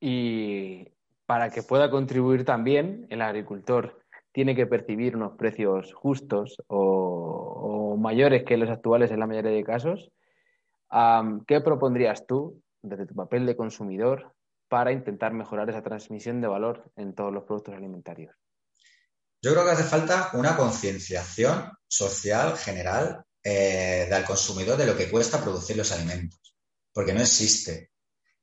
Y 0.00 0.88
para 1.26 1.50
que 1.50 1.62
pueda 1.62 1.90
contribuir 1.90 2.44
también 2.44 3.06
el 3.08 3.22
agricultor 3.22 3.99
tiene 4.32 4.54
que 4.54 4.66
percibir 4.66 5.16
unos 5.16 5.36
precios 5.36 5.92
justos 5.94 6.56
o, 6.68 7.96
mayores 7.98 8.44
que 8.44 8.56
los 8.56 8.70
actuales 8.70 9.10
en 9.10 9.20
la 9.20 9.26
mayoría 9.26 9.50
de 9.50 9.64
casos. 9.64 10.10
¿Qué 11.46 11.60
propondrías 11.60 12.26
tú 12.26 12.62
desde 12.80 13.06
tu 13.06 13.14
papel 13.14 13.44
de 13.44 13.56
consumidor 13.56 14.34
para 14.68 14.92
intentar 14.92 15.34
mejorar 15.34 15.68
esa 15.68 15.82
transmisión 15.82 16.40
de 16.40 16.48
valor 16.48 16.90
en 16.96 17.14
todos 17.14 17.32
los 17.32 17.44
productos 17.44 17.74
alimentarios? 17.74 18.34
Yo 19.42 19.52
creo 19.52 19.64
que 19.64 19.72
hace 19.72 19.84
falta 19.84 20.30
una 20.34 20.56
concienciación 20.56 21.72
social 21.86 22.56
general 22.56 23.24
eh, 23.42 24.06
del 24.10 24.24
consumidor 24.24 24.76
de 24.76 24.86
lo 24.86 24.96
que 24.96 25.10
cuesta 25.10 25.42
producir 25.42 25.76
los 25.76 25.92
alimentos, 25.92 26.54
porque 26.92 27.12
no 27.12 27.20
existe. 27.20 27.90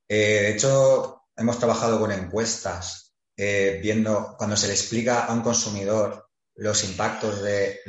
Eh, 0.08 0.42
de 0.42 0.52
hecho, 0.52 1.24
hemos 1.36 1.58
trabajado 1.60 2.00
con 2.00 2.12
encuestas 2.12 3.07
eh, 3.38 3.80
viendo 3.82 4.36
cuando 4.38 4.58
se 4.58 4.68
le 4.68 4.74
explica 4.74 5.26
a 5.26 5.34
un 5.34 5.42
consumidor 5.42 6.28
los 6.56 6.84
impactos 6.84 7.44
de 7.44 7.82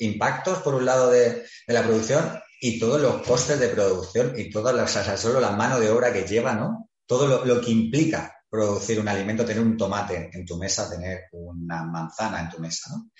impactos 0.00 0.58
por 0.58 0.74
un 0.74 0.84
lado 0.84 1.10
de, 1.10 1.46
la 1.68 1.82
producción 1.82 2.40
y 2.60 2.80
todos 2.80 3.00
los 3.00 3.22
costes 3.22 3.60
de 3.60 3.68
producción 3.68 4.34
y 4.36 4.50
todas 4.50 4.74
las, 4.74 5.20
solo 5.20 5.40
la 5.40 5.52
mano 5.52 5.78
de 5.78 5.90
obra 5.90 6.12
que 6.12 6.26
lleva, 6.26 6.54
¿no? 6.54 6.90
Todo 7.06 7.44
lo, 7.44 7.60
que 7.60 7.70
implica 7.70 8.34
producir 8.50 8.98
un 8.98 9.06
alimento, 9.06 9.44
tener 9.44 9.62
un 9.62 9.76
tomate 9.76 10.30
en 10.32 10.44
tu 10.44 10.56
mesa, 10.56 10.90
tener 10.90 11.26
una 11.32 11.84
manzana 11.84 12.40
en 12.40 12.50
tu 12.50 12.58
mesa, 12.58 12.90
¿no? 12.90 13.10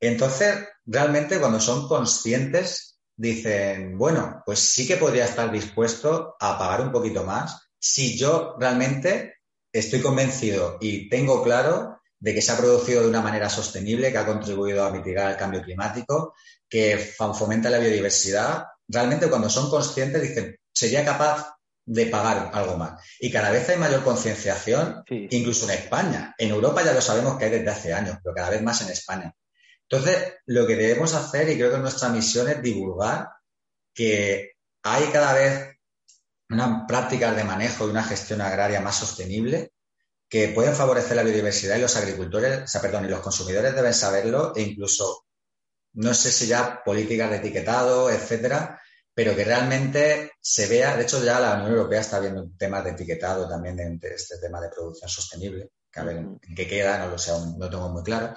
Entonces, 0.00 0.66
realmente 0.84 1.38
cuando 1.38 1.60
son 1.60 1.86
conscientes, 1.86 2.98
dicen, 3.16 3.96
bueno, 3.96 4.42
pues 4.44 4.58
sí 4.58 4.86
que 4.86 4.96
podría 4.96 5.26
estar 5.26 5.52
dispuesto 5.52 6.34
a 6.40 6.58
pagar 6.58 6.80
un 6.80 6.90
poquito 6.90 7.22
más 7.22 7.68
si 7.78 8.16
yo 8.16 8.56
realmente 8.58 9.33
estoy 9.74 10.00
convencido 10.00 10.78
y 10.80 11.08
tengo 11.08 11.42
claro 11.42 11.98
de 12.18 12.32
que 12.32 12.40
se 12.40 12.52
ha 12.52 12.56
producido 12.56 13.02
de 13.02 13.08
una 13.08 13.20
manera 13.20 13.50
sostenible, 13.50 14.10
que 14.10 14.18
ha 14.18 14.24
contribuido 14.24 14.84
a 14.84 14.90
mitigar 14.90 15.32
el 15.32 15.36
cambio 15.36 15.62
climático, 15.62 16.34
que 16.68 16.96
fomenta 16.96 17.68
la 17.68 17.78
biodiversidad. 17.78 18.64
Realmente 18.88 19.28
cuando 19.28 19.50
son 19.50 19.68
conscientes 19.68 20.22
dicen, 20.22 20.56
sería 20.72 21.04
capaz 21.04 21.54
de 21.84 22.06
pagar 22.06 22.50
algo 22.54 22.78
más. 22.78 23.02
Y 23.20 23.30
cada 23.30 23.50
vez 23.50 23.68
hay 23.68 23.76
mayor 23.76 24.02
concienciación, 24.04 25.02
incluso 25.08 25.64
en 25.66 25.78
España. 25.78 26.34
En 26.38 26.50
Europa 26.50 26.82
ya 26.82 26.94
lo 26.94 27.02
sabemos 27.02 27.36
que 27.36 27.46
hay 27.46 27.50
desde 27.50 27.70
hace 27.70 27.92
años, 27.92 28.16
pero 28.22 28.34
cada 28.34 28.50
vez 28.50 28.62
más 28.62 28.80
en 28.80 28.90
España. 28.90 29.34
Entonces, 29.88 30.34
lo 30.46 30.66
que 30.66 30.76
debemos 30.76 31.12
hacer, 31.14 31.50
y 31.50 31.56
creo 31.56 31.72
que 31.72 31.78
nuestra 31.78 32.08
misión 32.08 32.48
es 32.48 32.62
divulgar 32.62 33.28
que 33.92 34.52
hay 34.82 35.04
cada 35.06 35.34
vez 35.34 35.73
una 36.50 36.86
prácticas 36.86 37.36
de 37.36 37.44
manejo 37.44 37.86
y 37.86 37.90
una 37.90 38.02
gestión 38.02 38.40
agraria 38.40 38.80
más 38.80 38.96
sostenible 38.96 39.72
que 40.28 40.48
pueden 40.48 40.74
favorecer 40.74 41.16
la 41.16 41.22
biodiversidad 41.22 41.76
y 41.76 41.80
los 41.80 41.96
agricultores, 41.96 42.64
o 42.64 42.66
sea, 42.66 42.80
perdón, 42.80 43.04
y 43.04 43.08
los 43.08 43.20
consumidores 43.20 43.74
deben 43.74 43.94
saberlo 43.94 44.52
e 44.56 44.62
incluso, 44.62 45.26
no 45.92 46.12
sé 46.12 46.32
si 46.32 46.46
ya 46.46 46.82
políticas 46.84 47.30
de 47.30 47.36
etiquetado, 47.36 48.10
etcétera, 48.10 48.80
pero 49.14 49.36
que 49.36 49.44
realmente 49.44 50.32
se 50.40 50.66
vea, 50.66 50.96
de 50.96 51.04
hecho 51.04 51.22
ya 51.22 51.38
la 51.38 51.54
Unión 51.54 51.72
Europea 51.72 52.00
está 52.00 52.18
viendo 52.18 52.48
temas 52.58 52.82
de 52.82 52.90
etiquetado 52.90 53.48
también 53.48 53.76
de, 53.76 54.14
este 54.14 54.38
tema 54.38 54.60
de 54.60 54.70
producción 54.70 55.08
sostenible, 55.08 55.70
que 55.90 56.00
a 56.00 56.04
ver 56.04 56.16
en, 56.16 56.40
qué 56.56 56.66
queda, 56.66 56.98
no 56.98 57.08
lo 57.08 57.18
sé, 57.18 57.30
aún 57.30 57.56
no 57.56 57.70
tengo 57.70 57.88
muy 57.90 58.02
claro, 58.02 58.36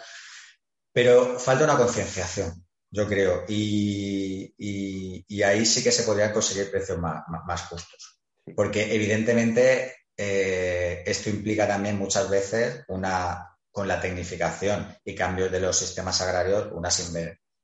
pero 0.94 1.40
falta 1.40 1.64
una 1.64 1.78
concienciación, 1.78 2.67
yo 2.90 3.08
creo, 3.08 3.44
y, 3.48 4.54
ahí 5.44 5.66
sí 5.66 5.84
que 5.84 5.92
se 5.92 6.04
podrían 6.04 6.34
conseguir 6.34 6.72
precios 6.72 6.98
más, 7.00 7.24
más 7.28 7.62
justos, 7.64 8.22
porque 8.56 8.94
evidentemente 8.94 9.96
eh, 10.16 11.04
esto 11.06 11.30
implica 11.30 11.68
también 11.68 11.98
muchas 11.98 12.30
veces 12.30 12.84
una, 12.88 13.58
con 13.72 13.88
la 13.88 14.02
tecnificación 14.02 14.96
y 15.06 15.14
cambios 15.14 15.52
de 15.52 15.60
los 15.60 15.78
sistemas 15.78 16.20
agrarios, 16.22 16.70
unas 16.72 17.14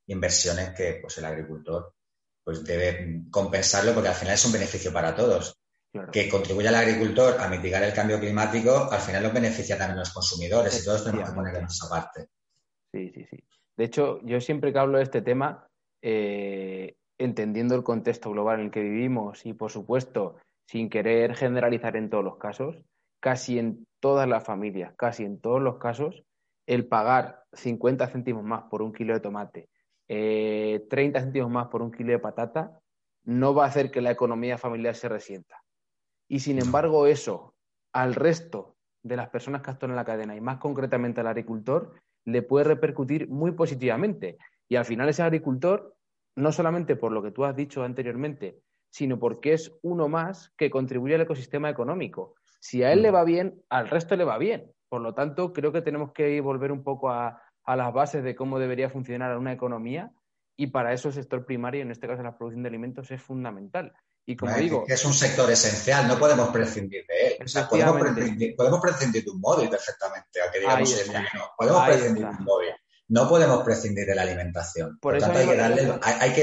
inversiones 0.08 0.70
que 0.76 1.00
pues, 1.02 1.18
el 1.18 1.26
agricultor 1.26 1.96
pues, 2.44 2.64
debe 2.64 3.24
compensarlo 3.32 3.94
porque 3.94 4.10
al 4.10 4.16
final 4.16 4.36
es 4.36 4.46
un 4.46 4.52
beneficio 4.52 4.94
para 4.94 5.16
todos. 5.16 5.60
Que 6.12 6.28
contribuya 6.28 6.70
al 6.70 6.76
agricultor 6.76 7.40
a 7.40 7.48
mitigar 7.48 7.84
el 7.84 7.94
cambio 7.94 8.20
climático, 8.20 8.92
al 8.92 9.00
final 9.00 9.22
los 9.22 9.34
beneficia 9.34 9.78
también 9.78 10.00
a 10.00 10.02
los 10.02 10.12
consumidores 10.12 10.82
y 10.82 10.84
todos 10.84 11.04
tenemos 11.04 11.30
que 11.30 11.36
poner 11.36 11.56
en 11.56 11.62
nuestra 11.62 11.88
parte. 11.88 12.30
Sí, 12.92 13.12
sí, 13.14 13.24
sí. 13.30 13.38
De 13.78 13.86
hecho, 13.86 14.20
yo 14.24 14.40
siempre 14.42 14.72
que 14.72 14.80
hablo 14.80 14.98
de 14.98 15.04
este 15.04 15.22
tema, 15.22 15.68
eh, 16.02 16.96
entendiendo 17.18 17.76
el 17.76 17.84
contexto 17.84 18.32
global 18.32 18.60
en 18.60 18.66
el 18.66 18.72
que 18.72 18.82
vivimos 18.82 19.46
y, 19.46 19.54
por 19.54 19.72
supuesto, 19.72 20.36
sin 20.68 20.90
querer 20.90 21.36
generalizar 21.36 21.96
en 21.96 22.10
todos 22.10 22.24
los 22.24 22.38
casos, 22.38 22.78
casi 23.20 23.60
en 23.60 23.88
todas 24.00 24.28
las 24.28 24.44
familias, 24.44 24.94
casi 24.98 25.24
en 25.24 25.40
todos 25.40 25.62
los 25.62 25.78
casos, 25.78 26.24
el 26.66 26.88
pagar 26.88 27.44
50 27.54 28.08
céntimos 28.08 28.44
más 28.44 28.64
por 28.70 28.82
un 28.82 28.94
kilo 28.94 29.14
de 29.14 29.20
tomate, 29.20 29.70
30 30.08 30.10
eh, 30.10 31.22
céntimos 31.22 31.52
más 31.52 31.68
por 31.68 31.82
un 31.82 31.92
kilo 31.92 32.12
de 32.12 32.20
patata, 32.20 32.80
no 33.26 33.54
va 33.54 33.66
a 33.66 33.68
hacer 33.68 33.92
que 33.92 34.02
la 34.02 34.12
economía 34.12 34.58
familiar 34.58 34.96
se 34.96 35.10
resienta. 35.10 35.64
Y 36.28 36.40
sin 36.40 36.60
embargo, 36.60 37.08
eso 37.08 37.54
al 37.94 38.16
resto 38.16 38.76
de 39.04 39.16
las 39.16 39.30
personas 39.30 39.62
que 39.62 39.72
actúan 39.72 39.92
en 39.92 39.98
la 39.98 40.06
cadena 40.06 40.36
y 40.36 40.42
más 40.42 40.58
concretamente 40.58 41.22
al 41.22 41.28
agricultor, 41.28 41.94
le 42.26 42.42
puede 42.42 42.66
repercutir 42.66 43.30
muy 43.30 43.52
positivamente. 43.52 44.38
Y 44.70 44.76
al 44.76 44.86
final 44.86 45.10
ese 45.10 45.24
agricultor, 45.24 45.96
no 46.36 46.52
solamente 46.52 46.96
por 46.96 47.12
lo 47.12 47.22
que 47.22 47.32
tú 47.32 47.46
has 47.46 47.56
dicho 47.56 47.84
anteriormente, 47.84 48.60
sino 48.90 49.20
porque 49.20 49.54
es 49.54 49.72
uno 49.82 50.08
más 50.08 50.54
que 50.56 50.70
contribuye 50.70 51.16
al 51.16 51.22
ecosistema 51.22 51.70
económico. 51.70 52.36
Si 52.60 52.84
a 52.84 52.94
él 52.94 53.02
le 53.02 53.12
va 53.12 53.24
bien, 53.24 53.62
al 53.70 53.90
resto 53.90 54.16
le 54.16 54.24
va 54.24 54.38
bien. 54.38 54.72
Por 54.88 55.02
lo 55.02 55.14
tanto, 55.16 55.52
creo 55.52 55.72
que 55.72 55.82
tenemos 55.82 56.14
que 56.14 56.40
volver 56.42 56.72
un 56.72 56.84
poco 56.84 57.10
a, 57.10 57.42
las 57.66 57.94
bases 57.94 58.24
de 58.24 58.36
cómo 58.36 58.60
debería 58.60 58.90
funcionar 58.90 59.36
una 59.38 59.52
economía 59.52 60.12
y 60.56 60.68
para 60.68 60.94
eso 60.94 61.08
el 61.08 61.16
sector 61.16 61.46
primario, 61.46 61.82
en 61.82 61.90
este 61.90 62.08
caso 62.08 62.22
la 62.22 62.38
producción 62.38 62.62
de 62.62 62.70
alimentos, 62.70 63.10
es 63.10 63.22
fundamental. 63.22 63.94
Y 64.26 64.36
como 64.36 64.56
digo, 64.56 64.86
es 64.88 65.04
un 65.04 65.14
sector 65.14 65.52
esencial, 65.52 66.08
no 66.08 66.18
podemos 66.18 66.50
prescindir 66.50 67.06
de 67.08 67.28
él. 67.28 67.46
podemos, 67.70 68.00
prescindir, 68.82 69.24
de 69.24 69.30
un 69.30 69.42
móvil 69.42 69.70
perfectamente, 69.70 70.42
aunque 70.42 70.60
digamos 70.60 71.04
podemos 71.58 71.86
prescindir 71.86 72.24
de 72.24 72.30
un 72.30 72.44
móvil 72.44 72.74
no 73.10 73.28
podemos 73.28 73.64
prescindir 73.64 74.08
de 74.08 74.16
la 74.16 74.24
alimentación. 74.24 74.98
Por, 75.00 75.16
eso 75.16 75.32
hay 75.32 75.46
que, 75.46 75.56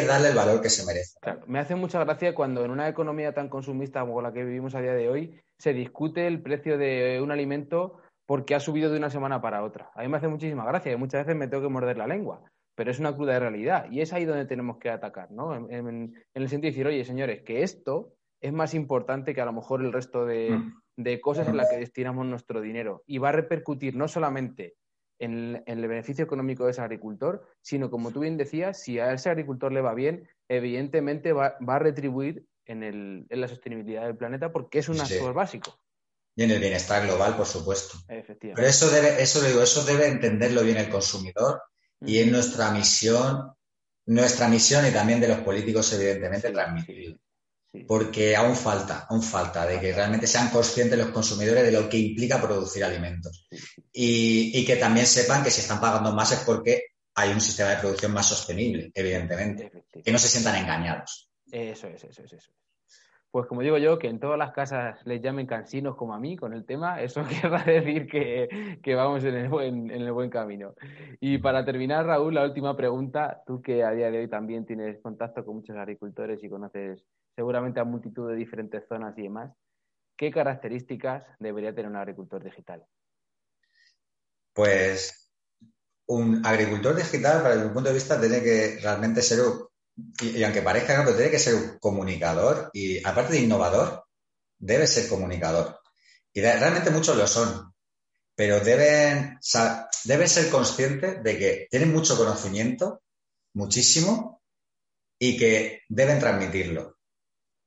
darle, 0.05 0.29
el 0.29 0.35
valor 0.37 0.61
que 0.61 0.69
se 0.69 0.85
merece. 0.85 1.19
me 1.47 1.59
hace 1.59 1.75
mucha 1.75 1.99
gracia 2.05 2.35
cuando 2.35 2.65
en 2.65 2.71
una 2.71 2.89
economía 2.89 3.33
tan 3.33 3.49
consumista 3.49 4.01
como 4.03 4.23
la 4.23 4.33
que 4.33 4.45
vivimos 4.45 4.75
a 4.75 4.81
día 4.81 4.93
de 4.93 5.09
hoy 5.09 5.41
se 5.59 5.73
discute 5.73 6.27
el 6.27 6.43
precio 6.43 6.79
de 6.79 7.21
un 7.23 7.33
alimento 7.33 8.01
porque 8.27 8.55
ha 8.55 8.61
subido 8.61 8.91
de 8.91 8.99
una 8.99 9.11
semana 9.11 9.41
para 9.41 9.65
otra. 9.65 9.91
A 9.97 10.03
mí 10.03 10.09
me 10.09 10.19
hace 10.19 10.29
muchísima 10.29 10.65
gracia 10.65 10.93
y 10.93 10.97
muchas 10.97 11.27
veces 11.27 11.37
me 11.37 11.49
tengo 11.49 11.65
que 11.65 11.69
morder 11.69 11.99
la 11.99 12.07
lengua, 12.07 12.41
pero 12.81 12.93
es 12.93 12.99
una 12.99 13.15
cruda 13.15 13.39
realidad 13.39 13.91
y 13.91 14.01
es 14.01 14.15
ahí 14.15 14.25
donde 14.25 14.47
tenemos 14.47 14.79
que 14.79 14.89
atacar, 14.89 15.31
¿no? 15.31 15.69
En, 15.69 16.15
el 16.33 16.49
sentido 16.49 16.71
de 16.71 16.71
decir, 16.71 16.87
oye, 16.87 17.05
señores, 17.05 17.43
que 17.43 17.63
esto 17.63 18.15
es 18.41 18.55
más 18.55 18.73
importante 18.73 19.35
que 19.35 19.43
a 19.43 19.45
lo 19.45 19.53
mejor 19.53 19.85
el 19.85 19.93
resto 19.93 20.25
de, 20.25 20.49
mm. 20.53 20.81
de 20.97 21.21
cosas 21.21 21.47
en 21.49 21.59
las 21.59 21.69
que 21.69 21.77
destinamos 21.77 22.25
nuestro 22.25 22.63
dinero 22.63 23.03
y 23.07 23.19
va 23.19 23.29
a 23.29 23.33
repercutir 23.33 23.97
no 23.97 24.09
solamente 24.09 24.77
en, 25.19 25.63
el 25.67 25.89
beneficio 25.89 26.25
económico 26.25 26.65
de 26.65 26.71
ese 26.71 26.81
agricultor, 26.81 27.47
sino 27.61 27.91
como 27.91 28.13
tú 28.13 28.21
bien 28.21 28.39
decías, 28.39 28.81
si 28.81 28.99
a 28.99 29.13
ese 29.13 29.29
agricultor 29.29 29.73
le 29.73 29.83
va 29.83 29.93
bien, 29.93 30.27
evidentemente 30.49 31.35
va, 31.35 31.59
a 31.61 31.79
retribuir 31.79 32.47
en, 32.65 33.27
la 33.29 33.47
sostenibilidad 33.47 34.07
del 34.07 34.17
planeta 34.17 34.53
porque 34.53 34.79
es 34.79 34.89
un 34.89 34.99
actor 34.99 35.35
básico. 35.35 35.79
Y 36.35 36.45
en 36.45 36.51
el 36.51 36.61
bienestar 36.61 37.05
global, 37.05 37.37
por 37.37 37.45
supuesto. 37.45 37.99
Pero 38.09 38.67
eso 38.67 38.89
debe, 38.89 39.21
eso 39.21 39.47
digo, 39.47 39.61
eso 39.61 39.85
debe 39.85 40.09
entenderlo 40.09 40.63
bien 40.63 40.79
el 40.79 40.89
consumidor 40.89 41.61
y 42.01 42.19
es 42.19 42.27
nuestra 42.27 42.71
misión, 42.71 43.53
nuestra 44.07 44.49
misión 44.49 44.87
y 44.87 44.91
también 44.91 45.21
de 45.21 45.29
los 45.29 45.39
políticos, 45.39 45.93
evidentemente, 45.93 46.51
transmitirlo 46.51 47.19
porque 47.87 48.35
aún 48.35 48.57
falta, 48.57 49.07
aún 49.09 49.23
falta 49.23 49.67
de 49.67 49.79
que 49.79 49.93
realmente 49.93 50.27
sean 50.27 50.51
conscientes 50.51 50.99
los 50.99 51.11
consumidores 51.11 51.63
de 51.65 51.73
lo 51.73 51.89
que 51.89 51.99
implica 51.99 52.41
producir 52.41 52.85
alimentos. 52.85 53.47
Y, 53.93 54.65
que 54.65 54.77
también 54.77 55.07
sepan 55.07 55.45
que 55.45 55.51
si 55.51 55.61
están 55.61 55.81
pagando 55.81 56.13
más 56.13 56.33
es 56.33 56.41
porque 56.41 56.87
hay 57.15 57.31
un 57.31 57.41
sistema 57.41 57.71
de 57.71 57.77
producción 57.77 58.13
más 58.13 58.27
sostenible, 58.27 58.91
evidentemente, 58.95 59.71
que 60.05 60.13
no 60.13 60.19
se 60.19 60.29
sientan 60.29 60.57
engañados. 60.57 61.31
Eso 61.51 61.87
es, 61.89 62.05
eso 62.05 62.23
es, 62.23 62.33
eso. 62.33 62.53
Pues 63.31 63.47
como 63.47 63.63
digo 63.63 63.79
yo, 63.79 63.99
que 63.99 64.09
en 64.09 64.19
todas 64.19 64.39
las 64.39 64.53
casas 64.53 64.99
les 65.07 65.23
llamen 65.23 65.47
cansinos 65.47 65.95
como 65.95 66.15
a 66.15 66.19
mí 66.19 66.37
con 66.37 66.53
el 66.53 66.65
tema, 66.65 67.01
eso 67.01 67.23
quiere 67.29 67.81
decir 67.81 68.07
que, 68.09 68.95
vamos 68.95 69.23
en 69.25 69.35
el, 69.35 69.49
buen, 69.49 69.91
en 69.91 70.03
el 70.03 70.13
buen 70.13 70.31
camino. 70.31 70.75
Y 71.21 71.39
para 71.39 71.65
terminar, 71.65 72.07
Raúl, 72.07 72.35
la 72.35 72.45
última 72.45 72.77
pregunta, 72.77 73.43
tú 73.47 73.63
que 73.63 73.85
a 73.85 73.93
día 73.93 74.11
de 74.11 74.19
hoy 74.19 74.29
también 74.29 74.67
tienes 74.67 75.01
contacto 75.01 75.45
con 75.45 75.57
muchos 75.57 75.77
agricultores 75.77 76.43
y 76.43 76.49
conoces 76.49 77.05
seguramente 77.37 77.79
a 77.79 77.85
multitud 77.85 78.29
de 78.29 78.37
diferentes 78.37 78.87
zonas 78.89 79.17
y 79.17 79.23
demás. 79.23 79.53
¿Qué 80.17 80.31
características 80.31 81.25
debería 81.39 81.75
tener 81.75 81.91
un 81.91 81.97
agricultor 81.97 82.43
digital? 82.43 82.85
Pues 84.53 85.33
un 86.07 86.45
agricultor 86.45 86.97
digital, 86.97 87.43
para 87.43 87.55
mi 87.55 87.69
punto 87.73 87.89
de 87.89 87.95
vista, 87.95 88.21
tiene 88.21 88.43
que 88.43 88.81
realmente 88.83 89.23
ser, 89.23 89.39
y, 90.21 90.43
aunque 90.43 90.63
parezca 90.63 90.97
que 90.97 91.11
no, 91.11 91.17
tiene 91.17 91.31
que 91.31 91.39
ser 91.39 91.55
un 91.55 91.79
comunicador 91.79 92.71
y 92.73 93.05
aparte 93.07 93.35
de 93.35 93.41
innovador, 93.41 94.05
debe 94.59 94.87
ser 94.87 95.09
comunicador. 95.09 95.81
Y 96.33 96.41
realmente 96.41 96.91
muchos 96.91 97.17
lo 97.17 97.27
son, 97.27 97.75
pero 98.35 98.61
deben, 98.61 99.39
deben 100.05 100.29
ser 100.29 100.51
conscientes 100.51 101.23
de 101.23 101.39
que 101.39 101.69
tienen 101.71 101.93
mucho 101.93 102.17
conocimiento, 102.17 103.03
muchísimo, 103.55 104.41
y 105.19 105.37
que 105.37 105.83
deben 105.89 106.19
transmitirlo 106.19 106.97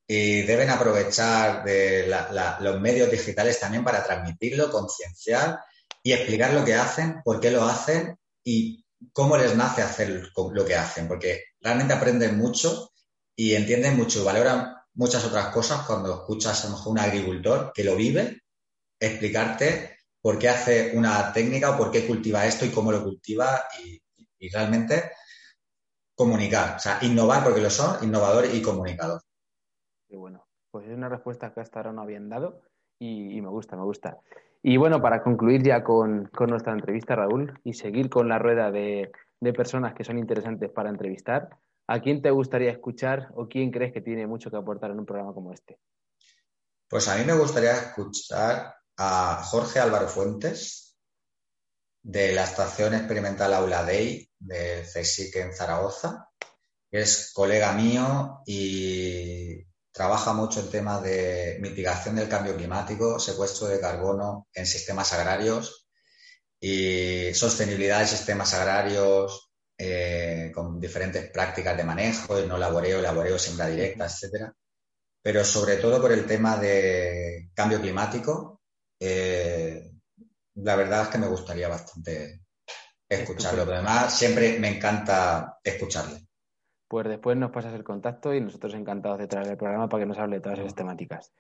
y 0.08 0.42
deben 0.42 0.70
aprovechar 0.70 1.64
de 1.64 2.14
los 2.60 2.82
medios 2.82 3.10
digitales 3.10 3.60
también 3.60 3.84
para 3.84 4.04
transmitirlo, 4.04 4.70
concienciar 4.70 5.60
y 6.02 6.12
explicar 6.12 6.54
lo 6.54 6.66
que 6.66 6.76
hacen, 6.76 7.22
por 7.24 7.40
qué 7.40 7.52
lo 7.52 7.64
hacen 7.64 8.18
y 8.44 8.86
cómo 9.14 9.38
les 9.38 9.56
nace 9.56 9.82
hacer 9.82 10.30
lo 10.36 10.66
que 10.66 10.76
hacen, 10.76 11.08
porque 11.08 11.44
realmente 11.64 11.94
aprenden 11.94 12.38
mucho 12.38 12.92
y 13.36 13.56
entienden 13.56 13.98
mucho 13.98 14.22
y 14.22 14.26
valoran 14.26 14.76
muchas 14.96 15.26
otras 15.26 15.48
cosas 15.48 15.86
cuando 15.88 16.14
escuchas 16.14 16.64
a 16.64 16.68
lo 16.68 16.76
mejor 16.76 16.92
un 16.92 17.00
agricultor 17.00 17.72
que 17.74 17.84
lo 17.84 17.96
vive, 17.96 18.42
explicarte 19.00 19.98
por 20.22 20.38
qué 20.38 20.50
hace 20.50 20.96
una 20.96 21.34
técnica 21.34 21.72
o 21.72 21.78
por 21.78 21.92
qué 21.92 22.06
cultiva 22.08 22.46
esto 22.46 22.66
y 22.66 22.72
cómo 22.72 22.92
lo 22.92 23.04
cultiva 23.04 23.64
y, 23.84 24.02
realmente 24.52 25.12
comunicar, 26.16 26.76
o 26.76 26.80
sea, 26.80 27.00
innovar 27.02 27.46
porque 27.46 27.62
lo 27.62 27.70
son, 27.70 28.04
innovador 28.04 28.46
y 28.54 28.62
comunicador. 28.62 29.22
Qué 30.06 30.18
bueno, 30.18 30.46
pues 30.70 30.86
es 30.86 30.94
una 30.94 31.08
respuesta 31.08 31.54
que 31.54 31.62
hasta 31.62 31.80
ahora 31.80 31.94
no 31.94 32.02
habían 32.02 32.28
dado 32.28 32.62
y, 33.00 33.42
me 33.42 33.48
gusta, 33.48 33.78
me 33.78 33.84
gusta. 33.84 34.20
Y 34.62 34.76
bueno, 34.76 35.02
para 35.02 35.24
concluir 35.24 35.64
ya 35.64 35.82
con, 35.82 36.30
nuestra 36.48 36.74
entrevista, 36.74 37.16
Raúl, 37.16 37.58
y 37.64 37.74
seguir 37.74 38.10
con 38.10 38.28
la 38.28 38.38
rueda 38.38 38.70
de 38.70 39.14
personas 39.52 39.94
que 39.94 40.06
son 40.06 40.18
interesantes 40.18 40.70
para 40.70 40.90
entrevistar, 40.90 41.50
¿A 41.88 42.02
quién 42.02 42.22
te 42.22 42.32
gustaría 42.32 42.72
escuchar 42.72 43.30
o 43.36 43.48
quién 43.48 43.70
crees 43.70 43.92
que 43.92 44.02
tiene 44.02 44.26
mucho 44.26 44.50
que 44.50 44.58
aportar 44.58 44.92
en 44.92 45.00
un 45.00 45.06
programa 45.06 45.34
como 45.34 45.52
este? 45.52 45.80
Pues 46.88 47.08
a 47.08 47.18
mí 47.18 47.26
me 47.26 47.36
gustaría 47.38 47.74
escuchar 47.74 48.76
a 48.98 49.44
Jorge 49.44 49.80
Álvaro 49.80 50.08
Fuentes 50.08 50.98
de 52.02 52.32
la 52.32 52.44
Estación 52.44 52.94
Experimental 52.94 53.54
Aula 53.54 53.84
Day 53.84 54.30
de 54.40 54.84
CSIC 54.84 55.36
en 55.38 55.54
Zaragoza, 55.54 56.30
es 56.92 57.32
colega 57.34 57.74
mío 57.74 58.42
y 58.46 59.66
trabaja 59.92 60.34
mucho 60.34 60.60
en 60.60 60.70
temas 60.70 61.02
de 61.02 61.58
mitigación 61.60 62.16
del 62.16 62.30
cambio 62.30 62.56
climático, 62.56 63.20
secuestro 63.20 63.68
de 63.68 63.80
carbono 63.80 64.48
en 64.54 64.66
sistemas 64.66 65.12
agrarios 65.14 65.83
y 66.66 67.34
sostenibilidad 67.34 68.00
de 68.00 68.08
sistemas 68.08 68.54
agrarios, 68.54 69.52
eh, 69.78 70.50
con 70.56 70.80
diferentes 70.80 71.30
prácticas 71.30 71.76
de 71.76 71.84
manejo, 71.84 72.38
el 72.38 72.48
no 72.48 72.58
laboreo, 72.58 73.02
laboreo, 73.02 73.38
siembra 73.38 73.68
directa, 73.68 74.06
etcétera. 74.06 74.56
Pero 75.22 75.44
sobre 75.44 75.76
todo 75.76 76.00
por 76.02 76.14
el 76.14 76.26
tema 76.26 76.56
de 76.56 77.50
cambio 77.54 77.82
climático, 77.82 78.62
eh, 78.98 79.92
la 80.56 80.78
verdad 80.78 81.02
es 81.02 81.08
que 81.10 81.18
me 81.18 81.28
gustaría 81.28 81.68
bastante 81.68 82.44
escucharlo. 83.10 83.66
Pero 83.66 83.80
además, 83.80 84.18
siempre 84.18 84.58
me 84.58 84.70
encanta 84.70 85.60
escucharle. 85.62 86.30
Pues 86.88 87.10
después 87.10 87.36
nos 87.36 87.52
pasas 87.52 87.74
el 87.74 87.84
contacto 87.84 88.34
y 88.34 88.40
nosotros 88.40 88.74
encantados 88.74 89.20
de 89.20 89.28
traer 89.28 89.50
el 89.50 89.58
programa 89.58 89.90
para 89.90 90.04
que 90.04 90.08
nos 90.08 90.18
hable 90.18 90.38
de 90.38 90.42
todas 90.42 90.60
esas 90.60 90.76
temáticas. 90.76 91.34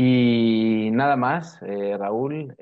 Y 0.00 0.90
nada 0.92 1.16
más, 1.16 1.60
eh, 1.62 1.96
Raúl, 1.98 2.54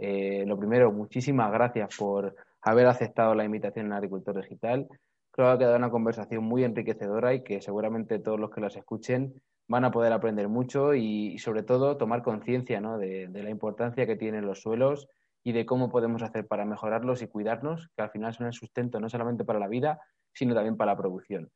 lo 0.47 0.59
primero, 0.59 0.91
muchísimas 0.91 1.53
gracias 1.53 1.95
por 1.95 2.35
haber 2.63 2.87
aceptado 2.87 3.35
la 3.35 3.45
invitación 3.45 3.85
en 3.85 3.93
Agricultor 3.93 4.41
Digital. 4.41 4.89
Creo 5.33 5.49
que 5.49 5.53
ha 5.53 5.59
quedado 5.59 5.77
una 5.77 5.91
conversación 5.91 6.45
muy 6.45 6.65
enriquecedora 6.65 7.35
y 7.35 7.45
que 7.45 7.61
seguramente 7.61 8.21
todos 8.21 8.41
los 8.41 8.51
que 8.51 8.63
las 8.63 8.75
escuchen 8.75 9.35
van 9.69 9.85
a 9.85 9.91
poder 9.91 10.15
aprender 10.15 10.49
mucho 10.49 10.95
y, 10.95 11.37
sobre 11.37 11.63
todo 11.63 11.99
tomar 11.99 12.23
conciencia 12.23 12.81
de, 12.81 13.29
la 13.31 13.51
importancia 13.51 14.07
que 14.07 14.17
tienen 14.17 14.47
los 14.47 14.63
suelos 14.63 15.07
y 15.45 15.53
de 15.53 15.67
cómo 15.67 15.91
podemos 15.91 16.23
hacer 16.23 16.47
para 16.47 16.65
mejorarlos 16.65 17.21
y 17.21 17.27
cuidarnos, 17.27 17.91
que 17.95 18.03
al 18.03 18.11
final 18.13 18.33
son 18.33 18.47
el 18.47 18.55
sustento 18.55 18.99
no 18.99 19.11
solamente 19.11 19.45
para 19.45 19.59
la 19.59 19.69
vida, 19.69 20.01
sino 20.33 20.55
también 20.55 20.79
para 20.79 20.93
la 20.93 20.97
producción. 20.97 21.51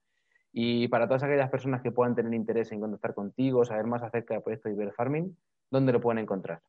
Y 0.53 0.89
para 0.89 1.07
todas 1.07 1.23
aquellas 1.23 1.49
personas 1.49 1.81
que 1.81 1.91
puedan 1.91 2.15
tener 2.15 2.35
interés 2.35 2.71
en 2.71 2.81
contactar 2.81 3.15
contigo, 3.15 3.65
saber 3.65 3.87
más 3.87 4.03
acerca 4.03 4.35
del 4.35 4.43
proyecto 4.43 4.69
Iber 4.69 4.93
Farming, 4.93 5.35
¿dónde 5.71 5.93
lo 5.93 6.01
pueden 6.01 6.19
encontrar? 6.19 6.61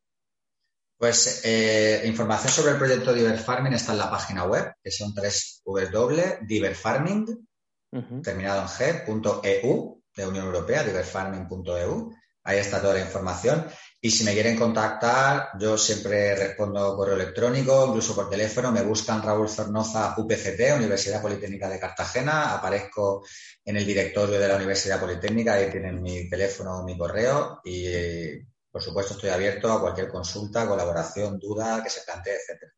Pues 0.96 1.42
eh, 1.44 2.02
información 2.04 2.52
sobre 2.52 2.70
el 2.72 2.78
proyecto 2.78 3.12
Diver 3.12 3.38
Farming 3.38 3.72
está 3.72 3.92
en 3.92 3.98
la 3.98 4.10
página 4.10 4.44
web, 4.44 4.72
que 4.82 4.92
son 4.92 5.12
www.diverfarming, 5.12 7.48
terminado 8.22 8.62
en 8.62 8.68
g.eu, 8.68 10.02
de 10.14 10.26
Unión 10.26 10.46
Europea, 10.46 10.84
diverfarming.eu. 10.84 12.12
Ahí 12.44 12.58
está 12.58 12.80
toda 12.80 12.94
la 12.94 13.00
información. 13.00 13.66
Y 14.00 14.10
si 14.10 14.24
me 14.24 14.32
quieren 14.32 14.56
contactar, 14.56 15.50
yo 15.60 15.78
siempre 15.78 16.34
respondo 16.34 16.96
correo 16.96 17.14
electrónico, 17.14 17.86
incluso 17.86 18.16
por 18.16 18.28
teléfono. 18.28 18.72
Me 18.72 18.82
buscan 18.82 19.22
Raúl 19.22 19.48
Zornoza, 19.48 20.14
UPCT, 20.16 20.76
Universidad 20.76 21.22
Politécnica 21.22 21.68
de 21.68 21.78
Cartagena. 21.78 22.54
Aparezco 22.54 23.24
en 23.64 23.76
el 23.76 23.86
directorio 23.86 24.40
de 24.40 24.48
la 24.48 24.56
Universidad 24.56 25.00
Politécnica, 25.00 25.54
ahí 25.54 25.70
tienen 25.70 26.02
mi 26.02 26.28
teléfono, 26.28 26.82
mi 26.82 26.98
correo. 26.98 27.60
Y 27.64 28.42
por 28.72 28.82
supuesto, 28.82 29.12
estoy 29.12 29.28
abierto 29.28 29.70
a 29.70 29.80
cualquier 29.80 30.08
consulta, 30.08 30.66
colaboración, 30.66 31.38
duda 31.38 31.82
que 31.82 31.90
se 31.90 32.00
plantee, 32.06 32.34
etcétera. 32.34 32.72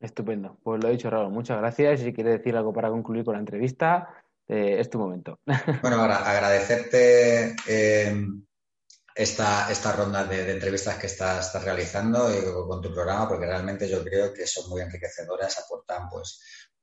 Estupendo. 0.00 0.58
Pues 0.62 0.82
lo 0.82 0.88
he 0.88 0.92
dicho, 0.92 1.10
Raúl. 1.10 1.30
Muchas 1.30 1.58
gracias. 1.58 2.00
Y 2.00 2.04
si 2.04 2.12
quieres 2.14 2.38
decir 2.38 2.56
algo 2.56 2.72
para 2.72 2.88
concluir 2.88 3.24
con 3.24 3.34
la 3.34 3.40
entrevista, 3.40 4.08
eh, 4.48 4.76
es 4.78 4.88
tu 4.88 4.98
momento. 4.98 5.40
Bueno, 5.82 6.00
ahora 6.00 6.18
agradecerte 6.18 7.54
eh, 7.66 8.16
esta, 9.14 9.70
esta, 9.70 9.92
ronda 9.92 10.24
de, 10.24 10.50
entrevistas 10.50 10.96
que 10.96 11.06
estás, 11.06 11.62
realizando 11.62 12.30
y 12.30 12.42
con 12.66 12.80
tu 12.80 12.92
programa, 12.92 13.28
porque 13.28 13.46
realmente 13.46 13.88
yo 13.88 14.02
creo 14.02 14.32
que 14.32 14.46
son 14.46 14.70
muy 14.70 14.80
enriquecedoras, 14.80 15.58
aportan 15.58 16.08
pues 16.08 16.40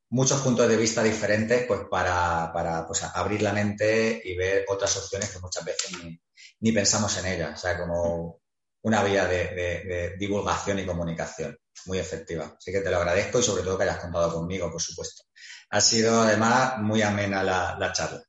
muchos 0.09 0.41
puntos 0.41 0.67
de 0.67 0.77
vista 0.77 1.01
diferentes 1.01 1.65
pues 1.65 1.81
para, 1.89 2.51
para 2.53 2.85
pues, 2.85 3.03
abrir 3.03 3.41
la 3.41 3.53
mente 3.53 4.21
y 4.23 4.35
ver 4.35 4.65
otras 4.67 4.95
opciones 4.97 5.31
que 5.31 5.39
muchas 5.39 5.65
veces 5.65 5.91
ni, 5.97 6.19
ni 6.59 6.71
pensamos 6.71 7.17
en 7.17 7.25
ellas. 7.25 7.53
O 7.53 7.57
sea, 7.57 7.79
como 7.79 8.42
una 8.83 9.03
vía 9.03 9.25
de, 9.25 10.15
divulgación 10.17 10.79
y 10.79 10.85
comunicación 10.85 11.57
muy 11.85 11.97
efectiva. 11.97 12.53
Así 12.57 12.71
que 12.71 12.81
te 12.81 12.91
lo 12.91 12.97
agradezco 12.97 13.39
y 13.39 13.43
sobre 13.43 13.63
todo 13.63 13.77
que 13.77 13.83
hayas 13.83 13.99
contado 13.99 14.33
conmigo, 14.33 14.69
por 14.71 14.81
supuesto. 14.81 15.23
Ha 15.71 15.81
sido 15.81 16.21
además 16.21 16.77
muy 16.79 17.01
amena 17.01 17.43
la, 17.43 17.91
charla. 17.93 18.21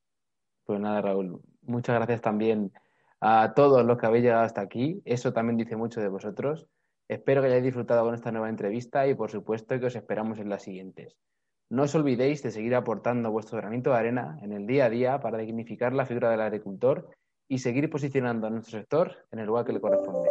Pues 0.65 0.81
nada, 0.81 1.03
Raúl, 1.03 1.41
muchas 1.63 1.97
gracias 1.97 2.21
también 2.21 2.73
a 3.21 3.53
todos 3.55 3.85
los 3.85 3.99
que 3.99 4.07
habéis 4.07 4.25
llegado 4.25 4.45
hasta 4.45 4.61
aquí. 4.61 5.03
Eso 5.05 5.33
también 5.33 5.57
dice 5.57 5.77
mucho 5.77 6.01
de 6.01 6.09
vosotros. 6.09 6.67
Espero 7.09 7.43
que 7.43 7.49
hayáis 7.49 7.65
disfrutado 7.65 8.05
con 8.05 8.15
esta 8.15 8.33
nueva 8.33 8.49
entrevista 8.49 9.07
y 9.07 9.15
por 9.15 9.31
supuesto 9.31 9.79
que 9.79 9.87
os 9.87 9.97
esperamos 9.97 10.39
en 10.39 10.49
las 10.49 10.63
siguientes. 10.63 11.17
No 11.69 11.83
os 11.83 11.95
olvidéis 11.95 12.43
de 12.43 12.51
seguir 12.51 12.75
aportando 12.75 13.31
vuestro 13.31 13.59
granito 13.59 13.91
de 13.91 13.97
arena 13.97 14.39
en 14.43 14.53
el 14.53 14.67
día 14.67 14.87
a 14.87 14.91
día 14.91 15.21
para 15.21 15.39
dignificar 15.39 15.93
la 15.93 16.07
figura 16.07 16.31
del 16.31 16.41
agricultor 16.41 17.11
y 17.49 17.59
seguir 17.59 17.91
posicionando 17.91 18.47
a 18.47 18.51
nuestro 18.51 18.79
sector 18.79 19.27
en 19.31 19.41
el 19.41 19.47
lugar 19.47 19.65
que 19.65 19.73
le 19.73 19.81
corresponde. 19.81 20.31